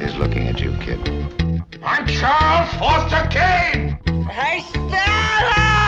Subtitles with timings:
[0.00, 1.00] is looking at you, kid.
[1.82, 3.98] I'm Charles Foster Kane!
[4.28, 5.82] Hey, Stella!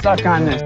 [0.00, 0.62] Suck on this.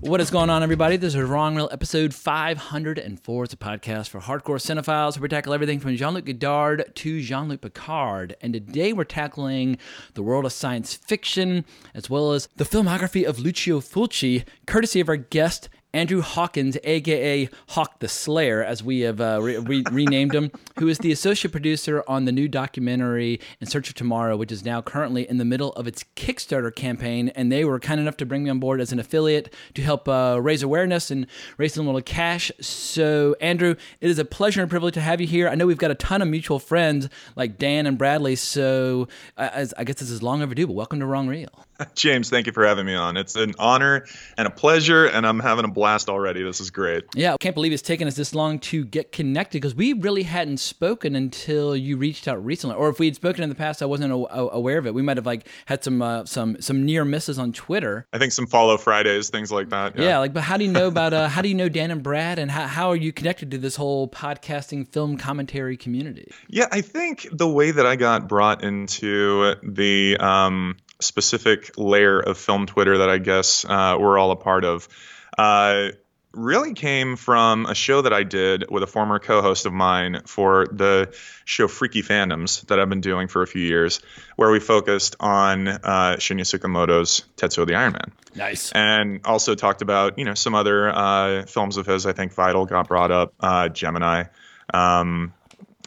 [0.00, 0.96] What is going on, everybody?
[0.96, 3.44] This is Wrong Reel, episode 504.
[3.44, 7.20] It's a podcast for hardcore cinephiles where we tackle everything from Jean Luc Godard to
[7.20, 8.34] Jean Luc Picard.
[8.40, 9.76] And today we're tackling
[10.14, 15.10] the world of science fiction as well as the filmography of Lucio Fulci, courtesy of
[15.10, 20.34] our guest Andrew Hawkins, aka Hawk the Slayer, as we have uh, re- re- renamed
[20.34, 24.52] him, who is the associate producer on the new documentary In Search of Tomorrow, which
[24.52, 27.30] is now currently in the middle of its Kickstarter campaign.
[27.30, 30.06] And they were kind enough to bring me on board as an affiliate to help
[30.08, 32.52] uh, raise awareness and raise some little cash.
[32.60, 35.48] So, Andrew, it is a pleasure and privilege to have you here.
[35.48, 39.08] I know we've got a ton of mutual friends like Dan and Bradley, so
[39.38, 41.64] uh, I guess this is long overdue, but welcome to Wrong Reel.
[41.94, 43.16] James, thank you for having me on.
[43.16, 46.42] It's an honor and a pleasure, and I'm having a blast already.
[46.42, 47.04] This is great.
[47.14, 50.24] Yeah, I can't believe it's taken us this long to get connected because we really
[50.24, 52.76] hadn't spoken until you reached out recently.
[52.76, 54.94] Or if we had spoken in the past, I wasn't aware of it.
[54.94, 58.06] We might have like had some uh, some some near misses on Twitter.
[58.12, 59.96] I think some follow Fridays, things like that.
[59.96, 61.90] Yeah, yeah like, but how do you know about uh, how do you know Dan
[61.90, 66.30] and Brad, and how how are you connected to this whole podcasting film commentary community?
[66.48, 72.38] Yeah, I think the way that I got brought into the um, specific layer of
[72.38, 74.88] film Twitter that I guess uh, we're all a part of
[75.36, 75.90] uh,
[76.32, 80.66] really came from a show that I did with a former co-host of mine for
[80.66, 84.00] the show Freaky Fandoms that I've been doing for a few years,
[84.36, 88.12] where we focused on uh, Shinya Tsukamoto's Tetsuo the Iron Man.
[88.34, 88.72] Nice.
[88.72, 92.06] And also talked about you know some other uh, films of his.
[92.06, 94.24] I think Vital got brought up, uh, Gemini.
[94.72, 95.32] Um,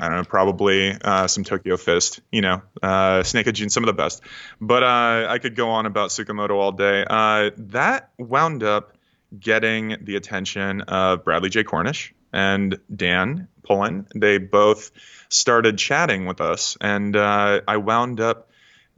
[0.01, 3.83] I don't know, probably uh, some Tokyo Fist, you know, uh, Snake of June, some
[3.83, 4.23] of the best.
[4.59, 7.05] But uh, I could go on about Tsukamoto all day.
[7.07, 8.97] Uh, that wound up
[9.39, 11.63] getting the attention of Bradley J.
[11.63, 14.07] Cornish and Dan Pullen.
[14.15, 14.89] They both
[15.29, 18.49] started chatting with us, and uh, I wound up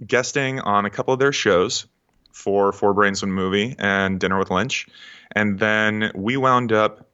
[0.07, 1.85] guesting on a couple of their shows
[2.31, 4.87] for Four Brains One Movie and Dinner with Lynch.
[5.33, 7.09] And then we wound up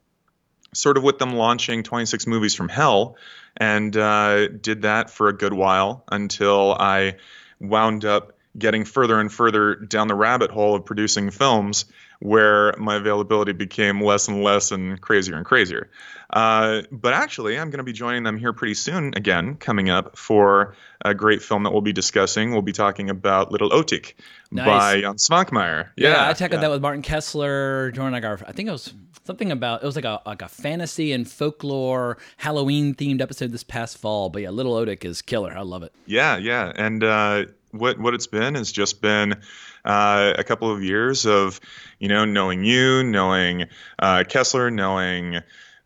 [0.74, 3.16] sort of with them launching 26 Movies from Hell
[3.60, 7.16] and uh, did that for a good while until I
[7.60, 11.84] wound up getting further and further down the rabbit hole of producing films
[12.18, 15.90] where my availability became less and less and crazier and crazier.
[16.32, 20.16] Uh, but actually, I'm going to be joining them here pretty soon again, coming up
[20.16, 22.52] for a great film that we'll be discussing.
[22.52, 24.14] We'll be talking about Little Otik
[24.52, 24.66] nice.
[24.66, 25.88] by Jan Svankmajer.
[25.96, 26.68] Yeah, yeah I tackled yeah.
[26.68, 29.96] that with Martin Kessler, Jordan like our, I think it was something about it was
[29.96, 34.28] like a like a fantasy and folklore Halloween themed episode this past fall.
[34.28, 35.56] But yeah, Little Otik is killer.
[35.56, 35.92] I love it.
[36.06, 39.40] Yeah, yeah, and uh, what what it's been has just been
[39.84, 41.60] uh, a couple of years of
[41.98, 43.66] you know knowing you, knowing
[43.98, 45.40] uh, Kessler, knowing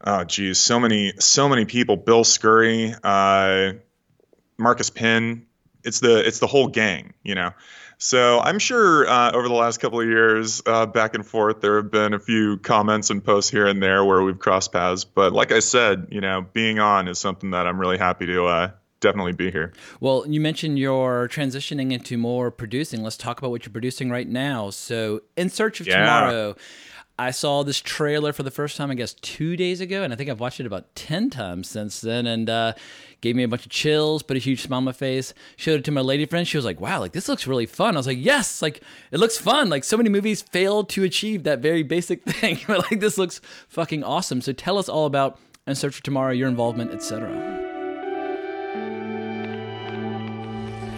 [0.04, 1.96] oh geez, so many so many people.
[1.96, 3.72] Bill Scurry, uh,
[4.58, 5.46] Marcus Penn.
[5.82, 7.50] It's the it's the whole gang, you know.
[7.98, 11.76] So I'm sure uh, over the last couple of years, uh, back and forth, there
[11.76, 15.04] have been a few comments and posts here and there where we've crossed paths.
[15.04, 18.46] But like I said, you know, being on is something that I'm really happy to
[18.46, 19.72] uh, definitely be here.
[20.00, 23.02] Well, you mentioned you're transitioning into more producing.
[23.02, 24.70] Let's talk about what you're producing right now.
[24.70, 25.98] So, In Search of yeah.
[25.98, 26.56] Tomorrow.
[27.18, 30.16] I saw this trailer for the first time, I guess, two days ago, and I
[30.16, 32.72] think I've watched it about 10 times since then, and uh,
[33.20, 35.32] gave me a bunch of chills, put a huge smile on my face.
[35.56, 36.46] Showed it to my lady friend.
[36.46, 37.94] She was like, wow, like this looks really fun.
[37.94, 38.82] I was like, yes, like
[39.12, 39.68] it looks fun.
[39.68, 43.40] Like so many movies fail to achieve that very basic thing, but like this looks
[43.68, 44.40] fucking awesome.
[44.40, 45.38] So tell us all about
[45.68, 47.30] In Search for Tomorrow, your involvement, etc.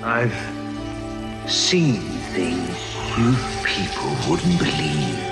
[0.02, 2.00] I've seen
[2.32, 3.34] things you
[3.64, 5.25] people wouldn't believe.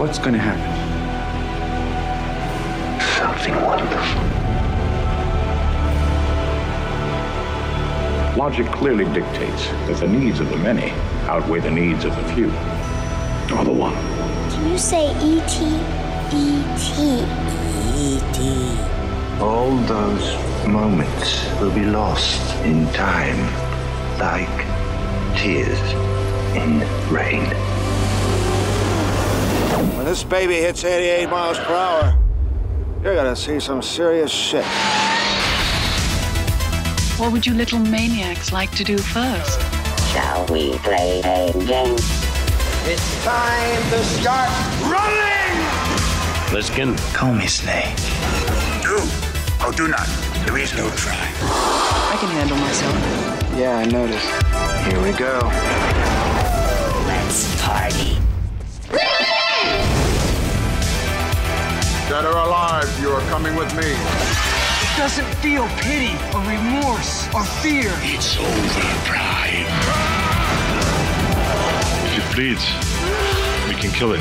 [0.00, 0.64] What's going to happen?
[3.18, 4.22] Something wonderful.
[8.34, 10.92] Logic clearly dictates that the needs of the many
[11.28, 12.46] outweigh the needs of the few.
[13.54, 13.92] Or the one.
[14.52, 15.66] Can you say E.T.?
[16.32, 17.20] E.T.
[18.00, 19.38] E.T.
[19.38, 20.34] All those
[20.66, 23.38] moments will be lost in time,
[24.18, 24.48] like
[25.36, 25.78] tears
[26.56, 26.80] in
[27.12, 27.79] rain.
[29.80, 32.18] When this baby hits 88 miles per hour,
[33.02, 34.64] you're gonna see some serious shit.
[37.18, 39.58] What would you little maniacs like to do first?
[40.12, 41.96] Shall we play a game?
[42.84, 44.50] It's time to start
[44.82, 45.40] running!
[46.50, 46.98] Plissken.
[47.14, 47.96] Call me Snake.
[48.82, 48.98] Do.
[49.60, 50.06] I'll do not.
[50.44, 51.14] There is no try.
[51.14, 53.56] I can handle myself.
[53.56, 54.26] Yeah, I noticed.
[54.86, 55.38] Here we go.
[57.06, 58.19] Let's party.
[62.10, 63.84] Dead or alive, you are coming with me.
[63.86, 67.92] It doesn't feel pity or remorse or fear.
[67.98, 69.64] It's over, Prime.
[72.06, 72.66] If it bleeds,
[73.68, 74.20] we can kill it.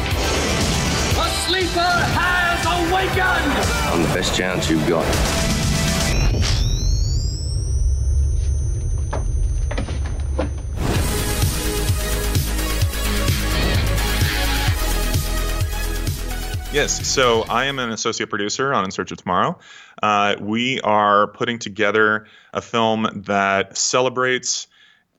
[1.18, 1.80] A sleeper
[2.14, 3.58] has awakened!
[3.92, 5.59] I'm the best chance you've got.
[16.80, 19.60] Yes, so I am an associate producer on In Search of Tomorrow.
[20.02, 24.68] Uh, we are putting together a film that celebrates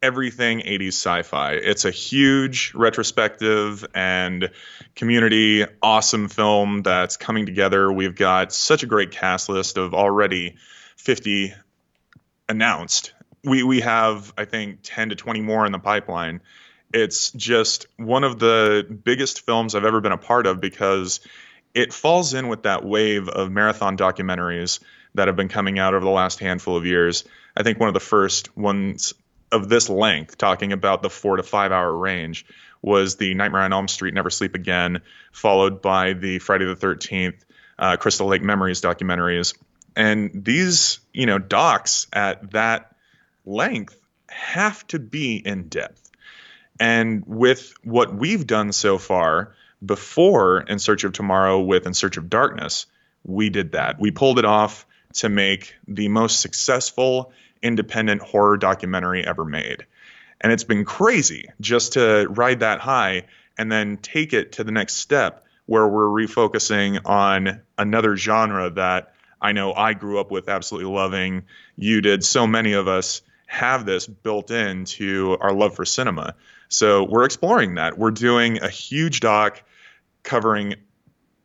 [0.03, 1.53] everything 80s sci fi.
[1.53, 4.49] It's a huge retrospective and
[4.95, 7.93] community awesome film that's coming together.
[7.93, 10.57] We've got such a great cast list of already
[10.97, 11.53] 50
[12.49, 13.13] announced.
[13.45, 16.41] We, we have, I think, 10 to 20 more in the pipeline
[16.93, 21.21] it's just one of the biggest films I've ever been a part of because
[21.75, 24.81] it falls in with that wave of marathon documentaries
[25.15, 27.25] that have been coming out over the last handful of years.
[27.57, 29.15] I think one of the first ones
[29.53, 32.47] of this length, talking about the four to five hour range,
[32.83, 35.03] was the Nightmare on Elm Street, Never Sleep Again,
[35.33, 37.45] followed by the Friday the 13th,
[37.79, 39.55] uh, Crystal Lake Memories documentaries.
[39.97, 42.95] And these, you know, docs at that
[43.45, 43.97] length
[44.29, 46.11] have to be in depth.
[46.79, 52.17] And with what we've done so far before In Search of Tomorrow with In Search
[52.17, 52.87] of Darkness,
[53.25, 53.99] we did that.
[53.99, 57.33] We pulled it off to make the most successful
[57.63, 59.87] independent horror documentary ever made.
[60.41, 63.25] And it's been crazy just to ride that high
[63.59, 69.13] and then take it to the next step where we're refocusing on another genre that
[69.41, 71.45] I know I grew up with absolutely loving.
[71.77, 72.25] You did.
[72.25, 76.35] So many of us have this built into our love for cinema.
[76.69, 77.99] So we're exploring that.
[77.99, 79.63] We're doing a huge doc
[80.23, 80.75] covering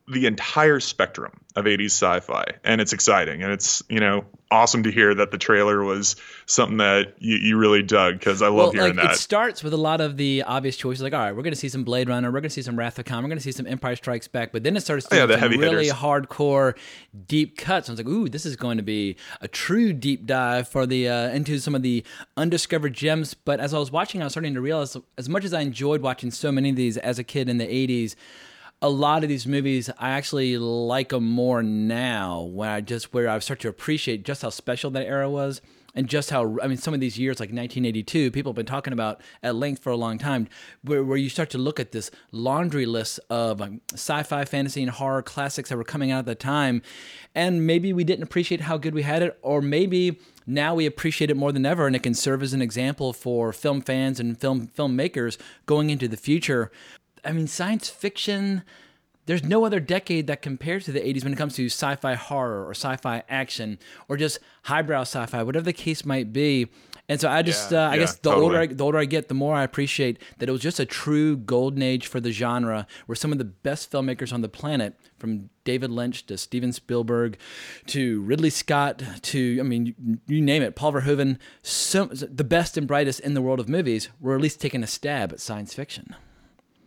[0.08, 4.92] the entire spectrum of 80s sci-fi and it's exciting and it's you know awesome to
[4.92, 6.14] hear that the trailer was
[6.44, 9.14] something that you, you really dug because i love well, hearing like, that.
[9.14, 11.58] it starts with a lot of the obvious choices like all right we're going to
[11.58, 13.42] see some blade runner we're going to see some wrath of khan we're going to
[13.42, 15.92] see some empire strikes back but then it starts Oh, yeah, some really hitters.
[15.92, 16.76] hardcore
[17.26, 17.88] deep cuts.
[17.88, 21.08] I was like ooh this is going to be a true deep dive for the
[21.08, 22.04] uh, into some of the
[22.36, 23.34] undiscovered gems.
[23.34, 26.02] But as i was watching i was starting to realize as much as i enjoyed
[26.02, 28.14] watching so many of these as a kid in the 80s
[28.82, 33.28] a lot of these movies I actually like them more now when I just where
[33.28, 35.62] I start to appreciate just how special that era was
[35.94, 38.92] and just how I mean some of these years like 1982 people have been talking
[38.92, 40.46] about at length for a long time
[40.82, 44.90] where, where you start to look at this laundry list of um, sci-fi fantasy and
[44.90, 46.82] horror classics that were coming out at the time
[47.34, 51.30] and maybe we didn't appreciate how good we had it or maybe now we appreciate
[51.30, 54.38] it more than ever and it can serve as an example for film fans and
[54.38, 56.70] film filmmakers going into the future
[57.26, 58.62] I mean, science fiction,
[59.26, 62.14] there's no other decade that compares to the 80s when it comes to sci fi
[62.14, 63.78] horror or sci fi action
[64.08, 66.68] or just highbrow sci fi, whatever the case might be.
[67.08, 69.04] And so I just, Yeah, uh, I yeah, guess the older, I, the older I
[69.04, 72.32] get, the more I appreciate that it was just a true golden age for the
[72.32, 76.72] genre, where some of the best filmmakers on the planet, from David Lynch to Steven
[76.72, 77.38] Spielberg
[77.86, 82.76] to Ridley Scott to, I mean, you, you name it, Paul Verhoeven, so, the best
[82.76, 85.74] and brightest in the world of movies, were at least taking a stab at science
[85.74, 86.16] fiction.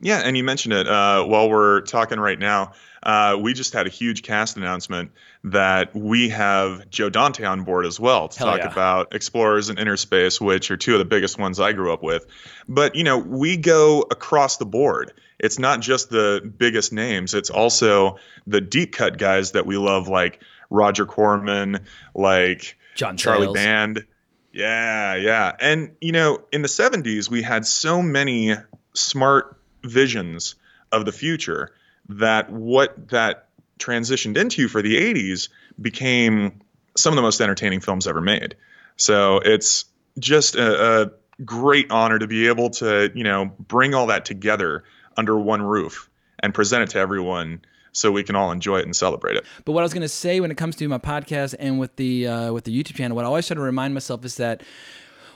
[0.01, 2.73] Yeah, and you mentioned it uh, while we're talking right now.
[3.01, 5.11] Uh, we just had a huge cast announcement
[5.45, 8.71] that we have Joe Dante on board as well to Hell talk yeah.
[8.71, 12.03] about Explorers and Inner Space, which are two of the biggest ones I grew up
[12.03, 12.25] with.
[12.67, 15.13] But you know, we go across the board.
[15.39, 20.09] It's not just the biggest names; it's also the deep cut guys that we love,
[20.09, 23.53] like Roger Corman, like John Charlie.
[23.53, 24.05] Band.
[24.51, 25.55] Yeah, yeah.
[25.59, 28.55] And you know, in the 70s we had so many
[28.93, 30.55] smart visions
[30.91, 31.71] of the future
[32.09, 35.49] that what that transitioned into for the 80s
[35.81, 36.61] became
[36.97, 38.55] some of the most entertaining films ever made.
[38.97, 39.85] So it's
[40.17, 41.11] just a, a
[41.43, 44.83] great honor to be able to, you know, bring all that together
[45.15, 46.09] under one roof
[46.39, 49.45] and present it to everyone so we can all enjoy it and celebrate it.
[49.65, 51.95] But what I was going to say when it comes to my podcast and with
[51.95, 54.61] the uh, with the YouTube channel, what I always try to remind myself is that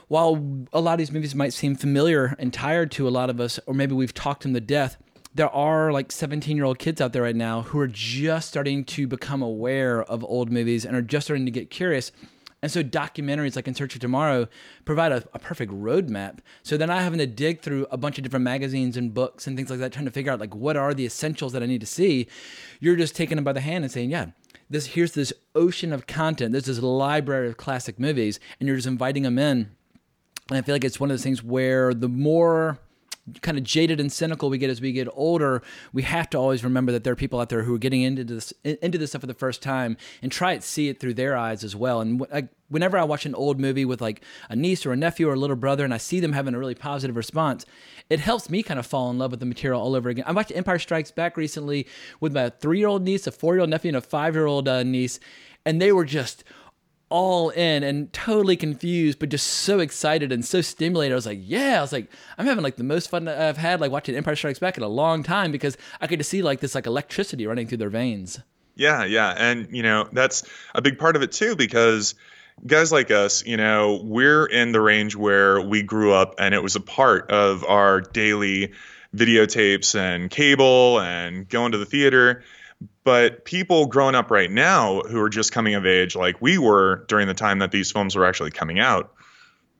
[0.08, 3.40] while a lot of these movies might seem familiar and tired to a lot of
[3.40, 4.96] us, or maybe we've talked them to death,
[5.34, 8.84] there are like 17 year old kids out there right now who are just starting
[8.84, 12.12] to become aware of old movies and are just starting to get curious.
[12.62, 14.48] And so documentaries like In Search of Tomorrow
[14.86, 16.38] provide a, a perfect roadmap.
[16.62, 19.54] So they're not having to dig through a bunch of different magazines and books and
[19.54, 21.82] things like that, trying to figure out like what are the essentials that I need
[21.82, 22.26] to see.
[22.80, 24.28] You're just taking them by the hand and saying, yeah,
[24.70, 26.52] this here's this ocean of content.
[26.52, 29.72] There's this library of classic movies, and you're just inviting them in.
[30.50, 32.78] And I feel like it's one of those things where the more
[33.40, 36.62] kind of jaded and cynical we get as we get older, we have to always
[36.62, 39.22] remember that there are people out there who are getting into this into this stuff
[39.22, 42.00] for the first time and try to see it through their eyes as well.
[42.00, 45.28] And I, whenever I watch an old movie with like a niece or a nephew
[45.28, 47.64] or a little brother, and I see them having a really positive response,
[48.10, 50.24] it helps me kind of fall in love with the material all over again.
[50.26, 51.86] I watched Empire Strikes Back recently
[52.20, 54.46] with my three year old niece, a four year old nephew, and a five year
[54.46, 55.18] old uh, niece,
[55.64, 56.44] and they were just
[57.10, 61.12] all in and totally confused, but just so excited and so stimulated.
[61.12, 63.80] I was like, yeah, I was like, I'm having like the most fun I've had
[63.80, 66.60] like watching Empire Strikes Back in a long time because I could just see like
[66.60, 68.40] this like electricity running through their veins.
[68.76, 69.34] Yeah, yeah.
[69.36, 70.42] And you know, that's
[70.74, 72.14] a big part of it too, because
[72.66, 76.62] guys like us, you know, we're in the range where we grew up and it
[76.62, 78.72] was a part of our daily
[79.14, 82.42] videotapes and cable and going to the theater
[83.04, 87.04] but people growing up right now who are just coming of age, like we were
[87.08, 89.12] during the time that these films were actually coming out,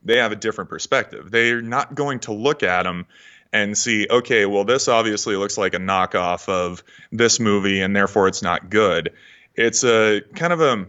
[0.03, 1.31] they have a different perspective.
[1.31, 3.07] They're not going to look at them
[3.51, 8.27] and see, okay, well, this obviously looks like a knockoff of this movie, and therefore
[8.27, 9.13] it's not good.
[9.55, 10.85] It's a kind of a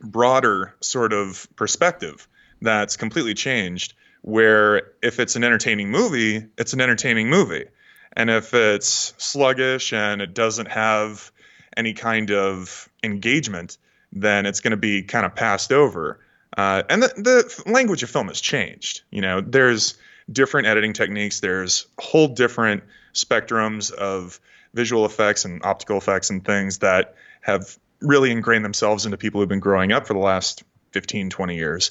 [0.00, 2.28] broader sort of perspective
[2.62, 3.94] that's completely changed.
[4.22, 7.64] Where if it's an entertaining movie, it's an entertaining movie.
[8.12, 11.29] And if it's sluggish and it doesn't have
[11.76, 13.78] any kind of engagement,
[14.12, 16.20] then it's going to be kind of passed over.
[16.56, 19.02] Uh, and the, the language of film has changed.
[19.10, 19.96] You know, there's
[20.30, 21.40] different editing techniques.
[21.40, 22.82] There's whole different
[23.14, 24.40] spectrums of
[24.74, 29.48] visual effects and optical effects and things that have really ingrained themselves into people who've
[29.48, 30.62] been growing up for the last
[30.92, 31.90] 15, 20 years.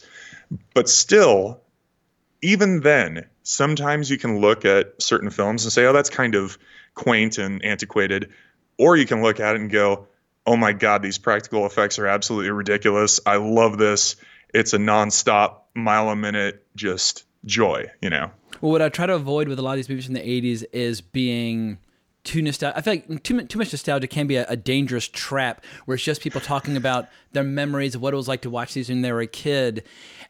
[0.74, 1.62] But still,
[2.42, 6.58] even then, sometimes you can look at certain films and say, oh, that's kind of
[6.96, 8.32] quaint and antiquated.
[8.80, 10.08] Or you can look at it and go,
[10.48, 13.20] oh my God, these practical effects are absolutely ridiculous.
[13.26, 14.16] I love this.
[14.54, 18.32] It's a nonstop, mile a minute, just joy, you know?
[18.62, 20.64] Well, what I try to avoid with a lot of these movies from the 80s
[20.72, 21.78] is being
[22.24, 22.78] too nostalgic.
[22.78, 26.04] I feel like too, too much nostalgia can be a, a, dangerous trap where it's
[26.04, 29.02] just people talking about their memories of what it was like to watch these when
[29.02, 29.84] they were a kid.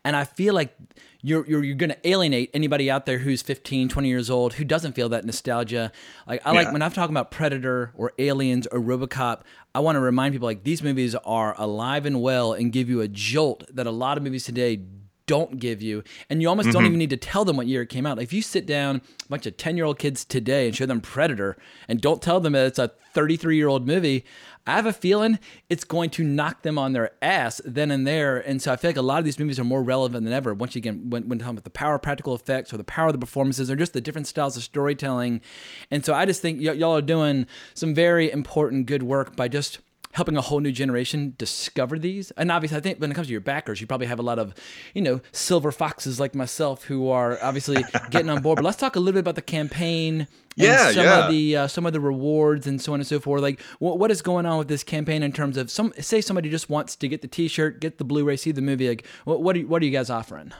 [0.05, 0.75] And I feel like
[1.21, 4.63] you're you're, you're going to alienate anybody out there who's 15 20 years old who
[4.63, 5.91] doesn't feel that nostalgia
[6.27, 6.61] like i yeah.
[6.61, 9.41] like when i'm talking about predator or aliens or robocop
[9.75, 13.01] i want to remind people like these movies are alive and well and give you
[13.01, 14.81] a jolt that a lot of movies today
[15.29, 16.73] don't give you and you almost mm-hmm.
[16.73, 18.65] don't even need to tell them what year it came out like if you sit
[18.65, 21.55] down a bunch of 10 year old kids today and show them predator
[21.87, 24.25] and don't tell them that it's a 33 year old movie
[24.69, 28.37] I have a feeling it's going to knock them on their ass then and there.
[28.37, 30.53] And so I feel like a lot of these movies are more relevant than ever.
[30.53, 33.13] Once again, when, when talking about the power of practical effects or the power of
[33.13, 35.41] the performances or just the different styles of storytelling.
[35.89, 39.47] And so I just think y- y'all are doing some very important good work by
[39.47, 39.79] just
[40.13, 42.31] helping a whole new generation discover these.
[42.31, 44.39] And obviously, I think when it comes to your backers, you probably have a lot
[44.39, 44.55] of,
[44.93, 48.57] you know, silver foxes like myself who are obviously getting on board.
[48.57, 50.27] But let's talk a little bit about the campaign.
[50.55, 51.25] yeah, some yeah.
[51.25, 53.41] of the uh, some of the rewards and so on and so forth.
[53.41, 55.93] Like, what, what is going on with this campaign in terms of some?
[55.99, 58.89] Say somebody just wants to get the T-shirt, get the Blu-ray, see the movie.
[58.89, 60.51] Like, what what are you, what are you guys offering?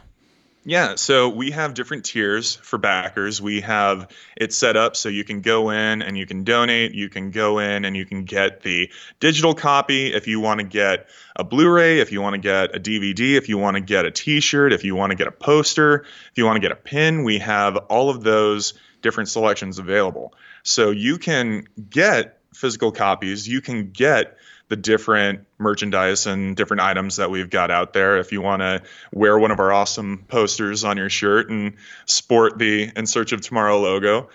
[0.66, 3.42] Yeah, so we have different tiers for backers.
[3.42, 6.94] We have it set up so you can go in and you can donate.
[6.94, 10.66] You can go in and you can get the digital copy if you want to
[10.66, 13.82] get a Blu ray, if you want to get a DVD, if you want to
[13.82, 16.02] get a t shirt, if you want to get a poster,
[16.32, 17.24] if you want to get a pin.
[17.24, 20.34] We have all of those different selections available.
[20.64, 24.38] So you can get physical copies, you can get
[24.70, 28.18] the different merchandise and different items that we've got out there.
[28.18, 31.74] If you want to wear one of our awesome posters on your shirt and
[32.06, 34.30] sport the In Search of Tomorrow logo,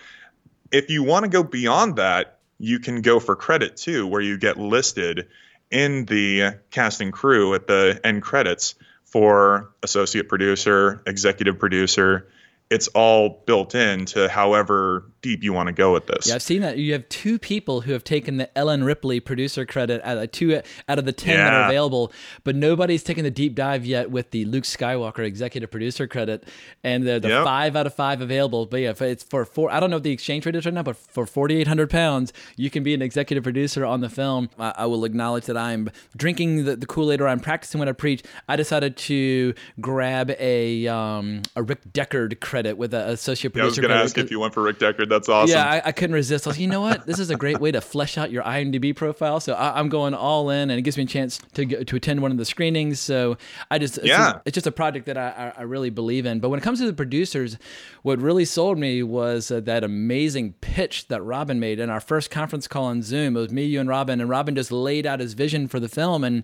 [0.71, 4.37] if you want to go beyond that, you can go for credit too, where you
[4.37, 5.27] get listed
[5.71, 12.27] in the cast and crew at the end credits for associate producer, executive producer,
[12.69, 16.27] it's all built into however deep you want to go with this.
[16.27, 16.77] Yeah, I've seen that.
[16.77, 20.61] You have two people who have taken the Ellen Ripley producer credit out of two
[20.87, 21.45] out of the ten yeah.
[21.45, 22.13] that are available,
[22.43, 26.47] but nobody's taken the deep dive yet with the Luke Skywalker executive producer credit,
[26.83, 27.43] and the, the yep.
[27.43, 28.67] five out of five available.
[28.67, 29.71] But yeah, it's for four.
[29.71, 31.89] I don't know what the exchange rate is right now, but for forty eight hundred
[31.89, 34.51] pounds, you can be an executive producer on the film.
[34.59, 37.89] I, I will acknowledge that I'm drinking the, the Kool Aid or I'm practicing what
[37.89, 38.21] I preach.
[38.47, 43.57] I decided to grab a um, a Rick Deckard credit with an associate producer.
[43.59, 45.14] Yeah, I was going to ask if you went for Rick Deckard.
[45.15, 45.55] That's awesome.
[45.55, 46.45] Yeah, I, I, couldn't resist.
[46.45, 47.05] I was, you know what?
[47.05, 49.39] This is a great way to flesh out your IMDb profile.
[49.39, 51.95] So I, am going all in, and it gives me a chance to go, to
[51.95, 52.99] attend one of the screenings.
[52.99, 53.37] So
[53.71, 56.41] I just it's yeah, it's just a project that I, I really believe in.
[56.41, 57.57] But when it comes to the producers,
[58.01, 62.29] what really sold me was uh, that amazing pitch that Robin made in our first
[62.29, 63.37] conference call on Zoom.
[63.37, 65.89] It was me, you, and Robin, and Robin just laid out his vision for the
[65.89, 66.25] film.
[66.25, 66.43] And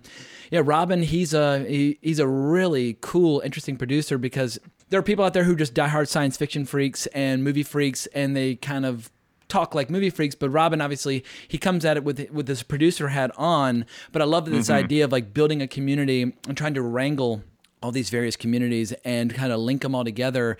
[0.50, 4.58] yeah, Robin, he's a he, he's a really cool, interesting producer because
[4.92, 8.36] there are people out there who just diehard science fiction freaks and movie freaks, and
[8.36, 9.10] they kind of
[9.48, 13.08] talk like movie freaks, but Robin obviously he comes at it with with this producer
[13.08, 13.86] hat on.
[14.12, 14.84] But I love this mm-hmm.
[14.84, 17.42] idea of like building a community and trying to wrangle
[17.82, 20.58] all these various communities and kind of link them all together.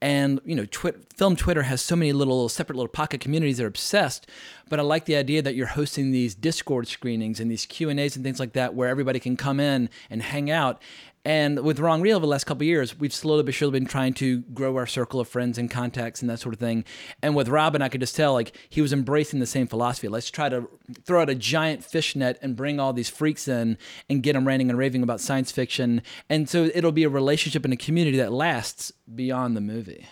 [0.00, 3.64] And you know, twi- film Twitter has so many little separate little pocket communities that
[3.64, 4.26] are obsessed.
[4.70, 8.00] But I like the idea that you're hosting these Discord screenings and these Q and
[8.00, 10.80] A's and things like that, where everybody can come in and hang out.
[11.24, 14.12] And with Wrong Reel over the last couple years, we've slowly but surely been trying
[14.14, 16.84] to grow our circle of friends and contacts and that sort of thing.
[17.22, 20.08] And with Robin, I could just tell like he was embracing the same philosophy.
[20.08, 20.68] Let's try to
[21.04, 23.78] throw out a giant fish net and bring all these freaks in
[24.10, 26.02] and get them ranting and raving about science fiction.
[26.28, 30.06] And so it'll be a relationship and a community that lasts beyond the movie.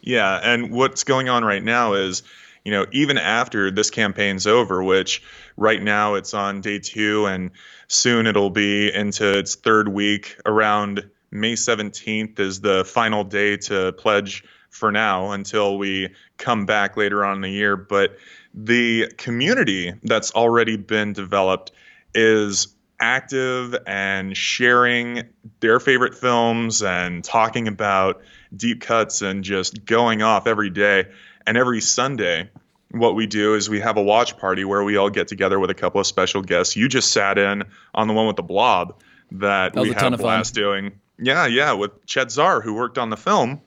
[0.00, 2.22] Yeah, and what's going on right now is
[2.66, 5.22] you know, even after this campaign's over, which
[5.56, 7.52] right now it's on day two and
[7.86, 10.36] soon it'll be into its third week.
[10.44, 16.08] Around May 17th is the final day to pledge for now until we
[16.38, 17.76] come back later on in the year.
[17.76, 18.16] But
[18.52, 21.70] the community that's already been developed
[22.16, 25.22] is active and sharing
[25.60, 28.22] their favorite films and talking about
[28.56, 31.06] deep cuts and just going off every day.
[31.46, 32.50] And every Sunday,
[32.90, 35.70] what we do is we have a watch party where we all get together with
[35.70, 36.76] a couple of special guests.
[36.76, 39.00] You just sat in on the one with the blob
[39.32, 41.00] that, that we had a blast doing.
[41.18, 43.62] Yeah, yeah, with Chet Zar, who worked on the film,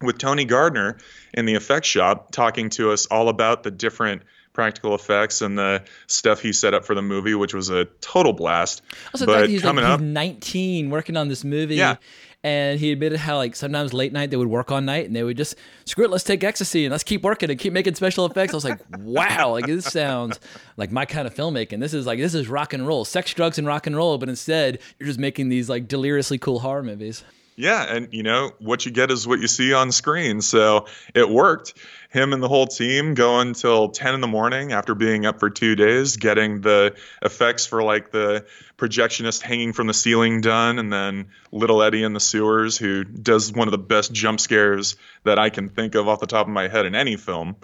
[0.00, 0.98] with Tony Gardner
[1.32, 5.82] in the effects shop, talking to us all about the different practical effects and the
[6.08, 8.82] stuff he set up for the movie, which was a total blast.
[9.14, 11.76] Also, but he's coming like, up, he's 19 working on this movie.
[11.76, 11.96] Yeah
[12.44, 15.22] and he admitted how like sometimes late night they would work all night and they
[15.22, 18.26] would just screw it, let's take ecstasy and let's keep working and keep making special
[18.26, 18.52] effects.
[18.52, 20.40] I was like, wow, like this sounds
[20.76, 21.80] like my kind of filmmaking.
[21.80, 24.28] This is like this is rock and roll, sex, drugs, and rock and roll, but
[24.28, 27.22] instead you're just making these like deliriously cool horror movies.
[27.62, 30.40] Yeah, and you know what you get is what you see on screen.
[30.40, 31.74] So it worked.
[32.10, 35.48] Him and the whole team going till 10 in the morning after being up for
[35.48, 40.92] two days, getting the effects for like the projectionist hanging from the ceiling done, and
[40.92, 45.38] then little Eddie in the sewers who does one of the best jump scares that
[45.38, 47.54] I can think of off the top of my head in any film.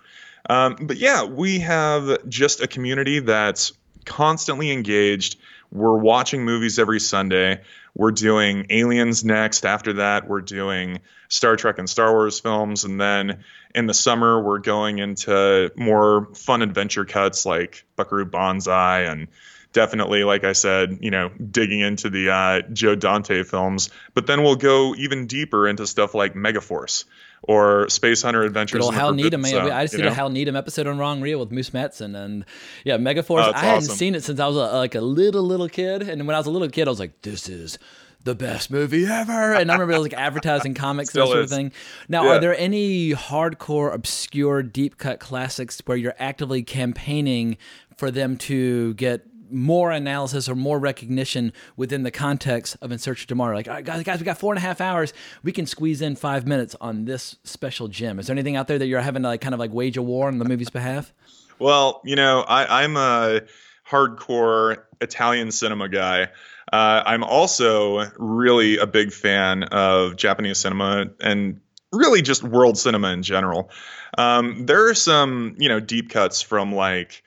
[0.48, 3.72] Um, but yeah, we have just a community that's
[4.04, 5.40] constantly engaged.
[5.72, 7.62] We're watching movies every Sunday.
[7.94, 9.64] We're doing Aliens next.
[9.64, 12.84] After that, we're doing Star Trek and Star Wars films.
[12.84, 19.02] And then in the summer, we're going into more fun adventure cuts like Buckaroo Banzai
[19.02, 19.28] and
[19.72, 23.90] definitely, like I said, you know, digging into the uh, Joe Dante films.
[24.14, 27.04] But then we'll go even deeper into stuff like Megaforce
[27.42, 28.84] or Space Hunter Adventures.
[28.84, 29.52] Good Hal Needham, eh?
[29.52, 29.70] man.
[29.70, 30.08] I just did know?
[30.08, 32.44] a Hal Needham episode on Wrong Reel with Moose Madsen, and
[32.84, 33.48] yeah, Megaforce.
[33.48, 36.26] Oh, I hadn't seen it since I was a, like a little little kid, and
[36.26, 37.78] when I was a little kid, I was like, "This is."
[38.24, 41.38] The best movie ever, and I remember it was like advertising comics and that sort
[41.38, 41.72] of thing.
[42.08, 42.30] Now, yeah.
[42.30, 47.56] are there any hardcore, obscure, deep cut classics where you're actively campaigning
[47.96, 53.22] for them to get more analysis or more recognition within the context of In Search
[53.22, 53.54] of Tomorrow.
[53.54, 55.12] Like, all right, guys, guys, we got four and a half hours.
[55.42, 58.18] We can squeeze in five minutes on this special gem.
[58.18, 60.02] Is there anything out there that you're having to like kind of like wage a
[60.02, 61.12] war on the movie's behalf?
[61.58, 63.40] Well, you know, I, I'm a
[63.88, 66.28] hardcore Italian cinema guy.
[66.72, 71.60] Uh, I'm also really a big fan of Japanese cinema and
[71.92, 73.70] really just world cinema in general.
[74.16, 77.22] Um, there are some, you know, deep cuts from like,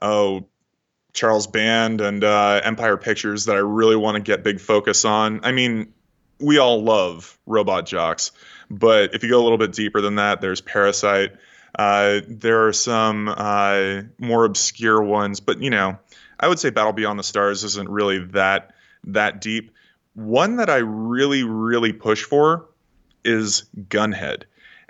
[0.00, 0.46] oh,
[1.14, 5.40] Charles Band and uh, Empire Pictures that I really want to get big focus on.
[5.44, 5.94] I mean,
[6.40, 8.32] we all love Robot Jox,
[8.68, 11.36] but if you go a little bit deeper than that, there's Parasite.
[11.76, 15.98] Uh, there are some uh, more obscure ones, but you know,
[16.38, 18.74] I would say Battle Beyond the Stars isn't really that
[19.04, 19.70] that deep.
[20.14, 22.66] One that I really, really push for
[23.24, 24.44] is Gunhead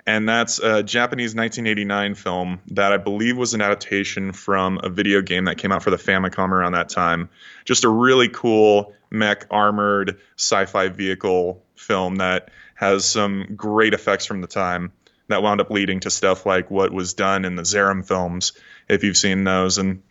[0.07, 5.21] and that's a Japanese 1989 film that I believe was an adaptation from a video
[5.21, 7.29] game that came out for the Famicom around that time.
[7.65, 14.41] Just a really cool mech armored sci-fi vehicle film that has some great effects from
[14.41, 14.91] the time
[15.27, 18.53] that wound up leading to stuff like what was done in the Zeiram films,
[18.87, 20.03] if you've seen those, and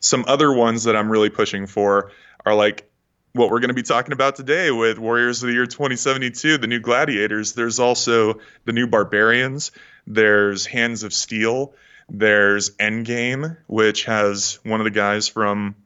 [0.00, 2.10] some other ones that I'm really pushing for
[2.44, 2.88] are like
[3.32, 6.66] what we're going to be talking about today with Warriors of the Year 2072, the
[6.66, 7.54] new Gladiators.
[7.54, 9.72] There's also the new Barbarians.
[10.06, 11.74] There's Hands of Steel.
[12.10, 15.76] There's Endgame, which has one of the guys from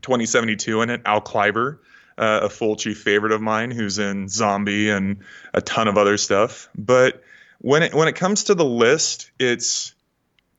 [0.00, 1.82] 2072 in it, Al Cliver,
[2.16, 5.18] uh, a Fulci favorite of mine, who's in Zombie and
[5.52, 6.70] a ton of other stuff.
[6.74, 7.22] But
[7.58, 9.94] when it when it comes to the list, it's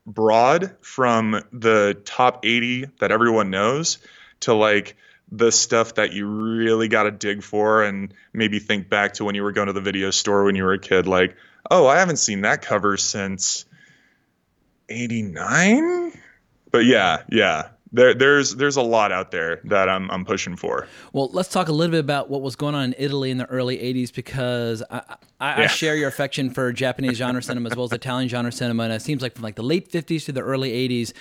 [0.06, 3.98] broad from the top 80 that everyone knows
[4.40, 4.96] to like
[5.32, 9.34] the stuff that you really got to dig for and maybe think back to when
[9.34, 11.34] you were going to the video store when you were a kid like
[11.70, 13.64] oh i haven't seen that cover since
[14.90, 16.12] 89
[16.70, 20.88] but yeah yeah there, there's there's a lot out there that I'm I'm pushing for.
[21.12, 23.44] Well, let's talk a little bit about what was going on in Italy in the
[23.46, 25.02] early '80s because I,
[25.38, 25.64] I, yeah.
[25.64, 28.94] I share your affection for Japanese genre cinema as well as Italian genre cinema, and
[28.94, 31.12] it seems like from like the late '50s to the early '80s,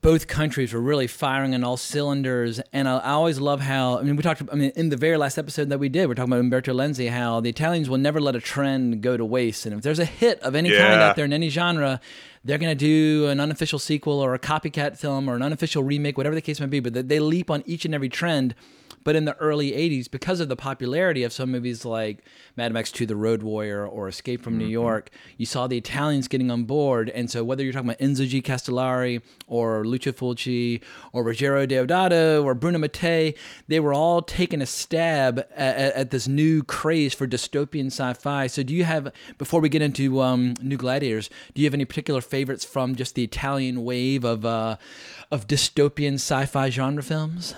[0.00, 2.60] both countries were really firing on all cylinders.
[2.72, 5.16] And I, I, always love how, I mean, we talked, I mean, in the very
[5.16, 8.20] last episode that we did, we're talking about Umberto Lenzi, how the Italians will never
[8.20, 9.66] let a trend go to waste.
[9.66, 10.86] And if there's a hit of any yeah.
[10.86, 12.00] kind out there in any genre,
[12.44, 16.16] they're going to do an unofficial sequel or a copycat film or an unofficial remake,
[16.16, 16.80] whatever the case may be.
[16.80, 18.54] But they leap on each and every trend
[19.08, 22.22] but in the early 80s, because of the popularity of some movies like
[22.56, 24.64] Mad Max 2 The Road Warrior or Escape from mm-hmm.
[24.64, 27.08] New York, you saw the Italians getting on board.
[27.08, 28.42] And so whether you're talking about Enzo G.
[28.42, 30.82] Castellari or Lucio Fulci
[31.14, 33.34] or Ruggero Deodato or Bruno Mattei,
[33.66, 38.46] they were all taking a stab at, at this new craze for dystopian sci-fi.
[38.46, 41.86] So do you have, before we get into um, New Gladiators, do you have any
[41.86, 44.76] particular favorites from just the Italian wave of, uh,
[45.30, 47.54] of dystopian sci-fi genre films?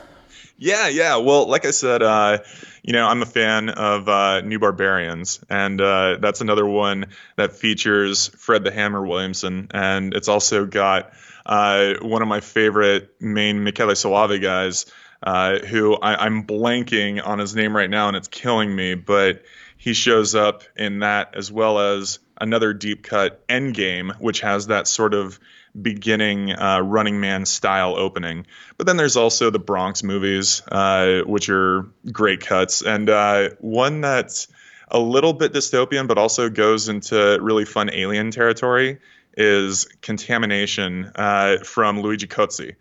[0.62, 1.16] Yeah, yeah.
[1.16, 2.40] Well, like I said, uh,
[2.82, 7.54] you know, I'm a fan of uh, New Barbarians, and uh, that's another one that
[7.54, 11.12] features Fred the Hammer Williamson, and it's also got
[11.46, 14.84] uh, one of my favorite main Michele Soavi guys,
[15.22, 19.42] uh, who I, I'm blanking on his name right now, and it's killing me, but
[19.78, 24.86] he shows up in that as well as another deep cut Endgame, which has that
[24.86, 25.40] sort of
[25.80, 28.46] beginning uh, Running Man style opening.
[28.76, 34.00] But then there's also the Bronx movies, uh, which are great cuts, and uh, one
[34.00, 34.48] that's
[34.88, 38.98] a little bit dystopian, but also goes into really fun alien territory
[39.36, 42.74] is Contamination uh, from Luigi Cozzi.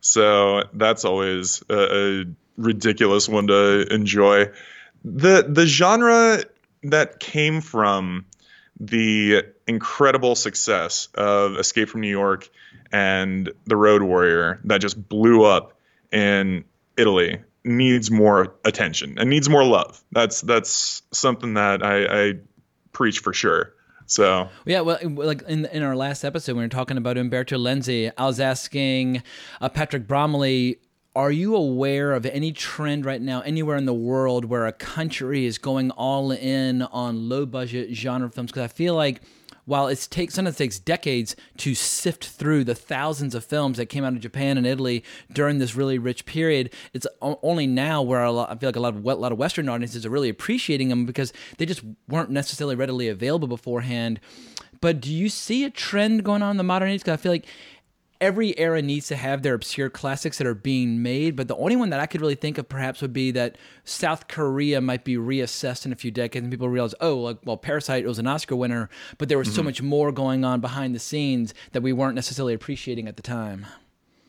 [0.00, 2.24] So that's always a, a
[2.58, 4.50] ridiculous one to enjoy.
[5.04, 6.42] The the genre
[6.84, 8.26] that came from
[8.80, 12.48] the incredible success of Escape from New York
[12.92, 15.78] and The Road Warrior that just blew up
[16.12, 16.64] in
[16.96, 20.02] Italy needs more attention and needs more love.
[20.12, 22.32] That's that's something that I, I
[22.92, 23.72] preach for sure.
[24.06, 28.12] So yeah, well, like in in our last episode, we were talking about Umberto Lenzi,
[28.18, 29.22] I was asking
[29.60, 30.78] uh, Patrick Bromley
[31.16, 35.46] are you aware of any trend right now anywhere in the world where a country
[35.46, 38.50] is going all in on low budget genre films?
[38.50, 39.20] Because I feel like
[39.64, 44.04] while it takes sometimes takes decades to sift through the thousands of films that came
[44.04, 48.50] out of Japan and Italy during this really rich period, it's only now where lot,
[48.50, 51.06] I feel like a lot of a lot of Western audiences are really appreciating them
[51.06, 54.20] because they just weren't necessarily readily available beforehand.
[54.80, 57.00] But do you see a trend going on in the modern age?
[57.00, 57.46] Because I feel like
[58.20, 61.76] every era needs to have their obscure classics that are being made, but the only
[61.76, 65.16] one that I could really think of perhaps would be that South Korea might be
[65.16, 68.56] reassessed in a few decades and people realize, oh, like, well, Parasite was an Oscar
[68.56, 69.56] winner, but there was mm-hmm.
[69.56, 73.22] so much more going on behind the scenes that we weren't necessarily appreciating at the
[73.22, 73.66] time.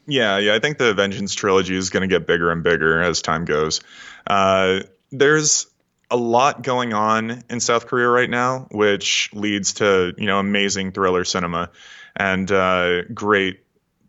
[0.07, 3.21] Yeah, yeah, I think the Vengeance trilogy is going to get bigger and bigger as
[3.21, 3.81] time goes.
[4.27, 5.67] Uh, there's
[6.11, 10.91] a lot going on in South Korea right now, which leads to you know amazing
[10.91, 11.71] thriller cinema
[12.15, 13.64] and uh, great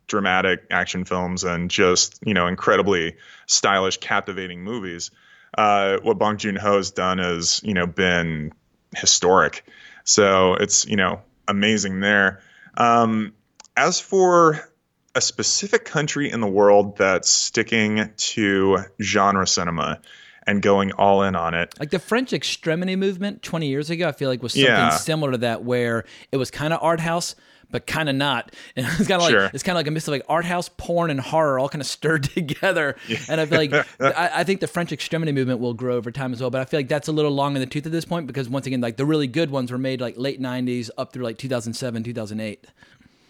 [0.07, 3.17] dramatic action films and just you know incredibly
[3.47, 5.11] stylish, captivating movies.
[5.57, 8.53] Uh, what Bong Joon Ho has done has you know been
[8.95, 9.65] historic.
[10.05, 12.43] So it's you know amazing there.
[12.77, 13.33] Um,
[13.77, 14.69] as for
[15.15, 20.01] a specific country in the world that's sticking to genre cinema
[20.47, 21.75] and going all in on it.
[21.81, 24.91] Like the French extremity movement 20 years ago, I feel like was something yeah.
[24.91, 27.35] similar to that, where it was kind of art house,
[27.71, 28.55] but kind of not.
[28.77, 29.43] And it's kind of sure.
[29.45, 31.69] like it's kind of like a mix of like art house, porn, and horror all
[31.69, 32.97] kind of stirred together.
[33.29, 36.33] And I feel like I, I, think the French extremity movement will grow over time
[36.33, 36.51] as well.
[36.51, 38.49] But I feel like that's a little long in the tooth at this point because
[38.49, 41.39] once again, like the really good ones were made like late '90s up through like
[41.39, 42.67] 2007, 2008.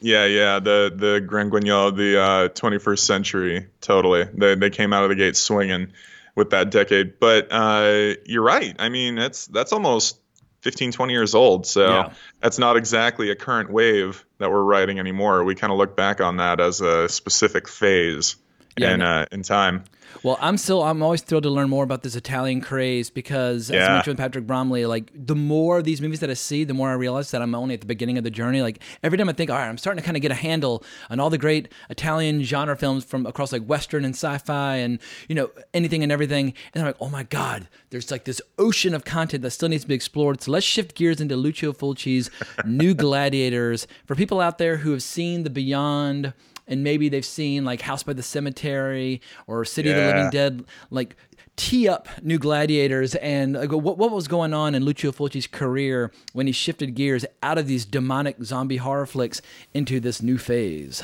[0.00, 4.24] Yeah, yeah, the the Grand Guignol, the uh, 21st century, totally.
[4.34, 5.92] They they came out of the gate swinging
[6.34, 7.18] with that decade.
[7.18, 8.76] But uh, you're right.
[8.78, 10.18] I mean, that's that's almost
[10.66, 11.64] 15, 20 years old.
[11.64, 12.12] So yeah.
[12.40, 15.44] that's not exactly a current wave that we're riding anymore.
[15.44, 18.34] We kind of look back on that as a specific phase.
[18.78, 19.84] Yeah, in uh, in time.
[20.22, 23.78] Well, I'm still I'm always thrilled to learn more about this Italian craze because yeah.
[23.78, 26.64] as I mentioned with Patrick Bromley, like the more of these movies that I see,
[26.64, 28.62] the more I realize that I'm only at the beginning of the journey.
[28.62, 30.84] Like every time I think, all right, I'm starting to kind of get a handle
[31.10, 35.34] on all the great Italian genre films from across like Western and sci-fi and you
[35.34, 39.04] know anything and everything, and I'm like, oh my god, there's like this ocean of
[39.04, 40.42] content that still needs to be explored.
[40.42, 42.30] So let's shift gears into Lucio Fulci's
[42.64, 46.32] New Gladiators for people out there who have seen the Beyond
[46.66, 50.64] and maybe they've seen like House by the Cemetery or City of the Living Dead,
[50.90, 51.16] like
[51.56, 56.12] tee up new gladiators and like, what, what was going on in Lucio Fulci's career
[56.32, 59.40] when he shifted gears out of these demonic zombie horror flicks
[59.72, 61.02] into this new phase.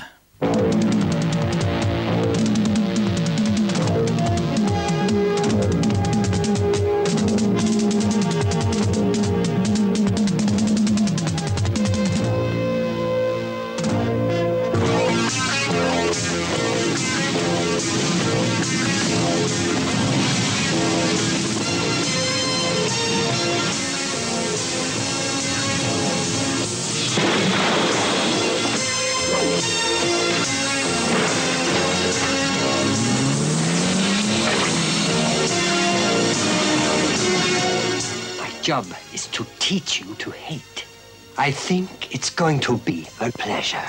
[41.39, 43.83] I think it's going to be a pleasure.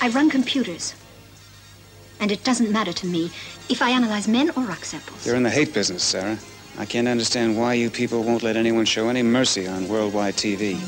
[0.00, 0.94] I run computers.
[2.20, 3.30] And it doesn't matter to me
[3.68, 5.24] if I analyze men or rock samples.
[5.24, 6.38] You're in the hate business, Sarah.
[6.76, 10.78] I can't understand why you people won't let anyone show any mercy on worldwide TV.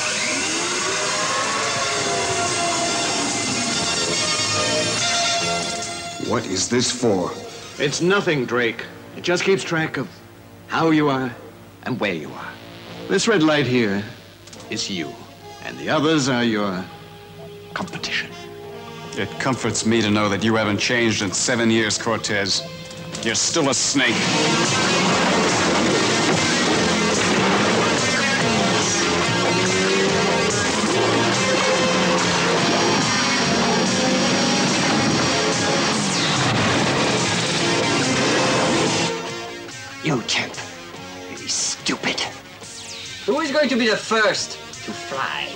[6.28, 7.30] What is this for?
[7.78, 8.84] It's nothing, Drake.
[9.16, 10.08] It just keeps track of
[10.66, 11.32] how you are
[11.84, 12.48] and where you are.
[13.06, 14.02] This red light here
[14.68, 15.12] is you,
[15.62, 16.84] and the others are your
[17.74, 18.32] competition.
[19.12, 22.60] It comforts me to know that you haven't changed in seven years, Cortez.
[23.22, 25.05] You're still a snake.
[43.56, 44.50] Going to be the first
[44.84, 45.46] to fly?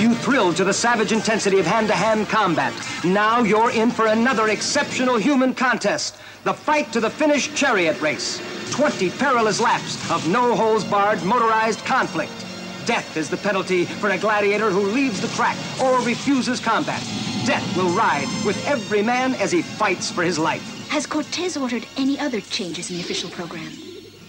[0.00, 2.72] You thrilled to the savage intensity of hand-to-hand combat.
[3.04, 6.16] Now you're in for another exceptional human contest.
[6.44, 8.40] The fight to the finish chariot race.
[8.70, 12.45] 20 perilous laps of no-holes-barred motorized conflict.
[12.86, 17.00] Death is the penalty for a gladiator who leaves the track or refuses combat.
[17.44, 20.62] Death will ride with every man as he fights for his life.
[20.88, 23.72] Has Cortez ordered any other changes in the official program?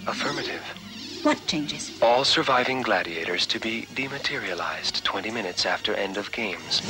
[0.07, 0.63] Affirmative.
[1.21, 2.01] What changes?
[2.01, 6.81] All surviving gladiators to be dematerialized 20 minutes after end of games.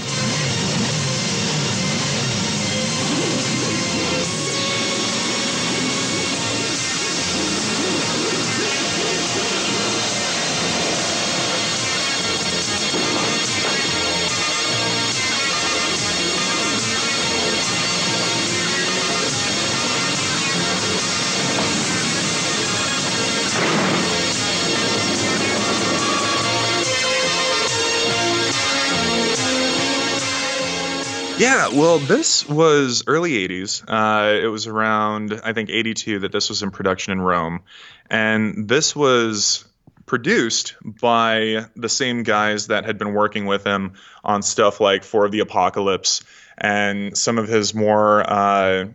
[31.78, 33.84] Well, this was early 80s.
[33.88, 37.62] Uh, it was around, I think, 82 that this was in production in Rome.
[38.10, 39.64] And this was
[40.08, 45.26] produced by the same guys that had been working with him on stuff like Four
[45.26, 46.24] of the Apocalypse
[46.58, 48.28] and some of his more.
[48.28, 48.86] Uh,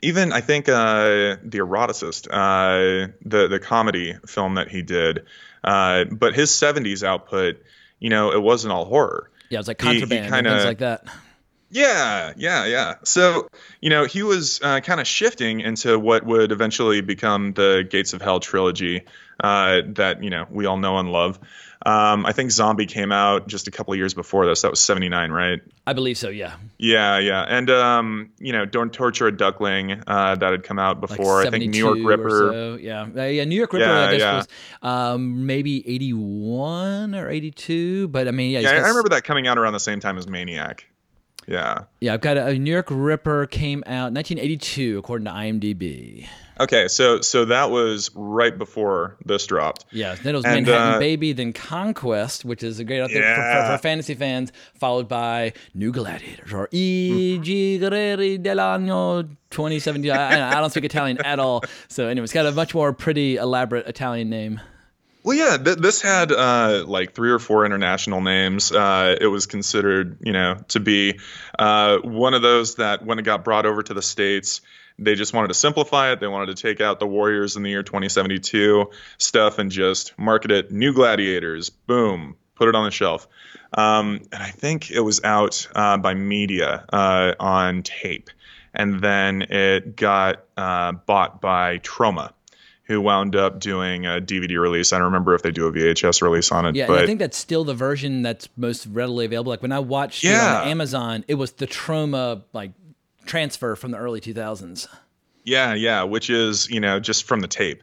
[0.00, 5.26] even I think uh, the eroticist, uh, the the comedy film that he did,
[5.62, 7.62] uh, but his '70s output,
[7.98, 9.28] you know, it wasn't all horror.
[9.50, 11.04] Yeah, it was like He- he contraband and kinda- things like that.
[11.70, 12.94] Yeah, yeah, yeah.
[13.04, 13.48] So,
[13.80, 18.12] you know, he was uh, kind of shifting into what would eventually become the Gates
[18.14, 19.02] of Hell trilogy
[19.40, 21.38] uh, that, you know, we all know and love.
[21.86, 24.62] Um, I think Zombie came out just a couple of years before this.
[24.62, 25.60] That was 79, right?
[25.86, 26.54] I believe so, yeah.
[26.76, 27.42] Yeah, yeah.
[27.42, 31.42] And, um, you know, Don't Torture a Duckling, uh, that had come out Like before.
[31.42, 32.52] I think New York 72 or Ripper.
[32.52, 33.44] so, Yeah, Uh, yeah.
[33.44, 34.36] New York Ripper, Yeah, I guess yeah.
[34.36, 34.48] was
[34.82, 38.08] um, maybe eighty-one or eighty-two.
[38.08, 40.26] But I mean, yeah, Yeah, I remember that coming out around the same time as
[40.26, 40.84] Maniac.
[41.48, 41.84] Yeah.
[42.00, 46.28] Yeah, I've got a, a New York Ripper came out 1982 according to IMDb.
[46.60, 49.84] Okay, so so that was right before this dropped.
[49.92, 53.10] Yeah, then it was And, Manhattan uh, Baby, then Conquest, which is a great out
[53.12, 59.28] there for, for, for fantasy fans, followed by New Gladiators or E G Guerrieri dell'anno
[59.50, 60.10] 2017.
[60.10, 63.36] I, I don't speak Italian at all, so anyway, it's got a much more pretty,
[63.36, 64.60] elaborate Italian name.
[65.28, 68.72] Well, yeah, th- this had uh, like three or four international names.
[68.72, 71.20] Uh, it was considered, you know, to be
[71.58, 74.62] uh, one of those that when it got brought over to the states,
[74.98, 76.20] they just wanted to simplify it.
[76.20, 80.50] They wanted to take out the Warriors in the year 2072 stuff and just market
[80.50, 81.68] it new gladiators.
[81.68, 83.28] Boom, put it on the shelf.
[83.74, 88.30] Um, and I think it was out uh, by media uh, on tape,
[88.72, 92.32] and then it got uh, bought by Troma
[92.88, 94.92] who wound up doing a DVD release.
[94.92, 97.18] I don't remember if they do a VHS release on it, Yeah, but I think
[97.20, 99.50] that's still the version that's most readily available.
[99.50, 102.72] Like when I watched it on Amazon, it was the Troma like
[103.26, 104.88] transfer from the early 2000s.
[105.44, 107.82] yeah, yeah, which is you know just from the tape.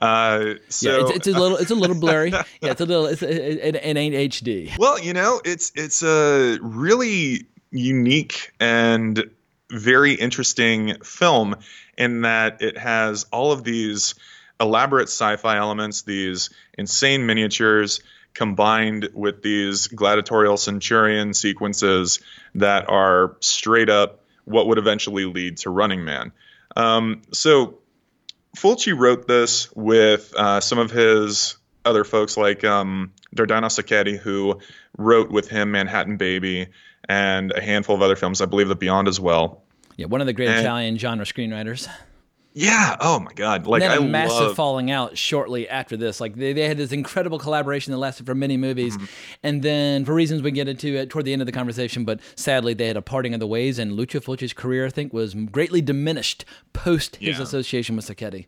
[0.00, 2.30] Uh, so yeah, it's, it's a little, it's a little blurry.
[2.30, 4.76] yeah, it's a little, it's, it, it, it ain't HD.
[4.78, 9.24] Well, you know, it's it's a really unique and
[9.70, 11.56] very interesting film
[11.98, 14.14] in that it has all of these
[14.60, 18.00] elaborate sci-fi elements, these insane miniatures
[18.34, 22.20] combined with these gladiatorial centurion sequences
[22.54, 26.32] that are straight up what would eventually lead to Running Man.
[26.76, 27.78] Um, so
[28.56, 34.60] Fulci wrote this with uh, some of his other folks like um, Dardano Sacchetti, who
[34.98, 36.68] wrote with him Manhattan Baby
[37.08, 38.40] and a handful of other films.
[38.40, 39.62] I believe The Beyond as well.
[39.96, 41.88] Yeah, one of the great And- Italian genre screenwriters.
[42.58, 42.96] Yeah.
[43.00, 43.66] Oh my God.
[43.66, 44.56] Like and then a massive love.
[44.56, 46.22] falling out shortly after this.
[46.22, 49.04] Like they, they had this incredible collaboration that lasted for many movies, Mm-hmm.
[49.42, 52.18] and then for reasons we get into it toward the end of the conversation, but
[52.34, 55.34] sadly they had a parting of the ways, and Lucio Fulci's career I think was
[55.34, 57.42] greatly diminished post his Yeah.
[57.42, 58.46] association with Sacchetti.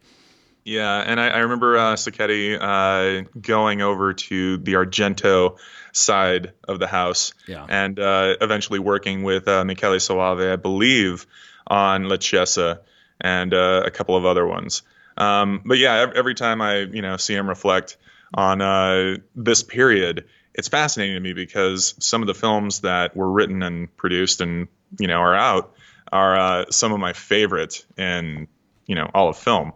[0.65, 5.59] Yeah, and I, I remember uh, Sacchetti uh, going over to the Argento
[5.93, 7.67] side of the house, Yeah.
[7.69, 11.27] and uh, eventually working with uh, Michele Soavi, I believe,
[11.67, 12.81] on La Chiesa
[13.21, 14.83] and uh, a couple of other ones.
[15.17, 17.97] Um, but yeah, every time I you know see him reflect
[18.35, 23.31] on uh, this period, it's fascinating to me because some of the films that were
[23.31, 25.75] written and produced and you know are out
[26.13, 28.49] are uh, some of my favorite in
[28.87, 29.73] you know all of film.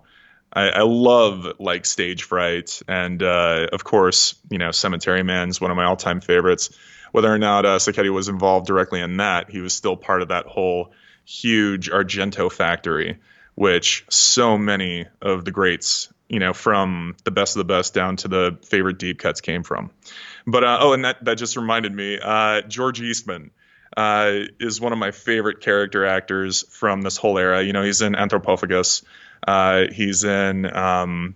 [0.55, 5.70] I, I love like stage fright and uh, of course you know Cemetery Man's one
[5.70, 6.76] of my all-time favorites.
[7.12, 10.28] Whether or not uh, Sacchetti was involved directly in that, he was still part of
[10.28, 10.92] that whole
[11.24, 13.18] huge Argento factory,
[13.55, 18.17] which so many of the greats, you know, from the best of the best down
[18.17, 19.91] to the favorite deep cuts came from.
[20.47, 23.51] But uh, oh, and that that just reminded me, uh, George Eastman
[23.97, 27.62] uh, is one of my favorite character actors from this whole era.
[27.62, 29.03] You know, he's in Anthropophagus.
[29.47, 31.35] Uh, he's in um,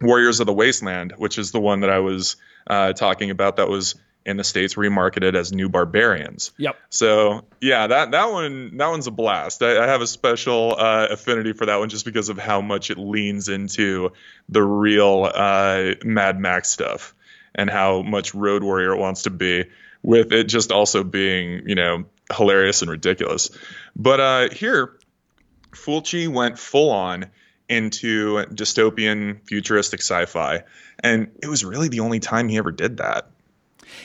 [0.00, 3.56] Warriors of the Wasteland, which is the one that I was uh, talking about.
[3.56, 6.52] That was in the states remarketed as New Barbarians.
[6.58, 6.76] Yep.
[6.90, 9.62] So yeah, that that one that one's a blast.
[9.62, 12.90] I, I have a special uh, affinity for that one just because of how much
[12.90, 14.12] it leans into
[14.48, 17.14] the real uh, Mad Max stuff
[17.54, 19.64] and how much Road Warrior it wants to be,
[20.02, 22.04] with it just also being you know
[22.34, 23.50] hilarious and ridiculous.
[23.96, 24.98] But uh, here,
[25.72, 27.30] Fulci went full on
[27.68, 30.64] into dystopian futuristic sci-fi,
[31.02, 33.30] and it was really the only time he ever did that.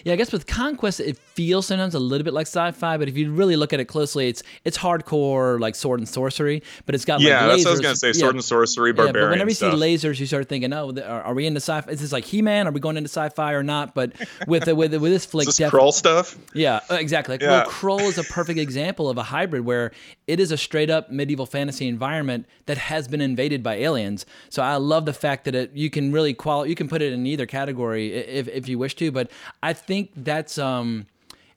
[0.03, 3.17] Yeah, I guess with Conquest, it feels sometimes a little bit like sci-fi, but if
[3.17, 7.05] you really look at it closely, it's it's hardcore like sword and sorcery, but it's
[7.05, 7.63] got yeah, like lasers.
[7.63, 8.13] that's what I was gonna say.
[8.13, 8.37] Sword Yeah.
[8.37, 9.73] and sorcery, Yeah, barbarian but whenever you stuff.
[9.73, 11.91] see lasers, you start thinking, "Oh, are, we into sci-fi?
[11.91, 12.67] Is this like He-Man?
[12.67, 14.13] Are we going into sci-fi or not?" But
[14.47, 16.37] with with with this flick, Is this Krull stuff?
[16.53, 17.33] Yeah, uh, exactly.
[17.33, 17.49] Like, Yeah.
[17.63, 19.91] Well, Krull is a perfect example of a hybrid where
[20.27, 24.25] it is a straight up medieval fantasy environment that has been invaded by aliens.
[24.49, 27.13] So I love the fact that it you can really quali- you can put it
[27.13, 29.29] in either category if if you wish to, but
[29.61, 31.05] I think that's um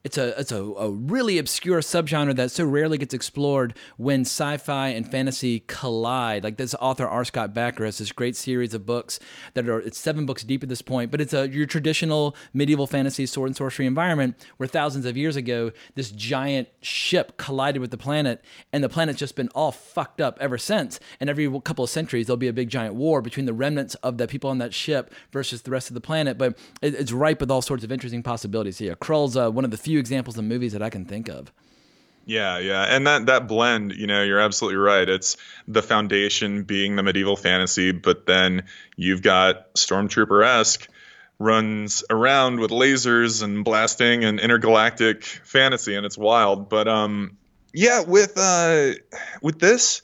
[0.05, 4.89] it's a it's a, a really obscure subgenre that so rarely gets explored when sci-fi
[4.89, 6.45] and fantasy collide.
[6.45, 7.25] Like this author R.
[7.25, 9.19] Scott Bakker has this great series of books
[9.55, 12.87] that are it's seven books deep at this point, but it's a your traditional medieval
[12.87, 17.91] fantasy sword and sorcery environment where thousands of years ago this giant ship collided with
[17.91, 21.01] the planet and the planet's just been all fucked up ever since.
[21.19, 24.17] And every couple of centuries there'll be a big giant war between the remnants of
[24.17, 26.39] the people on that ship versus the rest of the planet.
[26.39, 28.81] But it, it's ripe with all sorts of interesting possibilities.
[28.81, 31.51] Yeah, Krull's uh, one of the few examples of movies that I can think of.
[32.27, 35.09] Yeah, yeah, and that that blend, you know, you're absolutely right.
[35.09, 38.64] It's the foundation being the medieval fantasy, but then
[38.96, 40.86] you've got stormtrooper esque
[41.39, 46.68] runs around with lasers and blasting and intergalactic fantasy, and it's wild.
[46.68, 47.39] But um,
[47.72, 48.93] yeah, with uh,
[49.41, 50.03] with this,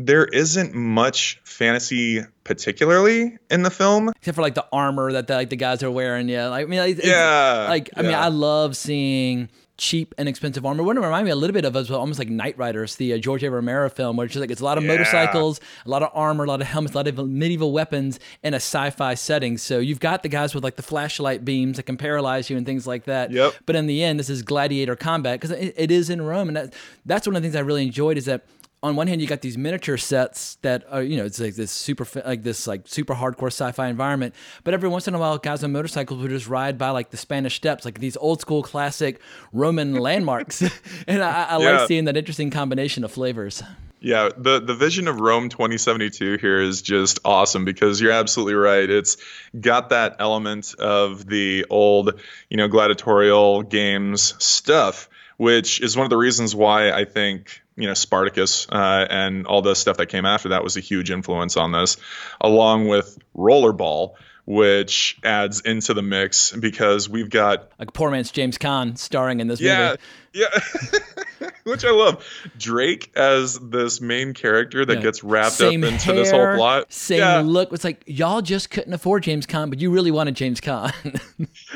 [0.00, 5.34] there isn't much fantasy particularly in the film except for like the armor that the,
[5.34, 8.06] like the guys are wearing yeah like i mean like, yeah like i yeah.
[8.06, 10.82] mean i love seeing cheap and expensive armor.
[10.82, 13.14] Wouldn't it remind me a little bit of as well, almost like Knight Riders, the
[13.14, 13.50] uh, George A.
[13.50, 14.90] Romero film, where it's just like it's a lot of Yeah.
[14.90, 18.54] motorcycles, a lot of armor, a lot of helmets, a lot of medieval weapons in
[18.54, 19.56] a sci-fi setting.
[19.56, 22.66] So you've got the guys with like the flashlight beams that can paralyze you and
[22.66, 23.30] things like that.
[23.30, 23.54] Yep.
[23.66, 26.56] But in the end, this is gladiator combat because it, it is in Rome, and
[26.56, 26.74] that,
[27.06, 28.44] that's one of the things I really enjoyed is that
[28.82, 31.70] on one hand you got these miniature sets that are you know it's like this
[31.72, 35.64] super like this like super hardcore sci-fi environment but every once in a while guys
[35.64, 39.20] on motorcycles would just ride by like the spanish steps like these old school classic
[39.52, 40.62] roman landmarks
[41.08, 41.78] and i, I Yeah.
[41.78, 43.62] like seeing that interesting combination of flavors
[44.00, 48.88] Yeah, the the vision of Rome 2072 here is just awesome because you're absolutely right.
[48.88, 49.16] It's
[49.58, 56.10] got that element of the old, you know, gladiatorial games stuff, which is one of
[56.10, 60.26] the reasons why I think you know Spartacus uh, and all the stuff that came
[60.26, 61.96] after that was a huge influence on this,
[62.40, 64.14] along with Rollerball,
[64.46, 69.46] which adds into the mix because we've got like poor man's james Caan starring in
[69.46, 70.00] this yeah, movie
[70.34, 72.24] yeah, which I love.
[72.58, 75.02] Drake as this main character that Yeah.
[75.02, 76.92] gets wrapped same up into hair, this whole plot.
[76.92, 80.34] same yeah, look it's like y'all just couldn't afford james Caan, but you really wanted
[80.34, 80.92] james Caan.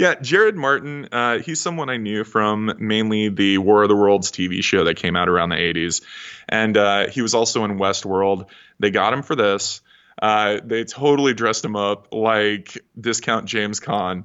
[0.00, 0.14] yeah.
[0.14, 4.64] Jared Martin, uh, he's someone I knew from mainly the War of the Worlds TV
[4.64, 6.02] show that came out around the '80s,
[6.48, 8.46] and uh, he was also in Westworld.
[8.78, 9.82] They got him for this.
[10.20, 14.24] Uh, they totally dressed him up like discount James Caan.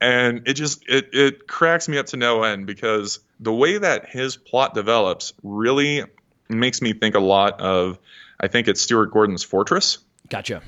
[0.00, 4.08] And it just it it cracks me up to no end because the way that
[4.08, 6.02] his plot develops really
[6.48, 7.98] makes me think a lot of
[8.40, 9.98] I think it's Stuart Gordon's Fortress.
[10.28, 10.62] gotcha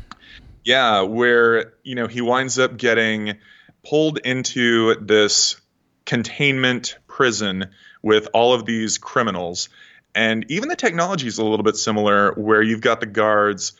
[0.64, 3.38] Yeah, where you know he winds up getting
[3.84, 5.60] pulled into this
[6.06, 7.70] containment prison
[8.02, 9.68] with all of these criminals,
[10.14, 13.72] and even the technology is a little bit similar, where you've got the guards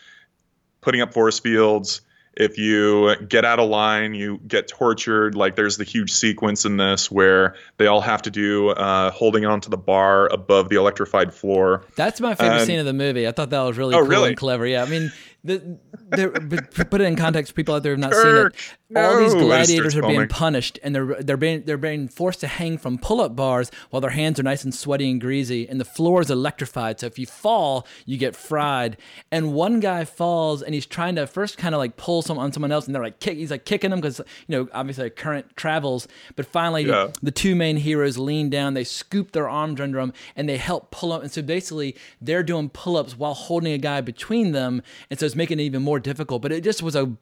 [0.81, 2.01] putting up force fields.
[2.37, 5.37] If you get out of line, you get tortured.
[5.37, 9.47] Like there's the huge sequence in this where they all have to do uh, holding
[9.47, 11.85] onto the bar above the electrified floor.
[11.95, 13.29] That's my favorite scene of the movie.
[13.29, 14.29] I thought that was really Oh, cool really?
[14.31, 14.67] and clever.
[14.67, 15.13] Yeah, I mean,
[15.45, 15.79] the,
[16.09, 18.77] the, put it in context, for people out there who've not Kirk, seen it.
[18.97, 20.29] All these no, and it gladiators are being foaming.
[20.29, 24.11] punished, and they're they're being they're being forced to hang from pull-up bars while their
[24.11, 27.01] hands are nice and sweaty and greasy, and the floor is electrified.
[27.01, 28.97] So if you fall, you get fried.
[29.33, 32.53] And one guy falls, and he's trying to first kind of like pull some on
[32.53, 33.37] someone else, and they're like kick.
[33.39, 36.07] He's like kicking him because you know obviously current travels.
[36.37, 37.09] But finally, Yeah.
[37.23, 40.91] the two main heroes lean down, they scoop their arms under them, and they help
[40.91, 41.23] pull up.
[41.23, 44.83] And so basically, they're doing pull ups while holding a guy between them.
[45.11, 46.43] And so it's making it even more difficult.
[46.43, 47.13] But it just was a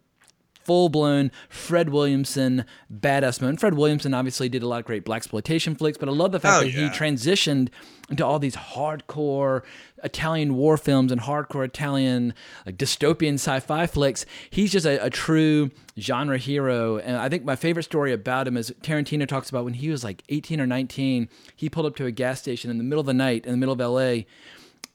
[0.64, 3.60] full blown Fred Williamson badass moment.
[3.60, 6.40] Fred Williamson obviously did a lot of great black exploitation flicks, but I love the
[6.40, 7.68] fact Oh, that he transitioned
[8.10, 9.62] into all these hardcore
[10.04, 12.34] Italian war films and hardcore Italian
[12.66, 14.26] like dystopian sci-fi flicks.
[14.50, 18.56] He's just a, a true genre hero, and I think my favorite story about him
[18.56, 21.28] is Tarantino talks about when he was like 18 or 19.
[21.54, 23.58] He pulled up to a gas station in the middle of the night in the
[23.58, 24.22] middle of LA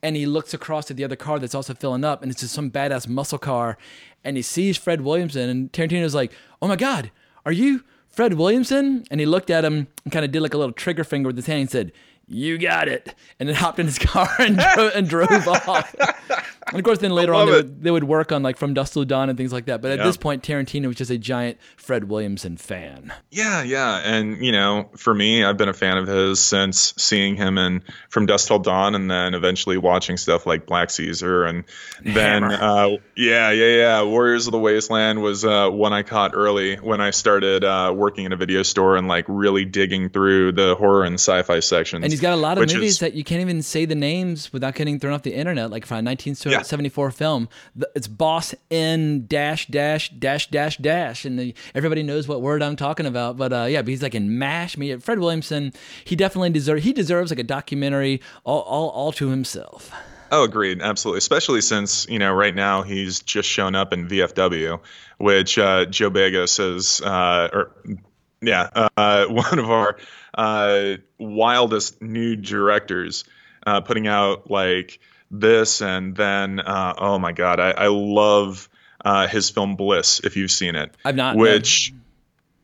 [0.03, 2.53] and he looks across at the other car that's also filling up, and it's just
[2.53, 3.77] some badass muscle car,
[4.23, 6.31] and he sees Fred Williamson, and Tarantino's like,
[6.61, 7.11] "Oh my God,
[7.45, 10.57] are you Fred Williamson?" And he looked at him and kind of did like a
[10.57, 11.91] little trigger finger with his hand and said,
[12.27, 15.95] "You got it," and then hopped in his car and, dro- and drove off.
[16.69, 18.93] And of course, then later on, they would, they would, work on like From Dusk
[18.93, 19.81] Till Dawn and things like that.
[19.81, 20.05] But at yeah.
[20.05, 23.13] this point, Tarantino was just a giant Fred Williamson fan.
[23.31, 23.97] Yeah, yeah.
[23.97, 27.83] And, you know, for me, I've been a fan of his since seeing him in
[28.09, 31.45] From Dusk Till Dawn and then eventually watching stuff like Black Caesar.
[31.45, 31.63] And
[32.01, 34.03] then, uh, yeah, yeah, yeah.
[34.03, 38.25] Warriors of the Wasteland was uh, one I caught early when I started uh, working
[38.25, 42.03] in a video store and like really digging through the horror and sci fi sections.
[42.03, 44.53] And he's got a lot of movies is, that you can't even say the names
[44.53, 46.35] without getting thrown off the internet, like from 19.
[46.35, 46.63] 19- yeah.
[46.63, 47.49] 74 film.
[47.95, 52.75] It's boss n dash dash dash dash dash, and the, everybody knows what word I'm
[52.75, 53.37] talking about.
[53.37, 54.77] But uh, yeah, but he's like in Mash.
[54.77, 59.29] Me, Fred Williamson, he definitely deserves he deserves like a documentary all all, all to
[59.29, 59.91] himself.
[60.31, 60.81] Oh, agreed.
[60.81, 61.19] Absolutely.
[61.19, 64.81] Especially since, you know, right now he's just shown up in VFW,
[65.19, 66.99] which uh, Joe Begos is.
[67.01, 67.71] uh, or
[68.41, 69.97] yeah, uh, one of our
[70.33, 73.23] uh, wildest new directors
[73.65, 74.99] uh, putting out like–
[75.31, 75.81] this.
[75.81, 78.69] And then, uh, oh my God, I, I love
[79.03, 80.95] uh, his film Bliss, if you've seen it.
[81.05, 81.41] I've not, no.
[81.41, 81.93] Which.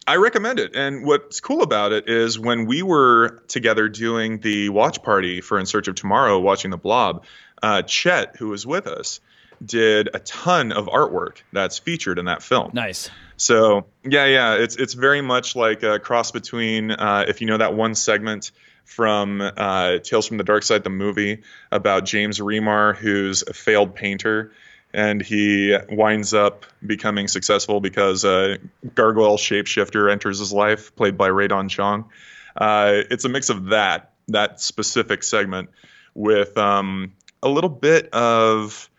[0.05, 0.75] I recommend it.
[0.75, 5.57] And what's cool about it is when we were together doing the watch party for
[5.57, 7.23] In Search of Tomorrow, watching the blob,
[7.61, 9.21] uh, Chet, who was with us,
[9.65, 12.71] did a ton of artwork that's featured in that film.
[12.73, 13.09] Nice.
[13.37, 17.57] So yeah, yeah, it's it's very much like a cross between uh, if you know
[17.57, 18.51] that one segment
[18.85, 23.95] from uh, Tales from the Dark Side, the movie about James Remar, who's a failed
[23.95, 24.51] painter,
[24.93, 28.59] and he winds up becoming successful because a
[28.93, 32.09] gargoyle shapeshifter enters his life, played by Rae Dawn Chong.
[32.55, 35.69] Uh, it's a mix of that that specific segment
[36.13, 38.89] with um, a little bit of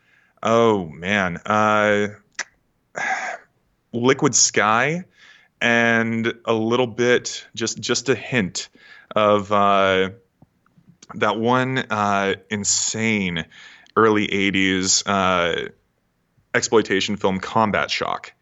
[0.43, 1.39] oh man.
[1.47, 2.09] Uh,
[3.93, 5.05] liquid sky
[5.61, 8.69] and a little bit just just a hint
[9.15, 10.11] of uh,
[11.15, 13.47] that one uh, insane
[13.97, 15.69] early 80s uh,
[16.53, 18.33] exploitation film combat shock.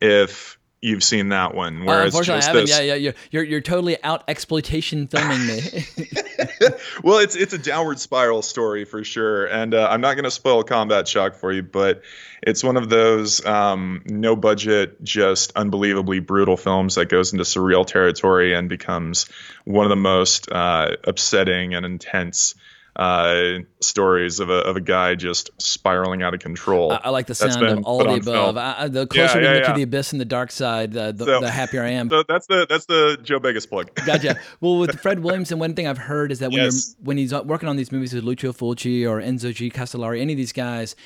[0.00, 2.66] If you've seen that one where uh, it's unfortunately, just I haven't.
[2.66, 5.60] this, Yeah, yeah, you're, you're you're totally out exploitation filming me.
[7.02, 10.30] well, it's it's a downward spiral story for sure, and uh, I'm not going to
[10.30, 12.02] spoil Combat Shock for you, but
[12.40, 17.84] it's one of those um, no budget, just unbelievably brutal films that goes into surreal
[17.84, 19.26] territory and becomes
[19.64, 22.54] one of the most uh, upsetting and intense.
[22.96, 26.92] Uh, stories of a, of a guy just spiraling out of control.
[26.92, 28.56] I, I like the sound of all the above.
[28.56, 31.12] I, the closer Yeah, we yeah, get to the abyss and the dark side, the,
[31.12, 32.08] the, So- the happier I am.
[32.08, 33.94] So that's the that's the Joe Begos plug.
[34.06, 34.36] Gotcha.
[34.62, 36.94] Well, with Fred Williamson, one thing I've heard is that when Yes.
[36.98, 39.70] you're when he's working on these movies with Lucio Fulci or Enzo G.
[39.70, 40.96] Castellari, any of these guys,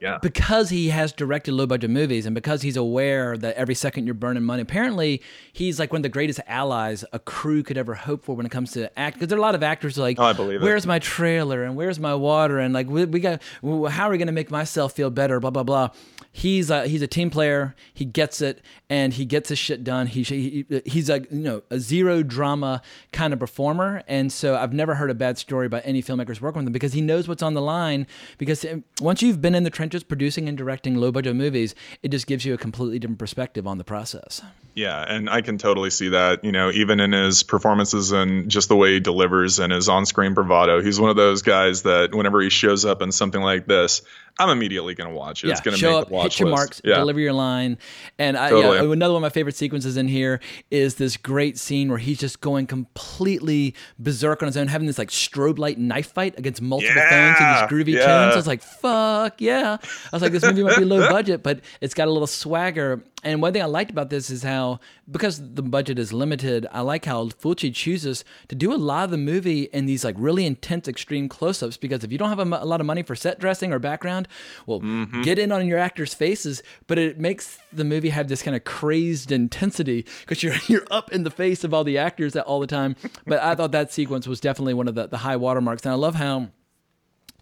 [0.00, 0.18] Yeah.
[0.22, 4.14] because he has directed low budget movies and because he's aware that every second you're
[4.14, 5.22] burning money, apparently
[5.52, 8.50] he's like one of the greatest allies a crew could ever hope for when it
[8.50, 9.16] comes to act.
[9.16, 10.64] Because there are a lot of actors like, Oh, I believe it.
[10.64, 14.18] where's my trailer and where's my water and like we, we got how are we
[14.18, 15.40] going to make myself feel better?
[15.40, 15.90] Blah blah blah.
[16.36, 17.76] He's a, he's a team player.
[17.94, 18.60] He gets it
[18.90, 20.08] and he gets his shit done.
[20.08, 22.82] He, he he's a you know a zero drama
[23.12, 26.62] kind of performer, and so I've never heard a bad story about any filmmakers working
[26.62, 28.08] with him because he knows what's on the line.
[28.36, 32.08] Because um, once you've been in the trenches producing and directing low budget movies, it
[32.08, 34.42] just gives you a completely different perspective on the process.
[34.74, 36.42] Yeah, and I can totally see that.
[36.42, 40.34] You know, even in his performances and just the way he delivers and his on-screen
[40.34, 44.02] bravado, he's one of those guys that whenever he shows up in something like this,
[44.38, 45.50] I'm immediately going to watch it.
[45.50, 46.58] it's going to make up, the watch hit your list.
[46.58, 46.96] marks, yeah.
[46.96, 47.78] deliver your line.
[48.18, 48.78] And I, Totally.
[48.78, 52.18] yeah, another one of my favorite sequences in here is this great scene where he's
[52.18, 56.60] just going completely berserk on his own, having this like strobe light knife fight against
[56.60, 58.00] multiple phones and Yeah, these groovy yeah.
[58.00, 58.32] tunes.
[58.32, 59.78] I was like, fuck yeah.
[59.80, 63.04] I was like, this movie might be low budget, but it's got a little swagger.
[63.24, 66.82] And one thing I liked about this is how, because the budget is limited, I
[66.82, 70.44] like how Fulci chooses to do a lot of the movie in these like really
[70.44, 71.78] intense, extreme close-ups.
[71.78, 74.28] Because if you don't have a, a lot of money for set dressing or background,
[74.66, 75.22] well, mm-hmm.
[75.22, 76.62] get in on your actors' faces.
[76.86, 81.10] But it makes the movie have this kind of crazed intensity because you're you're up
[81.12, 82.94] in the face of all the actors all the time.
[83.26, 85.96] But I thought that sequence was definitely one of the, the high watermarks, and I
[85.96, 86.50] love how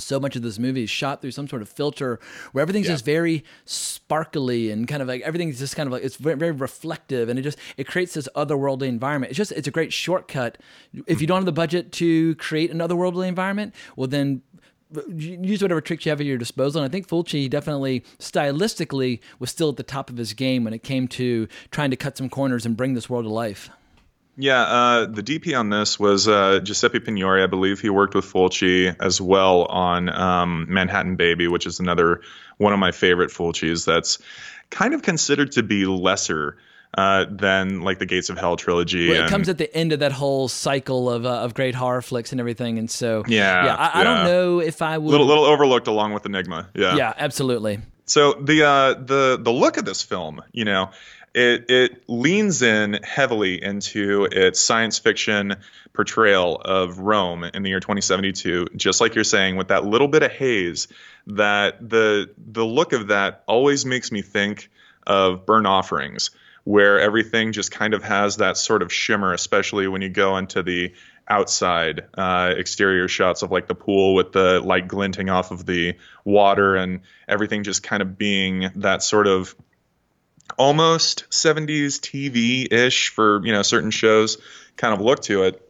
[0.02, 2.20] so much of this movie is shot through some sort of filter
[2.52, 6.16] where everything's just very sparkly and kind of like everything's just kind of like it's
[6.16, 9.30] very, very reflective and it just it creates this otherworldly environment.
[9.30, 10.58] It's just it's a great shortcut.
[10.92, 11.26] If you mm-hmm.
[11.26, 14.42] don't have the budget to create an otherworldly environment well then
[14.96, 16.82] uh, use whatever tricks you have at your disposal.
[16.82, 20.74] And i think fulci definitely stylistically was still at the top of his game when
[20.74, 23.70] it came to trying to cut some corners and bring this world to life
[24.36, 27.42] Yeah, uh, the DP on this was uh, Giuseppe Pinori.
[27.42, 32.22] I believe he worked with Fulci as well on um, Manhattan Baby, which is another
[32.56, 33.84] one of my favorite Fulcis.
[33.84, 34.18] That's
[34.70, 36.56] kind of considered to be lesser
[36.96, 39.08] uh, than like the Gates of Hell trilogy.
[39.08, 41.74] Well, it and- comes at the end of that whole cycle of uh, of great
[41.74, 43.74] horror flicks and everything, and so Yeah, yeah.
[43.76, 45.10] I, I don't know if I would.
[45.10, 46.68] little little overlooked along with Enigma.
[46.74, 47.80] Yeah, yeah, absolutely.
[48.06, 50.90] So the uh, the the look of this film, you know,
[51.34, 55.56] it it leans in heavily into its science fiction
[55.92, 58.66] portrayal of Rome in the year 2072.
[58.76, 60.88] Just like you're saying, with that little bit of haze,
[61.28, 64.70] that the the look of that always makes me think
[65.06, 66.30] of Burnt Offerings,
[66.64, 70.62] where everything just kind of has that sort of shimmer, especially when you go into
[70.62, 70.92] the
[71.28, 75.94] outside uh, exterior shots of like the pool with the light glinting off of the
[76.24, 79.54] water and everything just kind of being that sort of
[80.58, 84.38] almost 70s TV ish for you know certain shows
[84.76, 85.68] kind of look to it.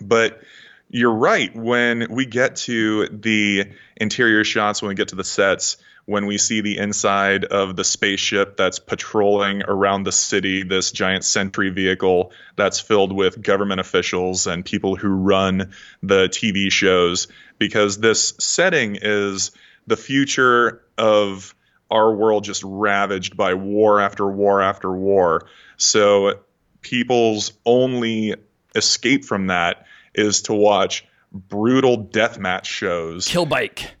[0.00, 0.40] But
[0.88, 5.76] you're right when we get to the interior shots, when we get to the sets,
[6.06, 11.24] when we see the inside of the spaceship that's patrolling around the city, this giant
[11.24, 17.98] sentry vehicle that's filled with government officials and people who run the TV shows, because
[17.98, 19.52] this setting is
[19.86, 21.54] the future of
[21.90, 25.46] our world just ravaged by war after war after war.
[25.76, 26.40] So
[26.82, 28.34] people's only
[28.74, 33.28] escape from that is to watch brutal deathmatch shows.
[33.28, 33.94] Kill bike.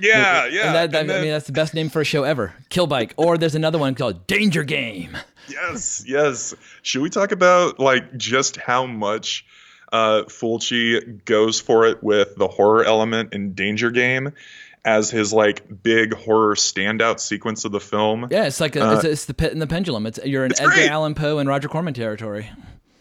[0.00, 0.66] Yeah, yeah.
[0.66, 2.54] And that, that, And I mean, that's the best name for a show ever.
[2.68, 3.14] Kill Bike.
[3.16, 5.16] Or there's another one called Danger Game.
[5.48, 6.54] Yes, yes.
[6.82, 9.44] Should we talk about like just how much
[9.92, 14.32] uh, Fulci goes for it with the horror element in Danger Game
[14.84, 18.28] as his like big horror standout sequence of the film?
[18.30, 20.06] Yeah, it's like a, Uh, it's, it's the pit and the pendulum.
[20.06, 20.90] It's you're in It's Edgar great.
[20.90, 22.50] Allan Poe and Roger Corman territory.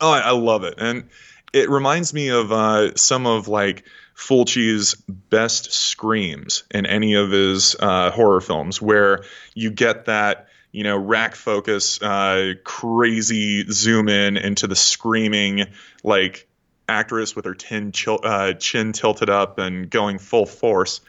[0.01, 1.05] Oh, I, I love it, and
[1.53, 3.83] it reminds me of uh, some of like
[4.15, 9.23] Fulci's best screams in any of his uh, horror films, where
[9.53, 15.65] you get that you know rack focus, uh, crazy zoom in into the screaming
[16.03, 16.47] like
[16.89, 20.99] actress with her tin chil- uh, chin tilted up and going full force.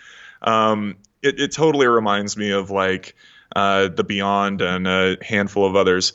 [0.45, 3.16] Um, it, it totally reminds me of like
[3.57, 6.12] uh, The Beyond and a handful of others,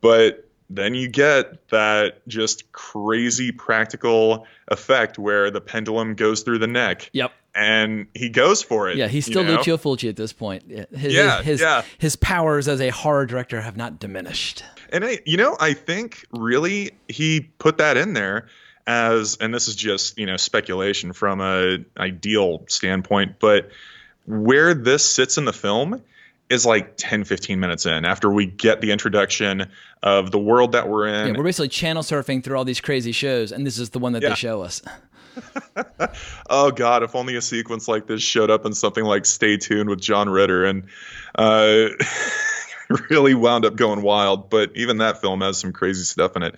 [0.00, 6.66] but then you get that just crazy practical effect where the pendulum goes through the
[6.66, 7.10] neck.
[7.12, 7.32] Yep.
[7.54, 8.96] And he goes for it.
[8.96, 9.56] Yeah, he's you still know?
[9.56, 10.62] Lucio Fulci at this point.
[10.90, 11.82] His, Yeah, his, yeah.
[11.98, 14.64] his powers as a horror director have not diminished.
[14.90, 18.46] And I, you know, I think really he put that in there
[18.86, 23.70] as, and this is just you know speculation from a ideal standpoint, but
[24.26, 26.02] where this sits in the film
[26.48, 29.70] is like 10, 15 minutes in after we get the introduction
[30.02, 31.28] of the world that we're in.
[31.28, 34.12] Yeah, we're basically channel surfing through all these crazy shows, and this is the one
[34.12, 34.30] that Yeah.
[34.30, 34.82] they show us.
[36.50, 39.88] oh God, if only a sequence like this showed up in something like Stay Tuned
[39.88, 40.84] with John Ritter and
[41.34, 41.88] uh,
[43.10, 44.50] really wound up going wild.
[44.50, 46.56] But even that film has some crazy stuff in it.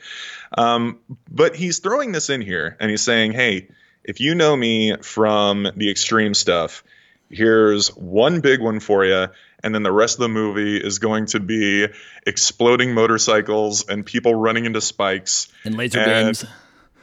[0.56, 0.98] Um,
[1.30, 3.68] but he's throwing this in here and he's saying, hey,
[4.04, 6.84] if you know me from the extreme stuff,
[7.30, 9.26] here's one big one for you.
[9.62, 11.86] And then the rest of the movie is going to be
[12.26, 16.44] exploding motorcycles and people running into spikes And laser and- beams.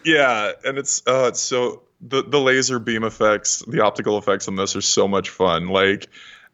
[0.06, 4.56] yeah, and it's uh it's so the the laser beam effects, the optical effects on
[4.56, 5.68] this are so much fun.
[5.70, 6.08] Like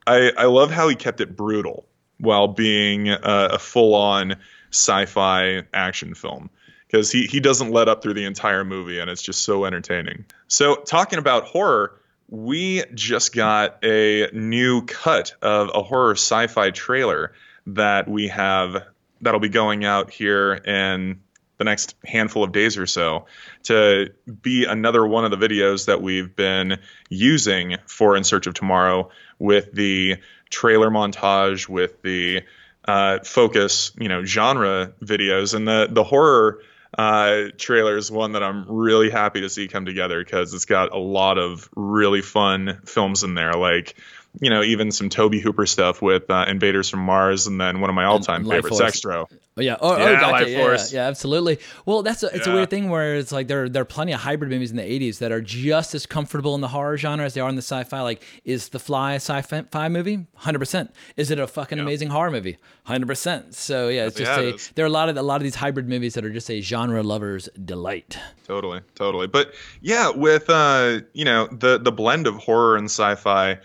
[0.08, 1.86] I I love how he kept it brutal
[2.20, 4.38] while being a, a full on
[4.72, 6.50] sci-fi action film
[6.88, 10.26] because he he doesn't let up through the entire movie and it's just so entertaining.
[10.48, 17.34] So talking about horror, we just got a new cut of a horror sci-fi trailer
[17.68, 18.84] that we have
[19.22, 21.22] that'll be going out here in
[21.58, 23.26] the next handful of days or so
[23.64, 24.12] to
[24.42, 26.80] be another one of the videos that we've been
[27.10, 29.10] using for In Search of Tomorrow
[29.40, 30.18] with the
[30.50, 32.44] trailer montage, with the
[32.86, 36.62] uh, focus, you know, genre videos, and the the horror
[36.98, 40.94] uh, trailer is one that I'm really happy to see come together because it's got
[40.94, 43.96] a lot of really fun films in there, like.
[44.40, 47.90] You know, even some Tobe Hooper stuff with uh, Invaders from Mars, and then one
[47.90, 49.00] of my all-time Life favorites, Force.
[49.02, 49.28] Extro.
[49.58, 49.78] Oh yeah.
[49.82, 50.32] Oh, Yeah, oh gotcha.
[50.32, 50.94] Life yeah, Force.
[50.94, 51.60] yeah, yeah, absolutely.
[51.88, 54.20] Well, that's a, it's a weird thing where it's like there there are plenty of
[54.20, 57.34] hybrid movies in the '80s that are just as comfortable in the horror genre as
[57.34, 58.02] they are in the sci-fi.
[58.02, 60.28] Like, is The Fly a sci-fi movie?
[60.36, 60.94] Hundred percent.
[61.16, 62.58] Is it a fucking amazing horror movie?
[62.84, 63.56] Hundred percent.
[63.56, 64.72] So yeah, it's just it a is.
[64.76, 66.62] there are a lot of a lot of these hybrid movies that are just a
[66.62, 68.20] genre lover's delight.
[68.46, 69.26] Totally, totally.
[69.26, 73.58] But yeah, with uh, you know, the the blend of horror and sci-fi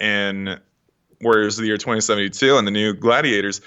[0.00, 0.60] and
[1.20, 3.60] Warriors of the Year 2072 and the new Gladiators,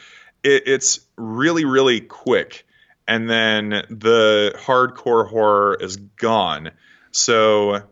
[0.43, 2.65] it, it's really, really quick.
[3.07, 6.71] And then the hardcore horror is gone.
[7.11, 7.83] So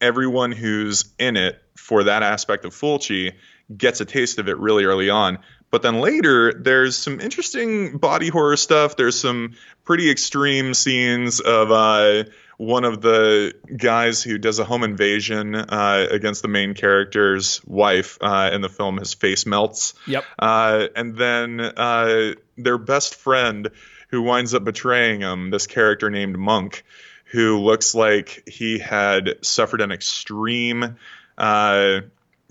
[0.00, 3.32] everyone who's in it for that aspect of Fulci
[3.76, 5.38] gets a taste of it really early on.
[5.70, 8.96] But then later, there's some interesting body horror stuff.
[8.96, 12.24] There's some pretty extreme scenes of uh,
[12.60, 18.18] one of the guys who does a home invasion uh, against the main character's wife
[18.20, 18.98] uh, in the film.
[18.98, 19.94] His face melts.
[20.06, 20.24] Yep.
[20.38, 23.70] Uh, and then uh, their best friend,
[24.10, 26.84] who winds up betraying him, this character named Monk,
[27.32, 30.98] who looks like he had suffered an extreme
[31.38, 32.00] uh,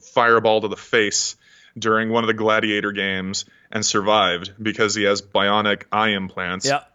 [0.01, 1.35] fireball to the face
[1.77, 6.65] during one of the gladiator games and survived because he has bionic eye implants.
[6.65, 6.91] Yep.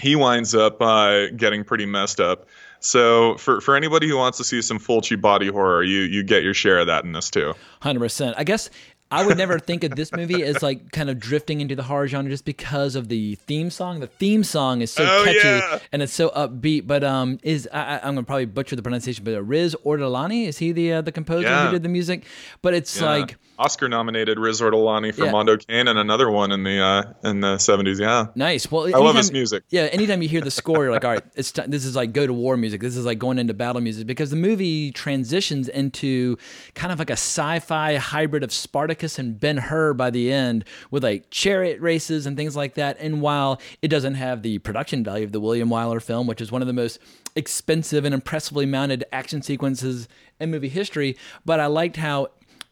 [0.00, 2.46] He winds up uh, getting pretty messed up.
[2.80, 6.42] So for, for anybody who wants to see some Fulci body horror, you you get
[6.42, 7.54] your share of that in this too.
[7.80, 8.36] Hundred percent.
[8.38, 8.70] I guess
[9.10, 12.06] I would never think of this movie as like kind of drifting into the horror
[12.08, 14.00] genre just because of the theme song.
[14.00, 15.78] The theme song is so Oh, catchy yeah.
[15.92, 16.86] and it's so upbeat.
[16.86, 20.72] But um, is I, I'm gonna probably butcher the pronunciation, but Riz Ortolani is he
[20.72, 21.66] the uh, the composer Yeah.
[21.66, 22.24] who did the music?
[22.60, 23.06] But it's Yeah.
[23.10, 25.30] like Oscar nominated Riz Ortolani for.
[25.30, 27.98] Mondo Cane and another one in the uh, in the 70s.
[28.00, 28.26] Yeah.
[28.34, 28.70] Nice.
[28.70, 29.64] Well, I love his music.
[29.70, 32.12] Yeah, anytime you hear the score, you're like, all right, it's t- this is like
[32.12, 32.80] go to war music.
[32.82, 36.36] This is like going into battle music because the movie transitions into
[36.74, 41.04] kind of like a sci-fi hybrid of Spartacus and Ben Hur by the end with
[41.04, 42.96] like chariot races and things like that.
[42.98, 46.50] And while it doesn't have the production value of the William Wyler film, which is
[46.50, 46.98] one of the most
[47.36, 50.08] expensive and impressively mounted action sequences
[50.40, 52.28] in movie history, but I liked how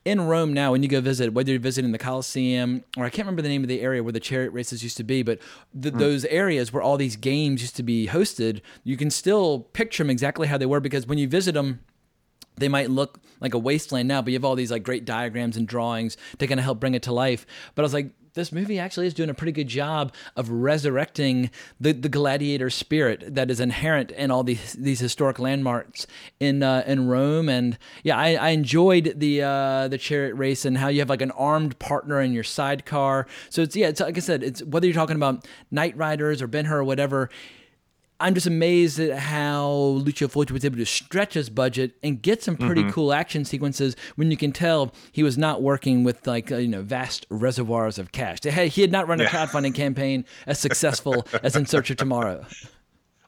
[0.06, 3.26] in Rome now, when you go visit, whether you're visiting the Colosseum or I can't
[3.26, 5.40] remember the name of the area where the chariot races used to be, but
[5.74, 5.98] the, mm.
[5.98, 10.10] those areas where all these games used to be hosted, you can still picture them
[10.10, 11.80] exactly how they were because when you visit them,
[12.56, 15.56] they might look like a wasteland now, but you have all these like great diagrams
[15.56, 17.46] and drawings to kind of help bring it to life.
[17.74, 21.50] But I was like, this movie actually is doing a pretty good job of resurrecting
[21.80, 26.06] the, the gladiator spirit that is inherent in all these these historic landmarks
[26.38, 27.48] in uh, in Rome.
[27.48, 31.22] And yeah, I, I enjoyed the uh, the chariot race and how you have like
[31.22, 33.26] an armed partner in your sidecar.
[33.48, 36.46] So it's yeah, it's like I said, it's whether you're talking about Knight Riders or
[36.46, 37.30] Ben Hur or whatever
[38.18, 42.42] I'm just amazed at how Lucio Fulci was able to stretch his budget and get
[42.42, 42.90] some pretty mm-hmm.
[42.90, 46.68] cool action sequences when you can tell he was not working with like uh, you
[46.68, 48.38] know vast reservoirs of cash.
[48.42, 49.28] Hey, he had not run a yeah.
[49.28, 52.46] crowdfunding campaign as successful as In Search of Tomorrow.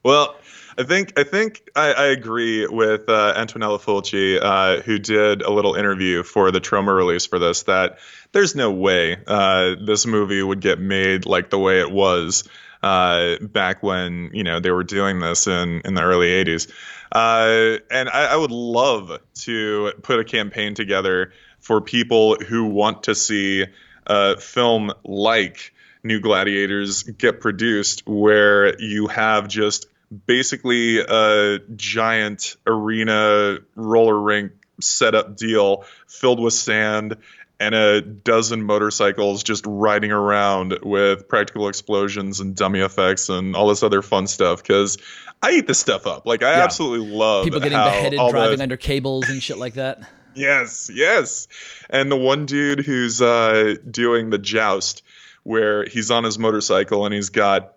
[0.03, 0.37] Well,
[0.79, 5.51] I think I think I, I agree with uh, Antonello Fulci, uh, who did a
[5.51, 7.65] little interview for the Troma release for this.
[7.65, 7.99] That
[8.33, 12.49] there's no way uh, this movie would get made like the way it was
[12.83, 16.71] uh, back when you know they were doing this in in the early 80s.
[17.11, 23.05] Uh, and I, I would love to put a campaign together for people who want
[23.05, 23.65] to see
[24.07, 25.73] a film like
[26.03, 29.87] New Gladiators get produced, where you have just
[30.27, 37.17] basically a giant arena roller rink setup deal filled with sand
[37.61, 43.69] and a dozen motorcycles just riding around with practical explosions and dummy effects and all
[43.69, 44.99] this other fun stuff because
[45.43, 46.27] I eat this stuff up.
[46.27, 46.65] Like I yeah.
[46.65, 48.63] absolutely love people getting beheaded driving the...
[48.63, 50.01] under cables and shit like that.
[50.35, 51.49] yes, yes.
[51.91, 55.03] And the one dude who's uh, doing the joust
[55.43, 57.75] where he's on his motorcycle and he's got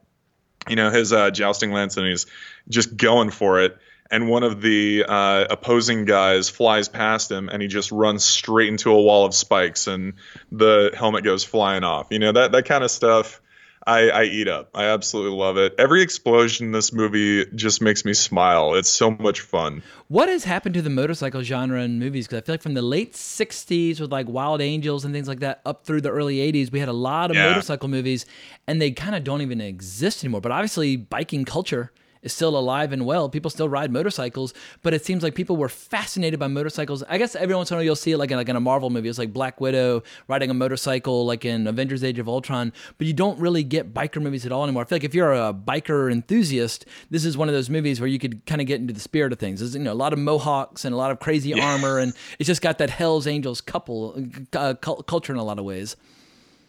[0.69, 2.27] you know his uh, jousting lance and he's
[2.69, 3.77] just going for it
[4.11, 8.67] and one of the uh, opposing guys flies past him and he just runs straight
[8.67, 10.13] into a wall of spikes and
[10.51, 12.07] the helmet goes flying off.
[12.11, 13.41] You know, that, that kind of stuff
[13.87, 14.69] I, I eat up.
[14.75, 15.73] I absolutely love it.
[15.79, 18.75] Every explosion in this movie just makes me smile.
[18.75, 19.81] It's so much fun.
[20.07, 22.27] What has happened to the motorcycle genre in movies?
[22.27, 25.39] Because I feel like from the late 60s with like Wild Angels and things like
[25.39, 27.49] that up through the early 80s, we had a lot of yeah.
[27.49, 28.25] motorcycle movies
[28.67, 30.41] and they kind of don't even exist anymore.
[30.41, 31.91] But obviously, biking culture
[32.21, 33.29] is still alive and well.
[33.29, 37.03] People still ride motorcycles, but it seems like people were fascinated by motorcycles.
[37.09, 38.59] I guess every once in a while you'll see it like in, like in a
[38.61, 39.09] Marvel movie.
[39.09, 42.73] It's like Black Widow riding a motorcycle, like in Avengers: Age of Ultron.
[42.97, 44.83] But you don't really get biker movies at all anymore.
[44.83, 48.07] I feel like if you're a biker enthusiast, this is one of those movies where
[48.07, 49.59] you could kind of get into the spirit of things.
[49.59, 51.65] There's you know a lot of mohawks and a lot of crazy yeah.
[51.65, 55.65] armor, and it's just got that Hell's Angels couple uh, culture in a lot of
[55.65, 55.95] ways.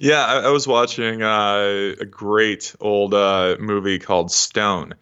[0.02, 4.94] Yeah, I, I was watching uh, a great old uh, movie called Stone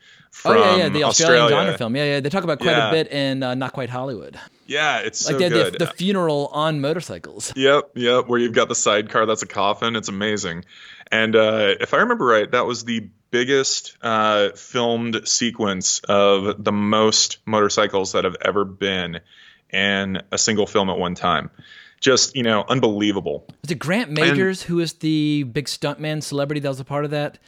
[0.44, 1.48] oh yeah, yeah, the Australian Australia.
[1.50, 1.96] genre film.
[1.96, 2.88] Yeah, yeah, they talk about quite yeah.
[2.88, 4.38] a bit in uh, Not Quite Hollywood.
[4.66, 7.52] Yeah, it's like so the, the, funeral on motorcycles.
[7.56, 8.28] Yep, yep.
[8.28, 9.96] Where you've got the sidecar that's a coffin.
[9.96, 10.64] It's amazing.
[11.10, 16.72] And uh, if I remember right, that was the biggest uh, filmed sequence of the
[16.72, 19.20] most motorcycles that have ever been
[19.72, 21.50] in a single film at one time.
[22.00, 23.46] Just you know, unbelievable.
[23.62, 27.04] Was it Grant Majors and, who was the big stuntman celebrity that was a part
[27.04, 27.38] of that?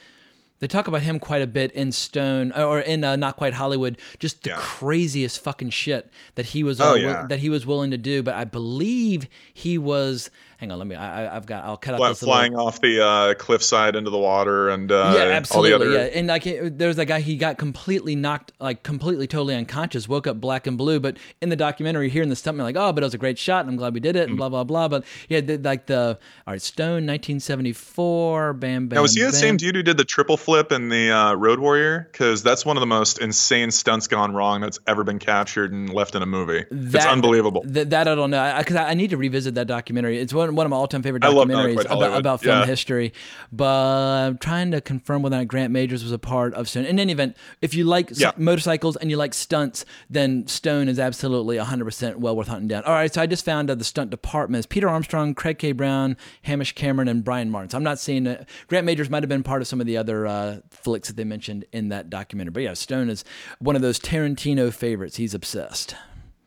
[0.62, 3.98] They talk about him quite a bit in Stone or in uh, Not Quite Hollywood.
[4.20, 4.58] Just the yeah.
[4.60, 7.26] craziest fucking shit that he was oh, uh, yeah.
[7.28, 8.22] that he was willing to do.
[8.22, 10.30] But I believe he was
[10.62, 10.94] hang on, let me.
[10.94, 11.64] I, have got.
[11.64, 15.24] I'll cut out this flying off the uh, cliffside into the water and uh, yeah,
[15.24, 15.90] absolutely, other...
[15.90, 16.18] yeah.
[16.18, 20.40] And like, there's a guy he got completely knocked, like completely, totally unconscious, woke up
[20.40, 21.00] black and blue.
[21.00, 23.62] But in the documentary, hearing the stuntman like, oh, but it was a great shot,
[23.62, 24.36] and I'm glad we did it, and mm.
[24.36, 24.86] blah blah blah.
[24.86, 28.96] But yeah, the, like the all right, Stone, 1974, bam bam.
[28.96, 29.32] Now was he bam.
[29.32, 32.08] the same dude who did the triple flip in the uh, Road Warrior?
[32.12, 35.92] Because that's one of the most insane stunts gone wrong that's ever been captured and
[35.92, 36.64] left in a movie.
[36.70, 37.62] That, it's unbelievable.
[37.62, 40.18] Th- that I don't know, because I, I, I, need to revisit that documentary.
[40.18, 42.66] It's one one of my all time favorite documentaries about, about, film yeah.
[42.66, 43.12] history.
[43.50, 46.86] But I'm trying to confirm whether or not Grant Majors was a part of Stone.
[46.86, 48.32] In any event, if you like yeah.
[48.36, 52.84] motorcycles and you like stunts, then Stone is absolutely 100% well worth hunting down.
[52.84, 55.72] All right, so I just found uh, the stunt department Peter Armstrong, Craig K.
[55.72, 57.70] Brown, Hamish Cameron, and Brian Martin.
[57.70, 58.48] So I'm not seeing it.
[58.68, 61.24] Grant Majors might have been part of some of the other uh, flicks that they
[61.24, 62.52] mentioned in that documentary.
[62.52, 63.24] But yeah, Stone is
[63.58, 65.16] one of those Tarantino favorites.
[65.16, 65.94] He's obsessed.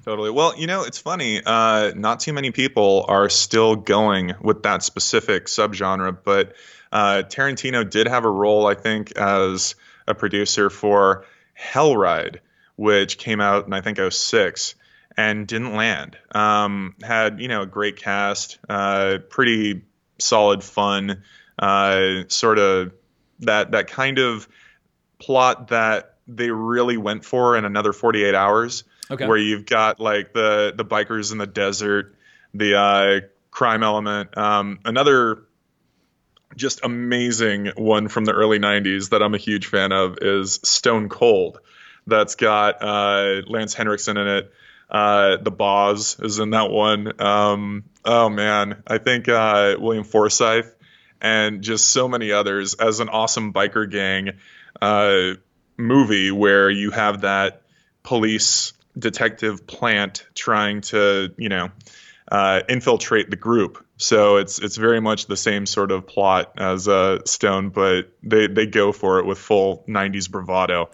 [0.06, 0.30] Totally.
[0.30, 1.42] Well, you know, it's funny.
[1.44, 6.54] Uh, not too many people are still going with that specific subgenre, but
[6.92, 9.74] uh, Tarantino did have a role, I think, as
[10.08, 11.26] a producer for
[11.56, 12.42] Hell Ride,
[12.76, 14.76] which came out in I think 06.
[15.18, 16.20] and didn't land.
[16.36, 19.86] Um, had you know a great cast, uh, pretty
[20.20, 21.24] solid fun,
[21.58, 22.94] uh, sort of
[23.40, 24.48] that that kind of
[25.18, 29.28] plot that they really went for in another 48 hours Okay.
[29.28, 32.16] where you've got like the the bikers in the desert
[32.56, 33.20] the uh,
[33.52, 34.36] crime element.
[34.38, 35.44] Um, another
[36.56, 41.10] just amazing one from the early 90s that i'm a huge fan of is stone
[41.10, 41.60] cold.
[42.08, 44.54] That's got uh, lance henriksen in it.
[44.90, 47.20] Uh, the boss is in that one.
[47.20, 48.84] Um, oh man.
[48.88, 50.68] I think uh, william forsythe
[51.20, 54.32] and just so many others as an awesome biker gang
[54.82, 55.32] uh,
[55.76, 57.64] movie where you have that
[58.04, 61.70] police detective plant trying to you know
[62.32, 63.86] uh, infiltrate the group.
[63.98, 68.48] So it's it's very much the same sort of plot as uh, Stone, but they
[68.48, 70.90] they go for it with full '90s bravado.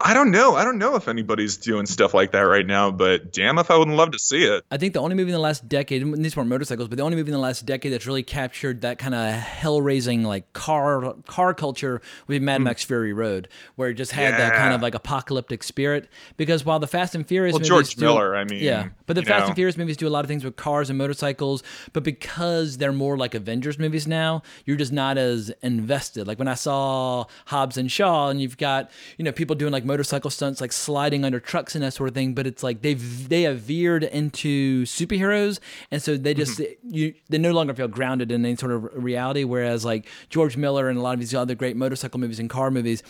[0.00, 0.54] I don't know.
[0.54, 3.76] I don't know if anybody's doing stuff like that right now, but damn if I
[3.76, 4.64] wouldn't love to see it.
[4.70, 7.02] I think the only movie in the last decade, and these weren't motorcycles, but the
[7.02, 10.52] only movie in the last decade that's really captured that kind of hell raising like
[10.52, 12.64] car car culture would be Mad hmm.
[12.64, 16.08] Max Fury Road, where it just had that kind of like apocalyptic spirit.
[16.36, 19.14] Because while the Fast and Furious Well, movies George do- Miller, I mean, yeah, but
[19.14, 19.46] the Fast know.
[19.48, 22.92] and Furious movies do a lot of things with cars and motorcycles, but because they're
[22.92, 26.28] more like Avengers movies now, you're just not as invested.
[26.28, 29.87] Like when I saw Hobbs and Shaw, and you've got you know people doing like
[29.88, 33.28] motorcycle stunts, like sliding under trucks and that sort of thing, but it's like they've
[33.28, 35.58] they have veered into superheroes,
[35.90, 39.42] and so they just you they no longer feel grounded in any sort of reality.
[39.42, 42.70] Whereas like George Miller and a lot of these other great motorcycle movies and car
[42.70, 43.02] movies,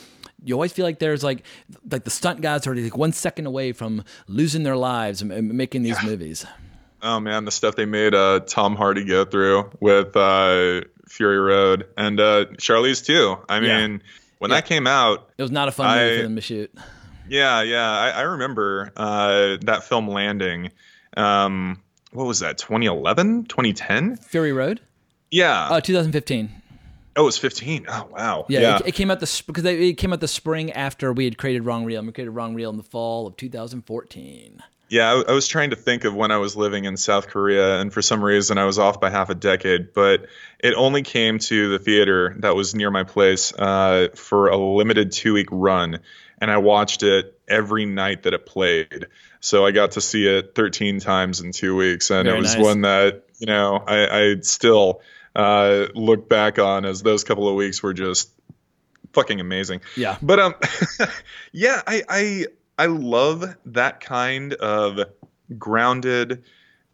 [0.43, 1.45] you always feel like there's like
[1.91, 5.83] like the stunt guys are like one second away from losing their lives and, making
[5.83, 6.47] these movies.
[7.03, 11.87] Oh man, the stuff they made uh, Tom Hardy go through with uh, Fury Road
[11.97, 13.37] and uh, Charlize too.
[13.49, 13.61] I
[14.01, 14.09] Yeah.
[14.39, 14.57] When Yeah.
[14.59, 16.73] that came out, It was not a fun movie for them to shoot.
[17.29, 17.91] Yeah, yeah.
[17.91, 20.71] I, I remember uh, that film landing.
[21.17, 21.83] Um,
[22.13, 22.57] what was that?
[22.59, 24.17] 2011, 2010?
[24.17, 24.81] Fury Road.
[25.31, 25.69] Yeah.
[25.69, 26.51] Uh, 2015.
[27.17, 27.87] oh, it was 15.
[27.89, 28.47] Oh, wow.
[28.49, 31.37] Yeah, It, it came out the because it came out the spring after we had
[31.37, 31.99] created Wrong Reel.
[31.99, 34.63] And we created Wrong Reel in the fall of 2014.
[34.89, 37.81] Yeah, I, I was trying to think of when I was living in South Korea,
[37.81, 39.93] and for some reason I was off by half a decade.
[39.93, 40.27] But
[40.59, 45.13] it only came to the theater that was near my place uh, for a limited
[45.13, 46.01] two week run,
[46.41, 49.07] and I watched it every night that it played.
[49.41, 52.55] So I got to see it 13 times in two weeks, and Very it was
[52.55, 52.65] nice.
[52.65, 55.03] one that you know I, I still
[55.37, 58.31] uh, look back on as those couple of weeks were just
[59.13, 59.81] fucking amazing.
[59.97, 60.17] Yeah.
[60.21, 60.55] But um,
[61.53, 62.47] yeah, I I
[62.79, 65.01] I love that kind of
[65.59, 66.45] grounded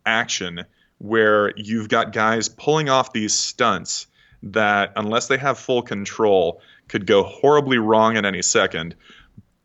[0.07, 0.65] action
[0.99, 4.07] where you've got guys pulling off these stunts
[4.45, 8.95] that, unless they have full control, could go horribly wrong at any second.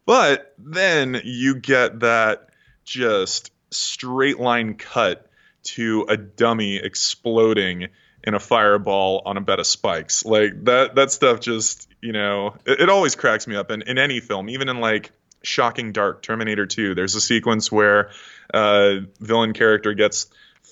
[0.05, 2.49] But then you get that
[2.83, 5.29] just straight line cut
[5.61, 7.87] to a dummy exploding
[8.23, 10.25] in a fireball on a bed of spikes.
[10.25, 13.97] Like that that stuff just, you know, it, it always cracks me up in, in
[13.97, 15.11] any film, even in like
[15.43, 16.95] Shocking Dark, Terminator 2.
[16.95, 18.11] There's a sequence where
[18.53, 20.27] uh villain character gets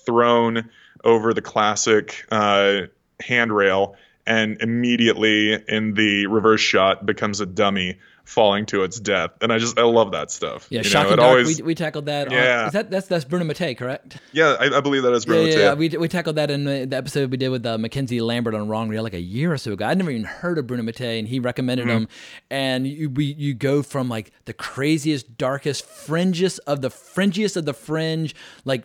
[0.05, 0.70] thrown
[1.03, 2.82] over the classic uh
[3.20, 3.95] handrail
[4.26, 7.97] and immediately in the reverse shot becomes a dummy
[8.28, 9.32] falling to its death.
[9.41, 10.67] And I just I love that stuff.
[10.69, 11.30] Yeah, You know, Shocking it Dark.
[11.30, 12.28] always- we, we tackled that.
[12.28, 12.67] on- Yeah.
[12.67, 14.17] is that that's that's Bruno Mattei, correct?
[14.34, 15.59] yeah, I, I believe that is Bruno yeah, too.
[15.61, 15.73] yeah.
[15.73, 18.89] We, we tackled that in the episode we did with uh, Mackenzie Lambert on Wrong
[18.89, 19.86] Reel like a year or so ago.
[19.86, 21.91] I'd never even heard of Bruno Mattei, and he recommended Mhm.
[21.91, 22.07] him.
[22.51, 27.65] And you we, you go from like the craziest, darkest, fringiest of the fringiest of
[27.65, 28.84] the fringe, like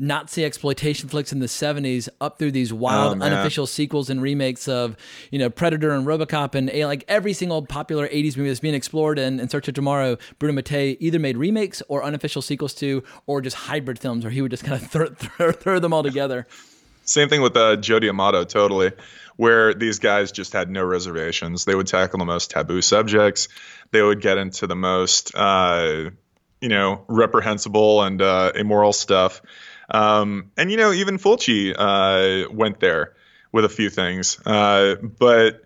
[0.00, 4.66] Nazi exploitation flicks in the '70s, up through these wild, Oh, unofficial sequels and remakes
[4.66, 4.96] of
[5.30, 9.18] you know Predator and RoboCop and like every single popular '80s movie that's being explored
[9.18, 10.16] in, in Search of Tomorrow.
[10.38, 14.40] Bruno Mattei either made remakes or unofficial sequels to, or just hybrid films where he
[14.40, 16.46] would just kind of throw, throw, throw them all together.
[17.04, 18.92] Same thing with uh, Joe D'Amato, totally,
[19.36, 21.64] where these guys just had no reservations.
[21.64, 23.48] They would tackle the most taboo subjects.
[23.90, 26.10] They would get into the most, uh,
[26.60, 29.42] you know, reprehensible and uh, immoral stuff.
[29.90, 33.14] Um, and you know, even Fulci uh, went there
[33.52, 34.38] with a few things.
[34.44, 35.64] Uh, but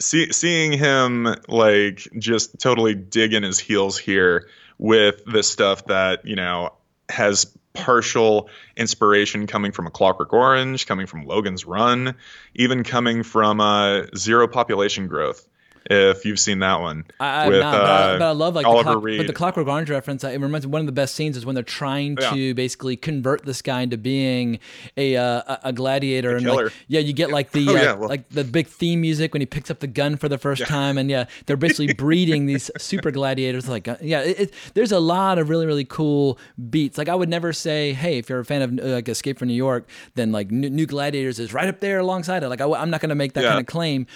[0.00, 4.48] see, seeing him like just totally dig in his heels here
[4.78, 6.72] with this stuff that you know
[7.08, 12.14] has partial inspiration coming from a Clockwork Orange, coming from Logan's Run,
[12.54, 15.46] even coming from uh, Zero Population Growth.
[15.90, 17.04] If you've seen that one.
[17.20, 19.18] I, with, not, but, I, uh, but I love like Oliver the, clock, Reed.
[19.18, 20.24] but the Clockwork Orange reference.
[20.24, 22.30] It reminds me one of the best scenes is when they're trying Yeah.
[22.30, 24.58] to basically convert this guy into being
[24.96, 27.92] a uh, a- a gladiator and like yeah, you get like the Oh, uh, yeah,
[27.94, 30.66] well- like the big theme music when he picks up the gun for the first
[30.66, 33.68] time, and yeah, they're basically breeding these super gladiators.
[33.68, 36.38] Like uh, yeah, it, it, there's a lot of really really cool
[36.70, 36.98] beats.
[36.98, 39.48] Like I would never say, hey, if you're a fan of uh, like Escape from
[39.48, 42.48] New York, then like New, Gladiators is right up there alongside it.
[42.48, 43.50] Like I, am not going to make that Yeah.
[43.50, 44.06] kind of claim,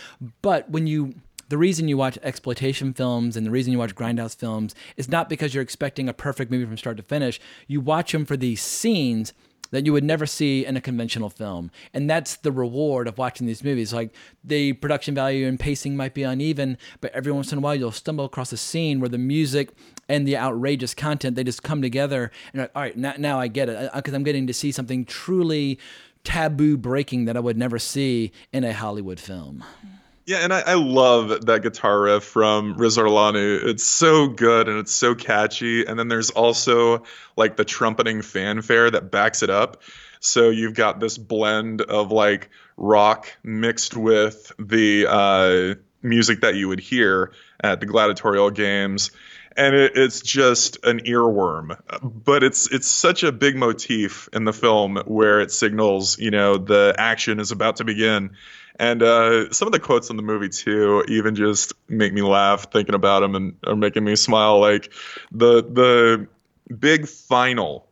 [0.42, 1.14] but when you
[1.48, 5.28] the reason you watch exploitation films and the reason you watch grindhouse films is not
[5.28, 7.40] because you're expecting a perfect movie from start to finish.
[7.66, 9.32] You watch them for these scenes
[9.70, 11.70] that you would never see in a conventional film.
[11.92, 13.92] And that's the reward of watching these movies.
[13.92, 17.74] Like the production value and pacing might be uneven, but every once in a while
[17.74, 19.70] you'll stumble across a scene where the music
[20.08, 23.48] and the outrageous content they just come together and like, all right, now, now I
[23.48, 25.78] get it uh, uh, because I'm getting to see something truly
[26.24, 29.64] taboo breaking that I would never see in a Hollywood film.
[30.28, 33.64] Yeah, and I, I love that guitar riff from Riz Ortolani.
[33.64, 35.86] It's so good and it's so catchy.
[35.86, 37.04] And then there's also
[37.34, 39.80] like the trumpeting fanfare that backs it up.
[40.20, 46.68] So you've got this blend of like rock mixed with the uh, music that you
[46.68, 49.12] would hear at the gladiatorial games.
[49.56, 54.52] And it, it's just an earworm, but it's it's such a big motif in the
[54.52, 58.36] film where it signals, you know, the action is about to begin.
[58.78, 62.70] And uh, some of the quotes in the movie too, even just make me laugh
[62.70, 64.60] thinking about them and are making me smile.
[64.60, 64.92] Like
[65.32, 66.28] the the
[66.72, 67.88] big final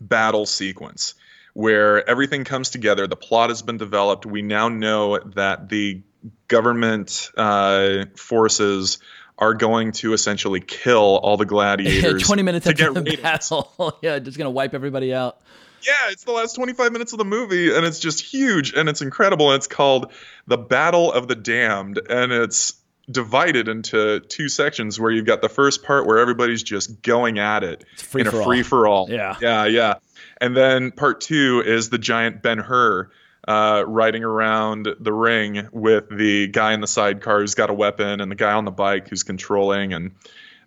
[0.00, 1.14] battle sequence
[1.54, 3.06] where everything comes together.
[3.06, 4.26] The plot has been developed.
[4.26, 6.02] We now know that the
[6.48, 8.98] government uh, forces
[9.40, 12.22] are going to essentially kill all the gladiators.
[12.26, 13.98] 20 minutes to get the battle.
[14.02, 15.40] yeah, just to wipe everybody out.
[15.82, 19.00] Yeah, it's the last 25 minutes of the movie, and it's just huge and it's
[19.00, 19.50] incredible.
[19.50, 20.12] And it's called
[20.46, 22.74] The Battle of the Damned, and it's
[23.10, 27.64] divided into two sections where you've got the first part where everybody's just going at
[27.64, 28.44] it free in a for all.
[28.44, 29.10] free for all.
[29.10, 29.36] Yeah.
[29.40, 29.94] Yeah, yeah.
[30.40, 33.10] And then part two is the giant Ben Hur
[33.50, 38.20] uh, riding around the ring with the guy in the sidecar who's got a weapon
[38.20, 40.12] and the guy on the bike who's controlling and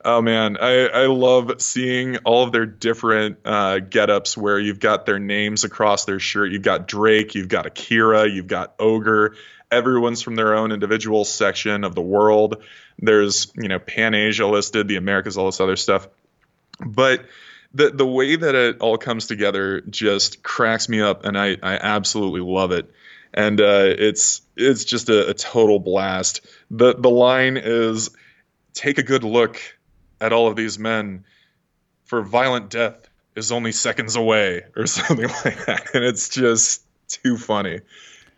[0.05, 5.05] Oh man, I, I love seeing all of their different uh, get-ups where you've got
[5.05, 6.51] their names across their shirt.
[6.51, 9.37] You've got Drake, you've got Akira, you've got Ogre.
[9.71, 12.63] Everyone's from their own individual section of the world.
[12.99, 16.09] There's you know Pan Asia listed, the Americas, all this other stuff.
[16.85, 17.23] But
[17.73, 21.75] the the way that it all comes together just cracks me up, and I I
[21.75, 22.91] absolutely love it.
[23.33, 26.41] And uh, it's it's just a, a total blast.
[26.69, 28.11] the The line is,
[28.73, 29.59] "Take a good look
[30.21, 31.25] at all of these men,
[32.05, 35.95] for violent death is only seconds away," or something like that.
[35.95, 37.81] And it's just too funny.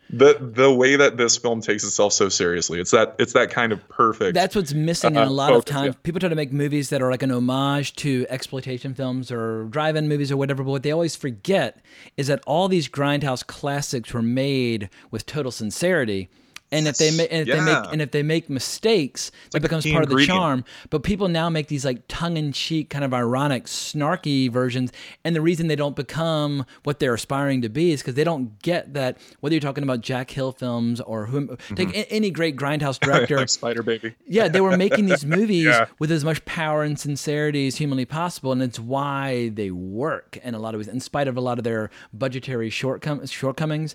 [0.08, 3.72] The the way that this film takes itself so seriously, it's that it's that kind
[3.72, 4.34] of perfect.
[4.34, 5.94] That's what's missing in uh, a lot of times.
[5.94, 6.00] yeah.
[6.04, 10.08] People try to make movies that are like an homage to exploitation films or drive-in
[10.08, 11.80] movies or whatever, but what they always forget
[12.16, 16.28] is that all these grindhouse classics were made with total sincerity.
[16.72, 19.62] And if they ma- and if they make and if they make mistakes, it like
[19.62, 20.64] becomes part of the charm.
[20.90, 24.92] But people now make these like tongue-in-cheek, kind of ironic, snarky versions,
[25.24, 28.60] and the reason they don't become what they're aspiring to be is because they don't
[28.62, 29.18] get that.
[29.40, 31.90] Whether you're talking about Jack Hill films or whom, take mm-hmm.
[31.98, 34.14] a- any great grindhouse director, like Spider Baby.
[34.26, 35.86] yeah, they were making these movies Yeah.
[36.00, 40.54] with as much power and sincerity as humanly possible, and it's why they work in
[40.54, 43.94] a lot of ways, in spite of a lot of their budgetary shortcom- shortcomings.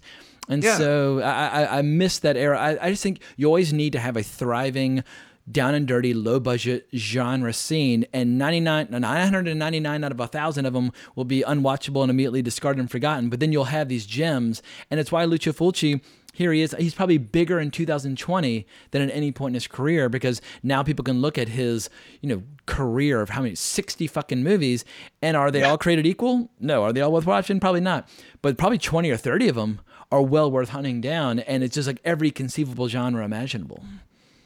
[0.50, 0.78] And Yeah.
[0.78, 2.60] so I, I, I miss that era.
[2.60, 5.04] I, I just think you always need to have a thriving,
[5.52, 10.74] down and dirty, low budget genre scene, and 99, 999 out of a thousand of
[10.74, 13.30] them will be unwatchable and immediately discarded and forgotten.
[13.30, 16.02] But then you'll have these gems, and it's why Lucio Fulci
[16.34, 16.74] here he is.
[16.80, 21.04] He's probably bigger in 2020 than at any point in his career because now people
[21.04, 21.90] can look at his,
[22.22, 24.86] you know, career of how many 60 fucking movies
[25.22, 26.50] and are they all created equal?
[26.58, 26.84] No.
[26.84, 27.60] Are they all worth watching?
[27.60, 28.08] Probably not.
[28.42, 29.82] But probably 20 or 30 of them
[30.12, 33.84] are well worth hunting down and it's just like every conceivable genre imaginable.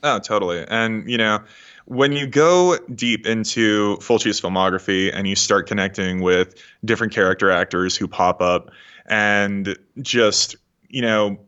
[0.03, 0.63] Oh, totally.
[0.67, 1.39] And you know,
[1.85, 7.95] when you go deep into Fulci's filmography and you start connecting with different character actors
[7.95, 8.71] who pop up
[9.07, 10.55] and just,
[10.89, 11.39] you know,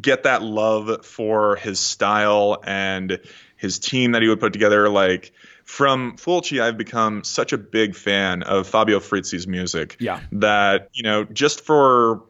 [0.00, 3.20] get that love for his style and
[3.56, 5.32] his team that he would put together like
[5.64, 10.20] from Fulci I've become such a big fan of Fabio Frizzi's music Yeah.
[10.32, 12.22] that you know just for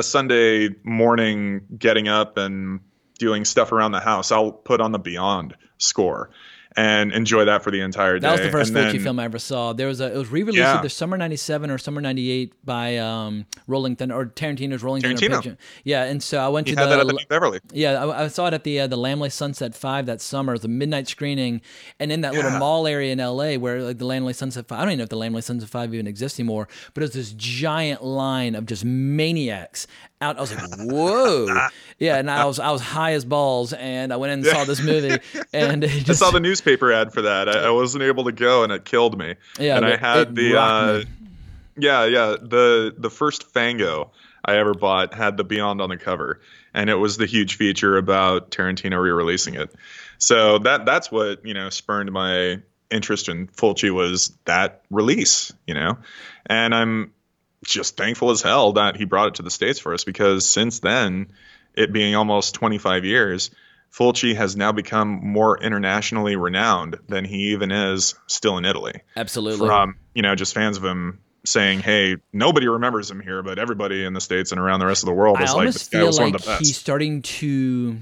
[0.00, 2.80] a Sunday morning getting up and
[3.18, 6.30] doing stuff around the house I'll put on the Beyond score
[6.76, 8.28] and enjoy that for the entire day.
[8.28, 9.72] That was the first then- film I ever saw.
[9.72, 10.78] There was a it was re-released Yeah.
[10.78, 15.34] either summer '97 or summer '98 by um, Rolling Thunder or Tarantino's Rolling Thunder Tarantino.
[15.42, 15.58] Picture.
[15.84, 17.60] Yeah, and so I went He to had the that at the Beverly.
[17.72, 20.52] Yeah, I, I saw it at the uh, the Laemmle Sunset Five that summer.
[20.52, 21.60] It was a midnight screening,
[21.98, 24.78] and in that little mall area in LA where like the Laemmle Sunset Five.
[24.78, 26.68] I don't even know if the Laemmle Sunset Five even exists anymore.
[26.94, 29.86] But it was this giant line of just maniacs
[30.20, 30.36] out.
[30.36, 31.68] I was like, whoa,
[31.98, 32.16] yeah.
[32.16, 34.82] And I was I was high as balls, and I went in and saw this
[34.82, 35.18] movie,
[35.52, 37.48] and it I saw the newspaper ad for that.
[37.48, 39.36] I, I wasn't able to go, and it killed me.
[39.58, 41.02] Yeah, and I had the uh,
[41.76, 42.36] yeah, yeah.
[42.40, 44.10] The the first Fango
[44.44, 46.40] I ever bought had the Beyond on the cover,
[46.74, 49.74] and it was the huge feature about Tarantino re-releasing it.
[50.18, 52.60] So that that's what you know spurned my
[52.90, 55.96] interest in Fulci was that release, you know,
[56.46, 57.12] and I'm
[57.64, 60.80] just thankful as hell that he brought it to the states for us because since
[60.80, 61.28] then,
[61.74, 63.50] it being almost 25 years.
[63.92, 69.66] Fulci has now become more internationally renowned than he even is still in Italy absolutely.
[69.66, 74.04] from you know just fans of him saying, "Hey, nobody remembers him here, but everybody
[74.04, 76.04] in the states and around the rest of the world I is like this guy
[76.04, 77.98] was one of the best." he's starting to,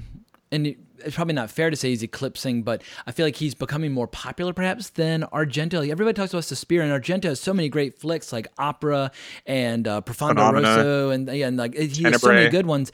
[0.51, 0.75] and
[1.05, 4.07] it's probably not fair to say he's eclipsing, but I feel like he's becoming more
[4.07, 5.79] popular perhaps than Argento.
[5.79, 9.11] Like everybody talks about Suspiria, and Argento has so many great flicks like Opera
[9.45, 10.67] and uh, Profondo Phenomena.
[10.67, 12.91] Rosso, and yeah, and like he has so many good ones.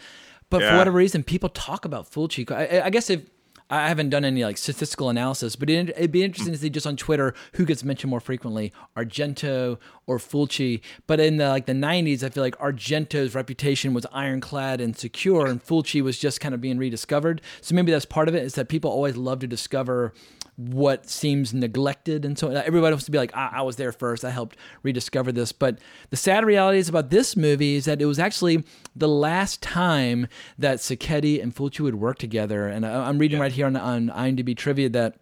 [0.49, 2.49] But for whatever reason, people talk about Fulci.
[2.51, 3.23] I, I guess if
[3.69, 6.85] I haven't done any like statistical analysis, but it, it'd be interesting to see just
[6.85, 10.81] on Twitter who gets mentioned more frequently, Argento or Fulci.
[11.07, 15.47] But in the like the '90s, I feel like Argento's reputation was ironclad and secure,
[15.47, 17.41] and Fulci was just kind of being rediscovered.
[17.61, 20.13] So maybe that's part of it is that people always love to discover
[20.57, 22.23] what seems neglected.
[22.23, 24.23] And so everybody wants to be like I, I was there first.
[24.23, 25.51] I helped rediscover this.
[25.51, 25.79] But
[26.09, 28.63] the sad reality is about this movie is that it was actually
[28.95, 30.27] the last time
[30.57, 32.67] that Sacchetti and Fulci would work together.
[32.67, 35.17] And I, i'm reading right here on, on imdb trivia that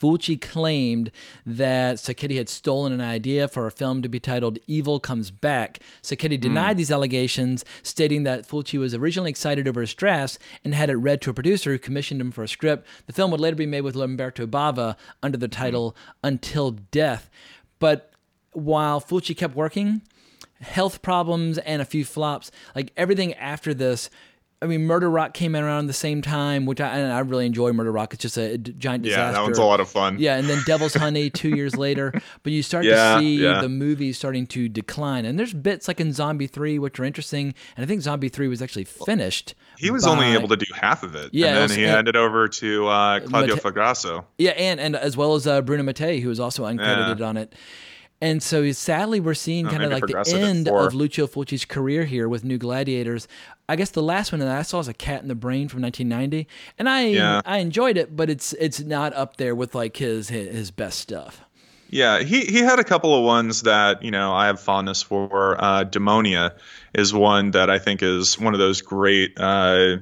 [0.00, 1.10] Fulci claimed
[1.44, 5.80] that Sacchetti had stolen an idea for a film to be titled Evil Comes Back.
[6.02, 6.40] Sacchetti hmm.
[6.42, 10.96] denied these allegations, stating that Fulci was originally excited over his drafts and had it
[10.96, 12.86] read to a producer who commissioned him for a script.
[13.06, 15.50] The film would later be made with Lamberto Bava under the hmm.
[15.52, 17.28] title Until Death.
[17.78, 18.12] But
[18.52, 20.02] while Fulci kept working,
[20.60, 24.08] health problems and a few flops, like everything after this.
[24.62, 27.72] I mean, Murder Rock came out around the same time, which I, I really enjoy
[27.72, 28.12] Murder Rock.
[28.12, 29.22] It's just a giant disaster.
[29.28, 30.18] Yeah, that one's a lot of fun.
[30.18, 32.12] Yeah, and then Devil's Honey two years later.
[32.42, 33.62] But you start Yeah, to see yeah.
[33.62, 35.24] the movies starting to decline.
[35.24, 37.54] And there's bits like in Zombie 3, which are interesting.
[37.74, 39.54] And I think Zombie 3 was actually finished.
[39.78, 41.92] he was only able to do half of it, Yeah, and then was- he and-
[41.94, 44.24] handed over to uh, Claudio Mate- Fragasso.
[44.36, 47.54] Yeah, and, and as well as uh, Bruno Mattei, who was also uncredited on it.
[48.22, 52.28] And so sadly, we're seeing kind of like the end of Lucio Fulci's career here
[52.28, 53.26] with New Gladiators.
[53.66, 55.80] I guess the last one that I saw was A Cat in the Brain from
[55.80, 56.46] 1990,
[56.78, 57.40] and I Yeah.
[57.46, 61.40] I enjoyed it, but it's it's not up there with like his his, best stuff.
[61.88, 65.56] Yeah, he he had a couple of ones that you know I have fondness for.
[65.62, 66.56] Uh, Demonia
[66.94, 69.96] is one that I think is one of those great uh,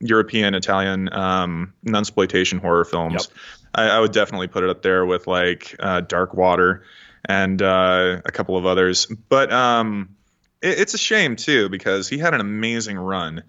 [0.00, 3.28] European Italian um, nunsploitation horror films.
[3.74, 6.82] I, I would definitely put it up there with like uh, Dark Water
[7.24, 9.06] and uh, a couple of others.
[9.06, 10.16] But um,
[10.62, 13.44] it, it's a shame too because he had an amazing run,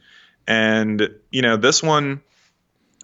[0.48, 2.22] and you know this one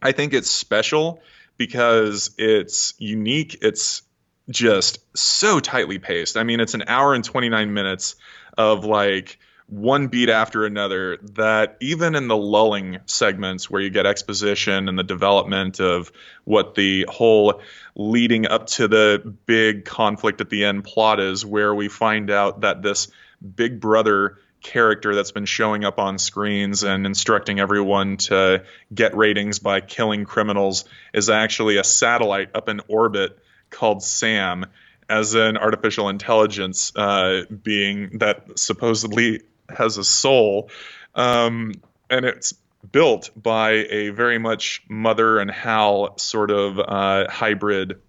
[0.02, 1.22] I think it's special
[1.58, 3.58] because it's unique.
[3.62, 4.04] It's
[4.50, 6.38] just so tightly paced.
[6.38, 8.16] I mean, it's an hour and 29 minutes
[8.58, 14.06] of like one beat after another that even in the lulling segments where you get
[14.06, 16.12] exposition and the development of
[16.46, 17.62] what the whole
[17.94, 22.62] leading up to the big conflict at the end plot is where we find out
[22.62, 23.10] that this
[23.56, 28.64] big brother character that's been showing up on screens and instructing everyone to
[28.94, 33.38] get ratings by killing criminals is actually a satellite up in orbit
[33.70, 34.66] called Sam
[35.10, 40.70] as an artificial intelligence uh, being that supposedly has a soul.
[41.16, 41.74] Um,
[42.10, 42.54] and it's
[42.92, 48.00] built by a very much Mother and Hal sort of uh, hybrid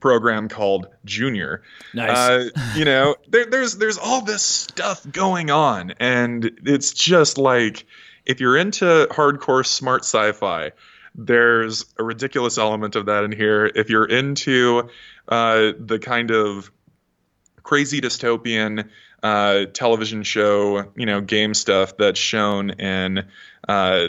[0.00, 1.62] program called Junior.
[1.94, 2.10] Nice.
[2.10, 7.86] Uh, you know, there, there's there's all this stuff going on, and it's just like
[8.24, 10.72] if you're into hardcore smart sci-fi,
[11.14, 13.70] there's a ridiculous element of that in here.
[13.74, 14.90] If you're into
[15.28, 16.70] uh, the kind of
[17.62, 18.88] crazy dystopian
[19.26, 23.26] uh, television show, you know, game stuff that's shown in,
[23.66, 24.08] uh,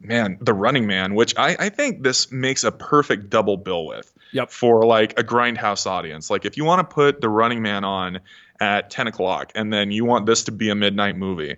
[0.00, 4.10] man, The Running Man, which I, I think this makes a perfect double bill with.
[4.32, 4.50] Yep.
[4.50, 6.30] For like a grindhouse audience.
[6.30, 8.20] Like if you want to put The Running Man on
[8.58, 11.56] at 10 o'clock and then you want this to be a midnight movie,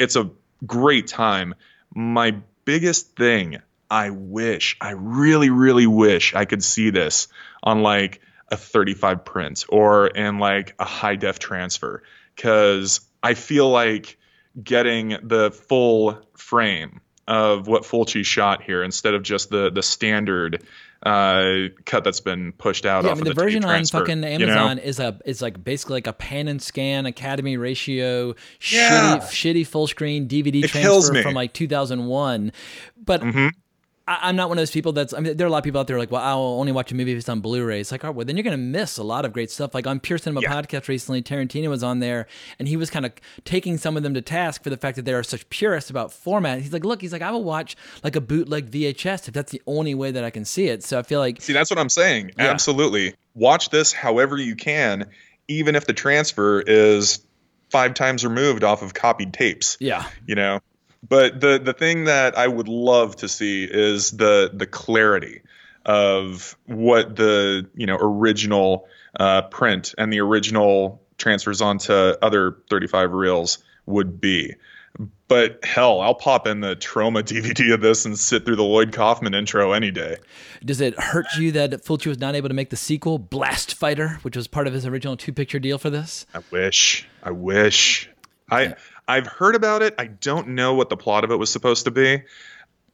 [0.00, 0.30] it's a
[0.66, 1.54] great time.
[1.94, 3.58] My biggest thing
[3.88, 7.28] I wish, I really, really wish I could see this
[7.62, 8.20] on like
[8.50, 12.02] a 35 print or in like a high def transfer
[12.34, 14.18] because I feel like
[14.62, 20.62] getting the full frame of what Fulci shot here instead of just the the standard
[21.02, 23.04] uh, cut that's been pushed out.
[23.04, 24.44] Yeah, I mean of the, the version on fucking you know?
[24.44, 29.18] Amazon is a is like basically like a pan and scan Academy ratio Yeah.
[29.18, 32.52] shitty shitty full screen DVD It transfer from like 2001.
[33.02, 33.52] But Mhm.
[34.06, 35.14] I, I'm not one of those people that's.
[35.14, 36.92] I mean, there are a lot of people out there like, well, I'll only watch
[36.92, 37.80] a movie if it's on Blu-ray.
[37.80, 39.74] It's like, oh, well, then you're gonna miss a lot of great stuff.
[39.74, 42.26] Like on Pure Cinema podcast recently, Tarantino was on there,
[42.58, 43.12] and he was kind of
[43.44, 46.12] taking some of them to task for the fact that they are such purists about
[46.12, 46.60] format.
[46.60, 49.62] He's like, look, he's like, I will watch like a bootleg VHS if that's the
[49.66, 50.84] only way that I can see it.
[50.84, 52.32] So I feel like See, that's what I'm saying.
[52.36, 52.44] Yeah.
[52.50, 53.14] Absolutely.
[53.34, 55.10] Watch this however you can,
[55.48, 57.24] even if the transfer is
[57.70, 59.76] five times removed off of copied tapes.
[59.80, 60.06] Yeah.
[60.26, 60.60] You know?
[61.06, 65.42] But the the thing that I would love to see is the the clarity
[65.84, 73.12] of what the you know original uh, print and the original transfers onto other 35
[73.12, 74.54] reels would be.
[75.26, 78.92] But hell, I'll pop in the Troma DVD of this and sit through the Lloyd
[78.92, 80.16] Kaufman intro any day.
[80.64, 84.20] Does it hurt you that Fulci was not able to make the sequel, Blast Fighter,
[84.22, 86.26] which was part of his original two picture deal for this?
[86.34, 87.06] I wish.
[87.22, 88.08] I wish.
[88.50, 88.74] I
[89.06, 89.94] I've heard about it.
[89.98, 92.22] I don't know what the plot of it was supposed to be.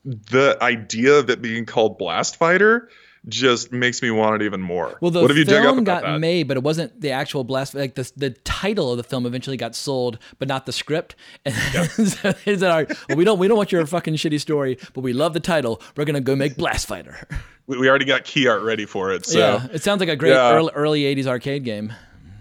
[0.05, 2.89] The idea of it being called Blast Fighter
[3.29, 4.97] just makes me want it even more.
[5.03, 6.21] Well, the what have you film got that?
[6.21, 7.75] made, but it wasn't the actual blast.
[7.75, 11.17] Like the the title of the film eventually got sold, but not the script.
[11.45, 11.55] And
[12.09, 15.03] so said, "All right, well, we don't we don't want your fucking shitty story, but
[15.03, 15.83] we love the title.
[15.97, 17.29] We're gonna go make Blast Fighter."
[17.67, 19.25] We, we already got key art ready for it.
[19.27, 20.55] So yeah, it sounds like a great Yeah.
[20.55, 21.93] early, early '80s arcade game.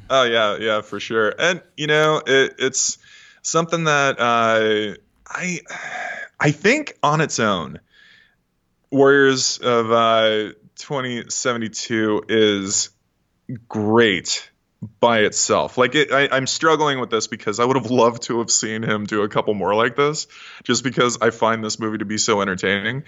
[0.09, 1.35] Oh yeah, yeah, for sure.
[1.37, 2.97] And you know, it, it's
[3.41, 4.95] something that uh,
[5.27, 5.59] I
[6.39, 7.79] I think on its own,
[8.91, 12.89] Warriors of uh, 2072 is
[13.67, 14.48] great
[14.81, 15.77] by itself.
[15.77, 18.81] Like it, I, I'm struggling with this because I would have loved to have seen
[18.81, 20.27] him do a couple more like this,
[20.63, 23.03] just because I find this movie to be so entertaining.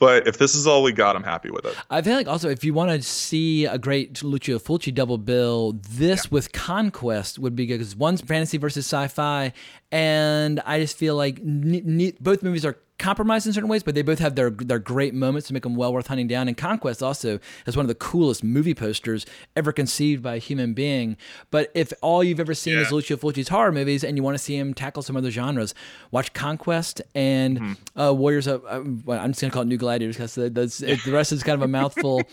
[0.00, 1.76] But if this is all we got, I'm happy with it.
[1.88, 5.78] I feel like also if you want to see a great Lucio Fulci double bill,
[5.88, 9.52] this with Conquest would be good because one's fantasy versus sci-fi,
[9.92, 13.94] and I just feel like ne- ne- both movies are compromised in certain ways, but
[13.94, 16.48] they both have their their great moments to make them well worth hunting down.
[16.48, 19.24] And Conquest also has one of the coolest movie posters
[19.56, 21.16] ever conceived by a human being.
[21.50, 24.42] But if all you've ever seen is Lucio Fulci's horror movies and you want to
[24.42, 25.74] see him tackle some other genres,
[26.10, 28.64] watch Conquest and uh, Warriors of.
[28.66, 31.42] Uh, well, I'm just gonna call it New Gladiators because the, the, the rest is
[31.42, 32.22] kind of a mouthful.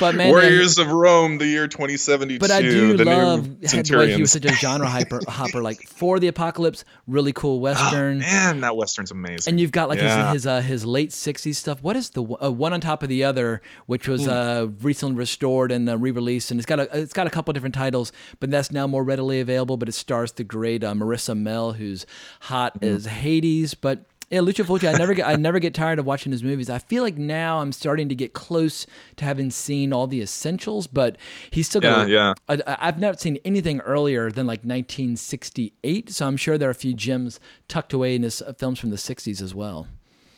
[0.00, 2.38] But man, Warriors of Rome, the year 2072.
[2.38, 5.62] but I do the love the way he was such a genre hyper, hopper.
[5.62, 8.18] Like for the apocalypse, really cool western.
[8.20, 9.52] Man, that western's amazing.
[9.52, 10.26] And you've got like Yeah.
[10.28, 11.82] his his, uh, his late '60s stuff.
[11.82, 15.70] What is the uh, one on top of the other, which was uh, recently restored
[15.72, 18.70] and uh, re-released, and it's got a it's got a couple different titles, but that's
[18.70, 19.76] now more readily available.
[19.76, 22.06] But it stars the great uh, Marisa Mell, who's
[22.40, 22.96] hot Mm-hmm.
[22.96, 23.74] as Hades.
[23.74, 26.68] But yeah, Lucio Fulci, I never get I never get tired of watching his movies.
[26.68, 28.86] I feel like now I'm starting to get close
[29.16, 31.16] to having seen all the essentials, but
[31.50, 32.08] he's still got.
[32.08, 36.72] Yeah, I, I've never seen anything earlier than like 1968, so I'm sure there are
[36.72, 39.86] a few gems tucked away in his uh, films from the 60s as well.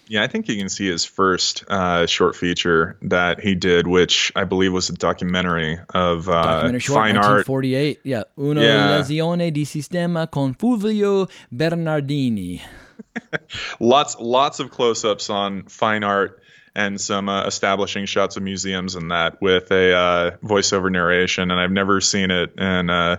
[0.09, 4.31] Yeah, I think you can see his first uh, short feature that he did, which
[4.37, 7.49] I believe was a documentary of uh, Documentary short, fine art.
[7.49, 8.01] 1948.
[8.05, 8.91] Yeah, Una Yeah.
[8.99, 12.61] lezione di sistema con Fulvio Bernardini.
[13.81, 16.43] Lots lots of close-ups on fine art
[16.75, 21.61] and some uh, establishing shots of museums and that with a uh, voiceover narration and
[21.61, 23.17] i've never seen it in uh,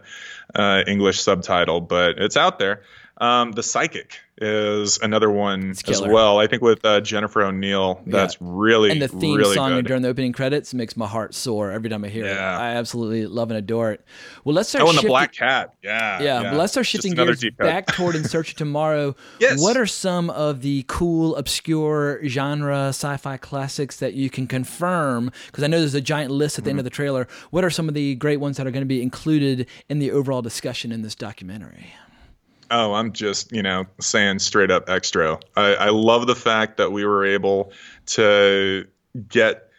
[0.53, 2.83] uh, english subtitle but it's out there.
[3.19, 8.35] Um, the psychic is another one as well i think with uh, jennifer o'neill that's
[8.35, 8.47] Yeah.
[8.51, 9.85] really and the theme really song good.
[9.87, 12.29] during the opening credits makes my heart soar every time I hear it.
[12.35, 12.57] Yeah.
[12.59, 14.05] I absolutely love and adore it.
[14.43, 14.83] Well, let's start.
[14.85, 18.23] oh and the black cat yeah Yeah, but let's start shifting gears back toward In
[18.23, 19.15] Search of Tomorrow.
[19.39, 19.61] Yes.
[19.61, 25.31] What are some of the cool, obscure genre sci-fi classics that you can confirm?
[25.47, 27.27] Because I know there's a giant list at the end of the trailer.
[27.51, 30.11] What are some of the great ones that are going to be included in the
[30.11, 31.93] overall discussion in this documentary?
[32.69, 35.41] Oh, I'm just, you know, saying straight up Xtro.
[35.55, 37.71] I, I love the fact that we were able
[38.07, 38.87] to
[39.29, 39.69] get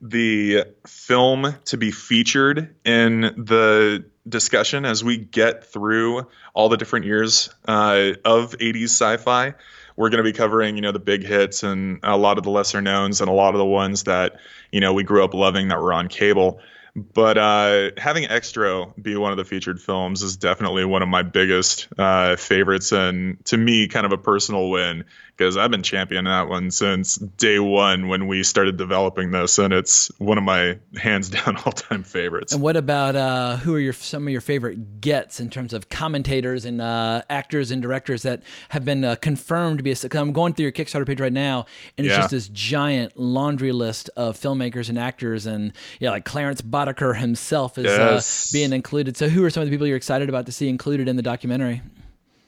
[0.00, 7.06] the film to be featured in the discussion as we get through all the different
[7.06, 9.54] years uh, of 80s sci-fi.
[9.94, 12.50] We're going to be covering, you know, the big hits and a lot of the
[12.50, 14.36] lesser knowns and a lot of the ones that,
[14.70, 16.60] you know, we grew up loving that were on cable.
[16.94, 21.22] But uh, having Xtro be one of the featured films is definitely one of my
[21.22, 25.04] biggest uh, favorites, and to me, kind of a personal win
[25.42, 29.72] because I've been championing that one since day one when we started developing this, and
[29.72, 32.52] it's one of my hands down all time favorites.
[32.52, 35.88] And what about uh, who are your some of your favorite gets in terms of
[35.88, 39.92] commentators and uh, actors and directors that have been uh, confirmed to be?
[39.92, 41.66] A, I'm going through your Kickstarter page right now,
[41.98, 42.20] and it's Yeah.
[42.20, 47.78] just this giant laundry list of filmmakers and actors, and yeah, like Clarence Boddicker himself
[47.78, 48.52] is Yes.
[48.52, 49.16] uh, being included.
[49.16, 51.22] So, who are some of the people you're excited about to see included in the
[51.22, 51.82] documentary?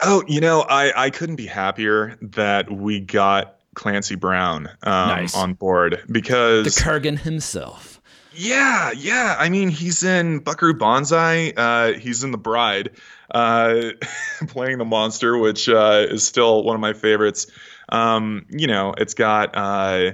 [0.06, 5.34] Oh, you know, I, I couldn't be happier that we got Clancy Brown um, Nice.
[5.34, 8.00] on board because The Kurgan himself.
[8.32, 9.36] Yeah, yeah.
[9.38, 11.52] I mean, he's in Buckaroo Banzai.
[11.56, 12.90] Uh, he's in The Bride,
[13.30, 13.90] uh,
[14.48, 17.46] playing the monster, which uh, is still one of my favorites.
[17.88, 20.12] Um, you know, it's got uh,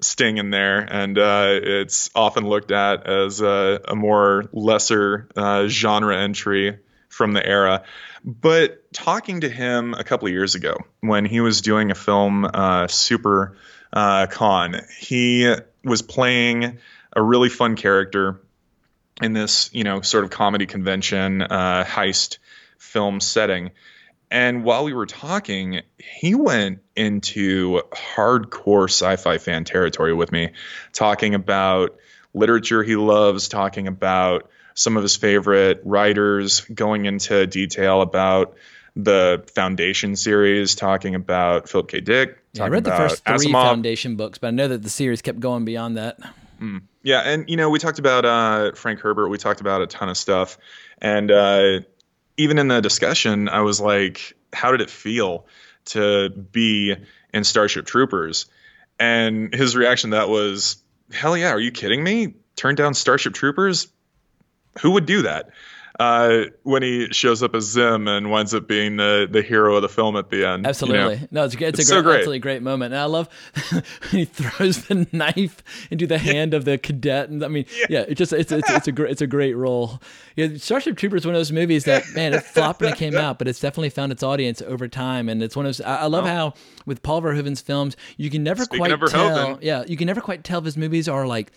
[0.00, 5.68] Sting in there, and uh, it's often looked at as a, a more lesser uh,
[5.68, 6.78] genre entry
[7.10, 7.82] from the era.
[8.24, 12.46] But talking to him a couple of years ago when he was doing a film,
[12.46, 13.58] uh, Super
[13.92, 15.54] uh, Con, he
[15.84, 16.78] was playing
[17.14, 18.40] a really fun character
[19.20, 22.38] in this, you know, sort of comedy convention uh, heist
[22.78, 23.72] film setting.
[24.30, 30.52] And while we were talking, he went into hardcore sci-fi fan territory with me,
[30.92, 31.98] talking about
[32.32, 38.56] literature he loves, talking about some of his favorite writers, going into detail about
[38.96, 42.00] the Foundation series, talking about Philip K.
[42.00, 42.38] Dick.
[42.52, 43.52] Yeah, I read the first three Asimov.
[43.52, 46.18] Foundation books, but I know that the series kept going beyond that.
[46.60, 46.82] Mm.
[47.02, 49.28] Yeah, and you know, we talked about uh, Frank Herbert.
[49.28, 50.58] We talked about a ton of stuff,
[51.00, 51.80] and uh,
[52.36, 55.46] even in the discussion, I was like, "How did it feel
[55.86, 56.96] to be
[57.32, 58.46] in Starship Troopers?"
[58.98, 60.76] And his reaction to that was,
[61.10, 61.50] "Hell yeah!
[61.50, 62.34] Are you kidding me?
[62.56, 63.88] Turn down Starship Troopers?
[64.80, 65.50] Who would do that?"
[65.98, 69.82] Uh, when he shows up as Zim and winds up being the the hero of
[69.82, 70.60] the film at the end.
[70.60, 70.68] you know?
[70.70, 71.28] Absolutely.
[71.30, 72.14] No, it's, it's, It's a so great, great.
[72.20, 72.94] absolutely great moment.
[72.94, 73.28] And I love
[73.70, 77.28] when he throws the knife into the hand of the cadet.
[77.28, 80.00] And I mean, yeah, it just, it's, it's, it's a great, it's a great role.
[80.36, 83.16] Yeah, Starship Troopers is one of those movies that, man, it flopped when it came
[83.16, 85.28] out, but it's definitely found its audience over time.
[85.28, 86.54] And it's one of those, I, I love how
[86.86, 89.10] with Paul Verhoeven's films, you can never Speaking quite Verhoeven.
[89.10, 89.58] tell.
[89.60, 89.84] Yeah.
[89.86, 91.52] You can never quite tell if his movies are like,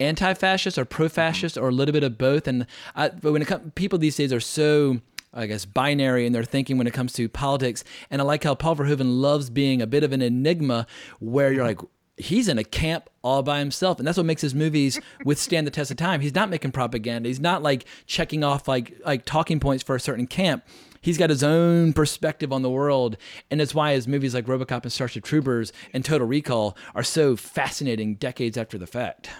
[0.00, 2.48] anti-fascist or pro-fascist or a little bit of both.
[2.48, 2.66] And
[2.96, 5.00] I, but when it comes, people these days are so.
[5.32, 8.56] I guess binary in their thinking when it comes to politics, and I like how
[8.56, 10.88] Paul Verhoeven loves being a bit of an enigma,
[11.20, 11.78] where you're like,
[12.16, 15.70] he's in a camp all by himself, and that's what makes his movies withstand the
[15.70, 16.20] test of time.
[16.20, 17.28] He's not making propaganda.
[17.28, 20.64] He's not like checking off like like talking points for a certain camp.
[21.00, 23.16] He's got his own perspective on the world,
[23.52, 27.36] and that's why his movies like RoboCop and Starship Troopers and Total Recall are so
[27.36, 29.30] fascinating decades after the fact.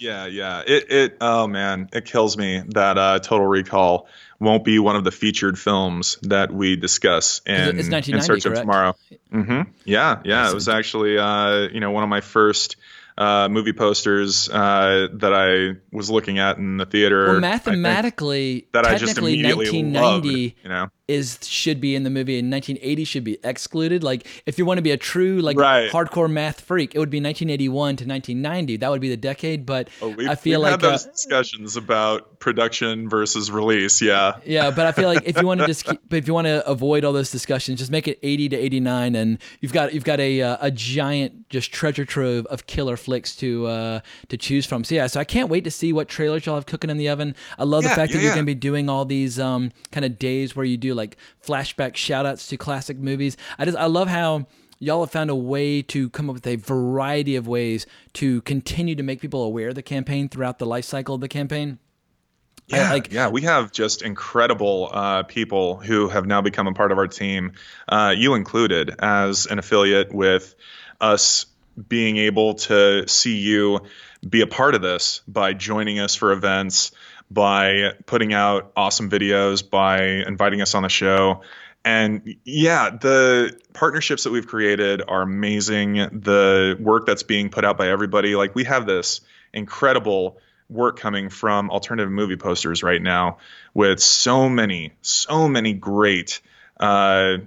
[0.00, 0.62] Yeah, yeah.
[0.66, 4.08] It it oh man, it kills me that uh, Total Recall
[4.38, 8.46] won't be one of the featured films that we discuss in, it's in 1990, Search
[8.46, 8.62] of correct?
[8.62, 8.94] Tomorrow.
[9.30, 10.50] hmm Yeah, yeah.
[10.50, 12.76] It was actually uh, you know one of my first
[13.18, 17.26] uh, movie posters uh, that I was looking at in the theater.
[17.26, 20.26] Well, I mathematically, that I just immediately 1990 loved,
[20.62, 20.88] you know.
[21.10, 24.02] Is should be in the movie, in 1980 should be excluded.
[24.04, 25.90] Like, if you want to be a true like Right.
[25.90, 28.76] hardcore math freak, it would be 1981 to 1990.
[28.78, 29.66] That would be the decade.
[29.66, 34.00] But Oh, I feel like had uh, those discussions about production versus release.
[34.00, 34.36] Yeah.
[34.46, 36.46] yeah, but I feel like if you want to just, keep, but if you want
[36.46, 40.04] to avoid all those discussions, just make it 80 to 89, and you've got you've
[40.04, 44.64] got a uh, a giant just treasure trove of killer flicks to uh, to choose
[44.66, 44.84] from.
[44.84, 47.08] So yeah, so I can't wait to see what trailers y'all have cooking in the
[47.08, 47.34] oven.
[47.58, 48.34] I love the Yeah, fact that you're yeah.
[48.36, 51.96] going to be doing all these um, kind of days where you do like flashback
[51.96, 53.36] shout outs to classic movies.
[53.58, 54.46] I just I love how
[54.78, 58.94] y'all have found a way to come up with a variety of ways to continue
[58.94, 61.78] to make people aware of the campaign throughout the life cycle of the campaign.
[62.66, 66.92] Yeah, like yeah, we have just incredible uh, people who have now become a part
[66.92, 67.52] of our team,
[67.88, 70.54] uh, you included, as an affiliate with
[71.00, 71.46] us
[71.88, 73.80] being able to see you
[74.28, 76.92] be a part of this by joining us for events,
[77.30, 81.42] by putting out awesome videos, by inviting us on the show.
[81.84, 85.94] And yeah, the partnerships that we've created are amazing.
[85.94, 89.20] The work that's being put out by everybody, like we have this
[89.54, 90.38] incredible
[90.68, 93.38] work coming from alternative movie posters right now
[93.74, 96.40] with so many, so many great
[96.78, 97.38] uh,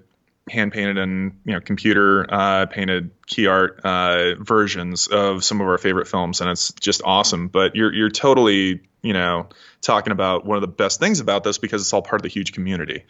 [0.49, 5.68] hand painted and you know computer uh, painted key art uh, versions of some of
[5.68, 7.48] our favorite films, and it's just awesome.
[7.48, 9.48] But you're you're totally you know
[9.82, 12.30] talking about one of the best things about this because it's all part of the
[12.30, 13.03] huge community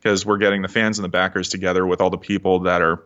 [0.00, 3.04] because we're getting the fans and the backers together with all the people that are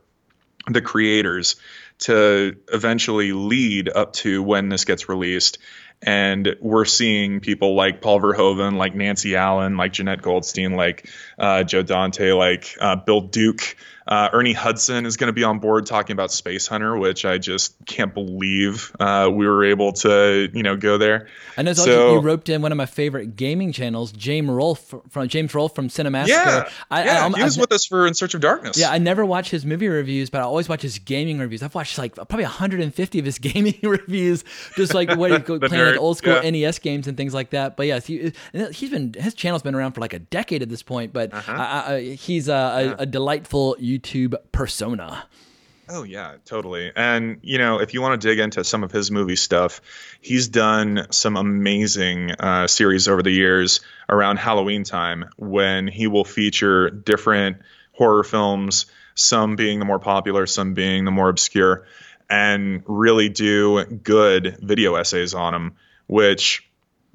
[0.69, 1.57] the creators
[1.99, 5.59] to eventually lead up to when this gets released.
[6.03, 11.09] And we're seeing people like Paul Verhoeven, like Nancy Allen, like Jenette Goldstein, like
[11.39, 15.61] uh, Joe Dante, like uh, Bill Duke, Uh, Ernie Hudson is going to be on
[15.61, 20.63] board talking about Spacehunter, which I just can't believe uh, we were able to, you
[20.63, 21.29] know, go there.
[21.57, 25.29] I know so, you roped in one of my favorite gaming channels, James Rolfe from
[25.29, 26.29] James Rolfe from Cinemassacre.
[26.29, 28.77] Yeah, I, yeah, I, he was I, with us for In Search of Darkness.
[28.79, 31.63] Yeah, I never watch his movie reviews, but I always watch his gaming reviews.
[31.63, 34.45] I've watched like probably 150 of his gaming reviews,
[34.77, 36.51] just like what he playing nerd, like old school yeah.
[36.51, 37.77] NES games and things like that.
[37.77, 38.33] But yeah, he,
[38.73, 41.97] he's been his channel's been around for like a decade at this point, but Uh-huh.
[41.97, 45.27] he's a, a, a delightful YouTube persona.
[45.89, 46.93] Oh yeah, totally.
[46.97, 49.83] And you know, if you want to dig into some of his movie stuff,
[50.21, 56.25] he's done some amazing uh, series over the years around Halloween time when he will
[56.25, 57.59] feature different
[57.93, 61.87] horror films, some being the more popular, some being the more obscure,
[62.31, 65.77] and really do good video essays on them,
[66.07, 66.67] which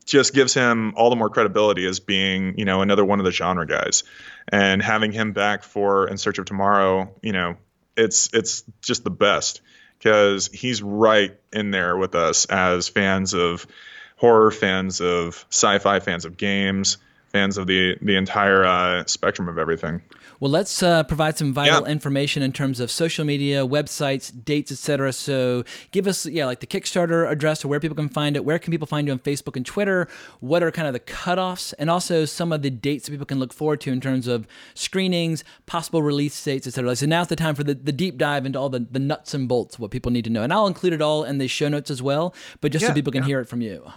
[0.09, 3.31] just gives him all the more credibility as being, you know, another one of the
[3.31, 4.03] genre guys.
[4.47, 7.55] And having him back for In Search of Tomorrow, you know,
[7.95, 9.61] it's it's just the best
[9.97, 13.67] because he's right in there with us as fans of
[14.15, 16.97] horror, fans of sci-fi, fans of games,
[17.29, 20.01] fans of the the entire uh, spectrum of everything.
[20.39, 21.91] Well, let's uh, provide some vital Yeah.
[21.91, 25.11] information in terms of social media, websites, dates, etc.
[25.11, 28.45] So, give us, yeah, like the Kickstarter address or where people can find it.
[28.45, 30.07] Where can people find you on Facebook and Twitter?
[30.39, 33.37] What are kind of the cutoffs, and also some of the dates that people can
[33.37, 36.95] look forward to in terms of screenings, possible release dates, etc.
[36.95, 39.47] So now's the time for the, the deep dive into all the, the nuts and
[39.49, 41.91] bolts, what people need to know, and I'll include it all in the show notes
[41.91, 42.33] as well.
[42.61, 43.27] But just so people can yeah.
[43.27, 43.91] hear it from you.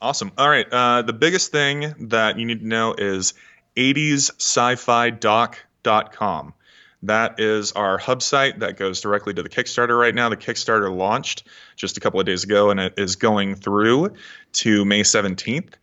[0.00, 0.32] Awesome.
[0.36, 0.66] All right.
[0.70, 3.34] Uh, the biggest thing that you need to know is
[3.76, 6.54] 80sscifidoc.com.
[7.04, 10.30] That is our hub site that goes directly to the Kickstarter right now.
[10.30, 11.44] The Kickstarter launched
[11.76, 14.14] just a couple of days ago and it is going through
[14.54, 15.74] to May 17th.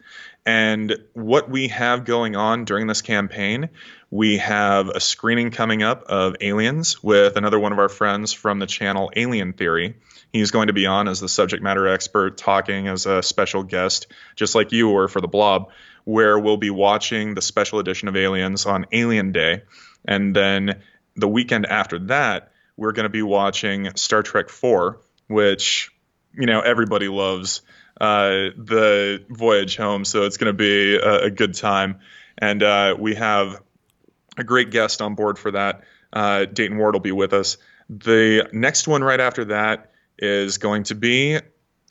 [0.45, 3.69] And what we have going on during this campaign,
[4.09, 8.57] we have a screening coming up of Aliens with another one of our friends from
[8.57, 9.95] the channel Alien Theory.
[10.32, 14.08] He's going to be on as the subject matter expert, talking as a special guest,
[14.36, 15.72] just like you were for the Blob,
[16.06, 19.64] where we'll be watching the special edition of Aliens on Alien Day.
[20.06, 20.82] And then
[21.16, 25.91] the weekend after that, we're going to be watching Star Trek 4, which,
[26.34, 27.62] you know, everybody loves
[27.99, 30.06] uh, the voyage home.
[30.06, 31.99] So it's going to be a, a good time.
[32.38, 33.62] And uh, we have
[34.38, 35.84] a great guest on board for that.
[36.14, 37.58] Uh, Dayton Ward will be with us.
[37.90, 39.90] The next one right after that
[40.22, 41.39] is going to be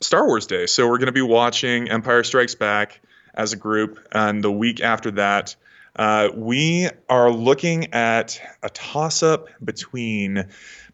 [0.01, 0.65] Star Wars Day.
[0.65, 3.01] So we're going to be watching Empire Strikes Back
[3.33, 3.99] as a group.
[4.11, 5.55] And the week after that,
[5.95, 10.47] uh, we are looking at a toss up between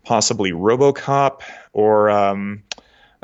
[0.04, 1.42] possibly Robocop
[1.72, 2.10] or.
[2.10, 2.64] Um,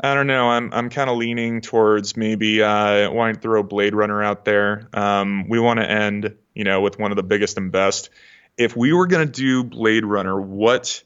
[0.00, 0.48] I don't know.
[0.48, 4.88] I'm I'm kind of leaning towards maybe uh, wanting to throw Blade Runner out there.
[4.92, 8.10] Um, we want to end, you know, with one of the biggest and best.
[8.58, 11.02] If we were gonna do Blade Runner, what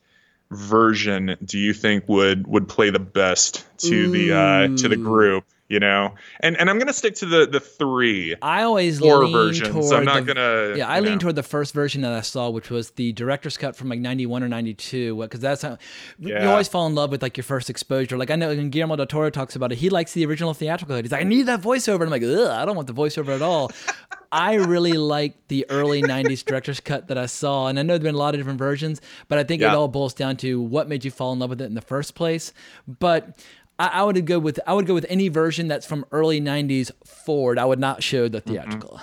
[0.51, 5.45] version do you think would would play the best to the uh, to the group?
[5.69, 8.35] You know, and and I'm gonna stick to the the three.
[8.41, 9.69] I always horror lean versions.
[9.69, 10.77] toward I'm not the, gonna.
[10.79, 11.19] Yeah, I lean know.
[11.19, 14.43] toward the first version that I saw, which was the director's cut from like '91
[14.43, 15.77] or '92, because that's how
[16.19, 18.17] you always fall in love with like your first exposure.
[18.17, 20.97] Like I know when Guillermo del Toro talks about it, he likes the original theatrical
[20.97, 21.05] cut.
[21.05, 23.35] He's like, I need that voiceover, and I'm like, Ugh, I don't want the voiceover
[23.35, 23.71] at all.
[24.33, 28.03] I really like the early '90s director's cut that I saw, and I know there've
[28.03, 30.89] been a lot of different versions, but I think it all boils down to what
[30.89, 32.53] made you fall in love with it in the first place.
[32.87, 33.39] But
[33.79, 36.91] I, I would go with I would go with any version that's from early '90s
[37.05, 37.59] forward.
[37.59, 39.01] I would not show the theatrical.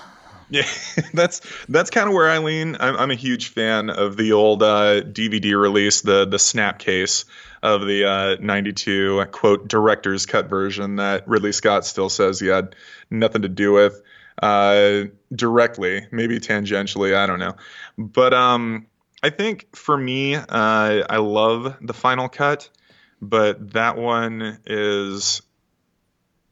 [0.49, 0.67] Yeah,
[1.13, 2.77] that's that's kind of where I lean.
[2.79, 7.25] I'm, I'm a huge fan of the old uh, DVD release, the the snap case
[7.63, 12.75] of the uh, '92 quote director's cut version that Ridley Scott still says he had
[13.09, 14.01] nothing to do with
[14.41, 15.03] uh,
[15.33, 17.55] directly, maybe tangentially, I don't know.
[17.97, 18.87] But um,
[19.23, 22.69] I think for me, uh, I love the final cut,
[23.29, 25.41] but that one is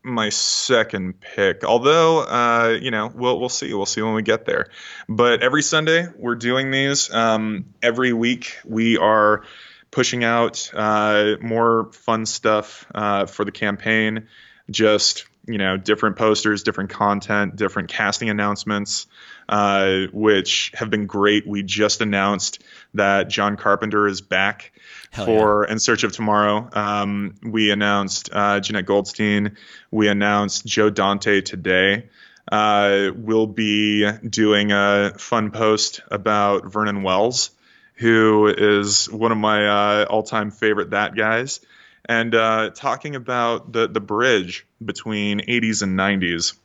[0.03, 1.63] my second pick.
[1.63, 3.73] Although, uh, you know, we'll we'll see.
[3.73, 4.69] We'll see when we get there.
[5.07, 7.13] But every Sunday we're doing these.
[7.13, 9.43] Um, every week we are
[9.91, 14.27] pushing out uh, more fun stuff uh, for the campaign.
[14.69, 19.07] Just you know, different posters, different content, different casting announcements,
[19.49, 21.45] uh, which have been great.
[21.45, 22.63] We just announced
[22.93, 24.71] that John Carpenter is back
[25.11, 26.69] Hell for In Search of Tomorrow.
[26.73, 29.57] Um, we announced uh, Jenette Goldstein.
[29.91, 32.09] We announced Joe Dante today.
[32.51, 37.51] Uh, we'll be doing a fun post about Vernon Wells,
[37.95, 41.61] who is one of my uh, all-time favorite that guys,
[42.05, 46.55] and uh, talking about the the bridge between 80s and 90s.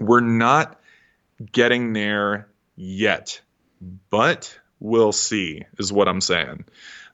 [0.00, 0.80] We're not
[1.52, 3.40] getting there yet,
[4.10, 6.64] but we'll see, is what I'm saying.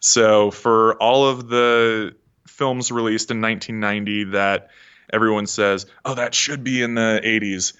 [0.01, 2.15] So for all of the
[2.47, 4.69] films released in 1990 that
[5.13, 7.75] everyone says, oh, that should be in the 80s,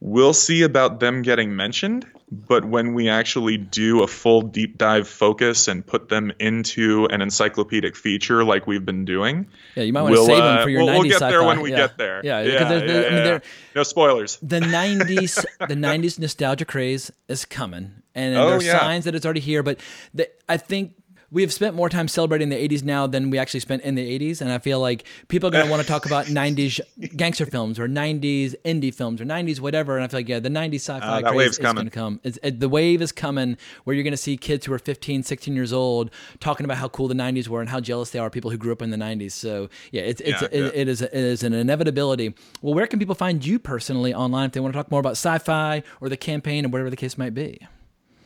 [0.00, 2.06] we'll see about them getting mentioned.
[2.32, 7.20] But when we actually do a full deep dive focus and put them into an
[7.20, 10.62] encyclopedic feature like we've been doing, yeah, you might want we'll, to save uh, them
[10.64, 11.76] for your we'll, 90s we'll get there when we yeah.
[11.76, 12.20] get there.
[12.24, 13.38] Yeah, yeah, because there's- yeah, there's- I mean, yeah.
[13.76, 14.38] no spoilers.
[14.42, 18.78] the 90s the 90s nostalgia craze is coming and Oh, there are yeah.
[18.80, 19.78] signs that it's already here but
[20.14, 20.94] the, i think
[21.32, 24.18] we have spent more time celebrating the 80s now than we actually spent in the
[24.18, 26.78] 80s and i feel like people are going to want to talk about 90s
[27.16, 30.48] gangster films or 90s indie films or 90s whatever and i feel like yeah the
[30.50, 31.84] 90s sci-fi Uh, craze is going coming.
[31.86, 32.20] to come.
[32.22, 35.22] It's, it, the wave is coming where you're going to see kids who are 15
[35.22, 36.10] 16 years old
[36.40, 38.58] talking about how cool the 90s were and how jealous they are of people who
[38.58, 41.42] grew up in the 90s so yeah it's, it's Yeah, it, it is it is
[41.42, 42.34] an inevitability.
[42.60, 45.12] Well where can people find you personally online if they want to talk more about
[45.12, 47.66] sci-fi or the campaign or whatever the case might be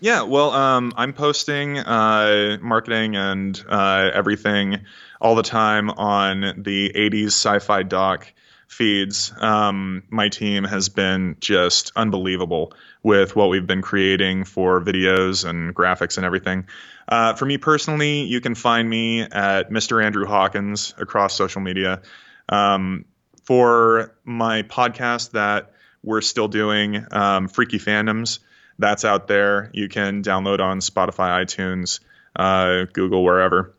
[0.00, 4.84] Yeah, well, um, I'm posting uh, marketing and uh, everything
[5.20, 8.30] all the time on the 80s sci-fi doc
[8.68, 9.32] feeds.
[9.40, 15.74] Um, my team has been just unbelievable with what we've been creating for videos and
[15.74, 16.66] graphics and everything.
[17.08, 20.04] Uh, for me personally, you can find me at Mr.
[20.04, 22.02] Andrew Hawkins across social media.
[22.50, 23.06] Um,
[23.44, 28.40] for my podcast that we're still doing, um, Freaky Fandoms,
[28.78, 29.70] that's out there.
[29.72, 32.00] You can download on Spotify, iTunes,
[32.34, 33.74] uh, Google, wherever.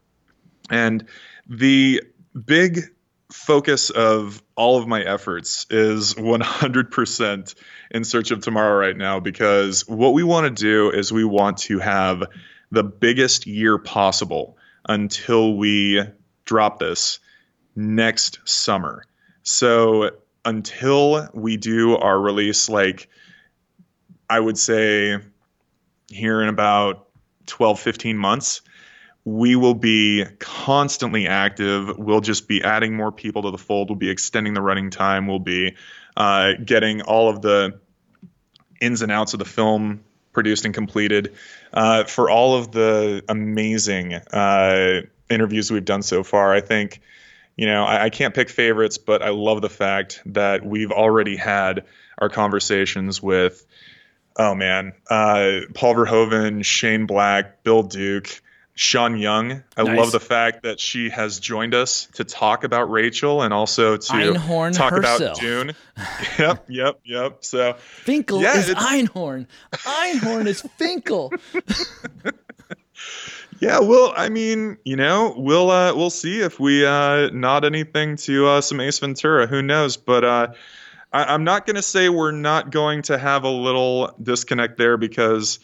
[0.70, 1.06] And
[1.48, 2.04] the
[2.46, 2.82] big
[3.32, 7.56] focus of all of my efforts is 100%
[7.92, 11.58] in search of tomorrow right now because what we want to do is we want
[11.58, 12.24] to have
[12.72, 14.58] the biggest year possible
[14.88, 16.02] until we
[16.46, 17.20] drop this
[17.76, 19.06] next summer.
[19.44, 20.12] So
[20.44, 23.10] until we do our release, like
[24.30, 25.18] I would say
[26.10, 27.08] here in about
[27.48, 28.62] 12, 15 months,
[29.24, 31.98] we will be constantly active.
[31.98, 33.90] We'll just be adding more people to the fold.
[33.90, 35.28] We'll be extending the running time.
[35.28, 35.76] We'll be
[36.16, 37.80] uh, getting all of the
[38.80, 41.34] ins and outs of the film produced and completed.
[41.74, 47.02] Uh, for all of the amazing uh, interviews we've done so far, I think,
[47.56, 51.36] you know, I, I can't pick favorites, but I love the fact that we've already
[51.36, 51.86] had
[52.18, 53.66] our conversations with
[54.38, 58.42] oh man, uh, Paul Verhoeven, Shane Black, Bill Duke,
[58.76, 59.64] Sean Young.
[59.76, 59.98] I Nice.
[59.98, 64.14] love the fact that she has joined us to talk about Rachel and also to
[64.14, 65.20] Einhorn talk herself.
[65.22, 65.72] about Dune.
[66.40, 67.38] yep, yep, yep.
[67.44, 69.48] So Finkel Yeah, is Einhorn.
[69.74, 71.34] Einhorn is Finkel.
[73.60, 78.18] yeah, well, I mean, you know, we'll uh, we'll see if we uh, nod anything
[78.18, 79.48] to uh, some Ace Ventura.
[79.48, 79.98] Who knows?
[79.98, 80.48] But uh,
[81.12, 84.98] I, I'm not going to say we're not going to have a little disconnect there
[84.98, 85.60] because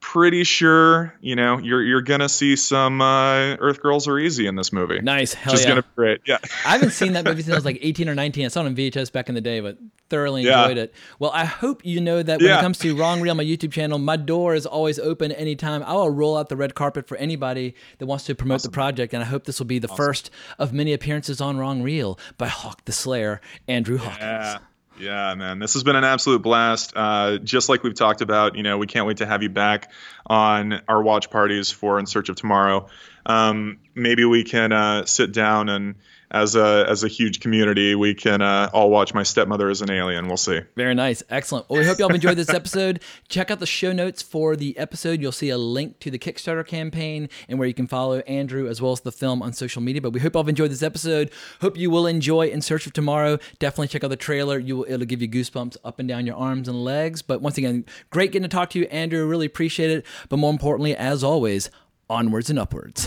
[0.00, 4.56] pretty sure you know you're you're gonna see some uh, Earth Girls Are Easy in
[4.56, 5.00] this movie.
[5.00, 5.68] Nice, hell is yeah.
[5.68, 6.20] gonna be great.
[6.26, 6.38] Yeah.
[6.66, 8.44] I haven't seen that movie since I was like 18 or 19.
[8.44, 10.62] I saw it on VHS back in the day, but thoroughly Yeah.
[10.62, 10.94] enjoyed it.
[11.18, 13.98] Well, I hope you know that when it comes to Wrong Reel, my YouTube channel,
[13.98, 15.82] my door is always open anytime.
[15.82, 19.12] I will roll out the red carpet for anybody that wants to promote the project,
[19.12, 22.48] and I hope this will be the first of many appearances on Wrong Reel by
[22.48, 24.18] Hawk the Slayer, Andrew Hawkins.
[24.20, 24.58] Yeah.
[24.98, 26.92] Yeah, man, this has been an absolute blast.
[26.96, 29.90] Uh, just like we've talked about, you know, we can't wait to have you back
[30.26, 32.88] on our watch parties for In Search of Tomorrow.
[33.24, 35.94] Um, maybe we can uh, sit down and,
[36.30, 39.90] as a as a huge community, we can uh, all watch My Stepmother Is an
[39.90, 40.28] Alien.
[40.28, 40.60] We'll see.
[40.76, 41.22] Very nice.
[41.30, 41.68] Excellent.
[41.68, 43.00] Well, we hope y'all enjoyed this episode.
[43.28, 45.20] Check out the show notes for the episode.
[45.20, 48.82] You'll see a link to the Kickstarter campaign and where you can follow Andrew as
[48.82, 50.02] well as the film on social media.
[50.02, 51.30] But we hope y'all have enjoyed this episode.
[51.60, 53.38] Hope you will enjoy In Search of Tomorrow.
[53.58, 54.58] Definitely check out the trailer.
[54.58, 57.22] You will, it'll give you goosebumps up and down your arms and legs.
[57.22, 59.26] But once again, great getting to talk to you, Andrew.
[59.26, 60.04] Really appreciate it.
[60.28, 61.70] But more importantly, as always,
[62.10, 63.06] onwards and upwards.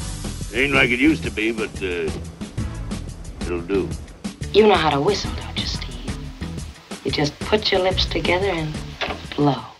[0.53, 2.09] Ain't like it used to be, but uh,
[3.51, 3.89] it'll do.
[4.53, 6.17] You know how to whistle, don't you, Steve?
[7.03, 8.73] You just put your lips together and
[9.35, 9.70] blow.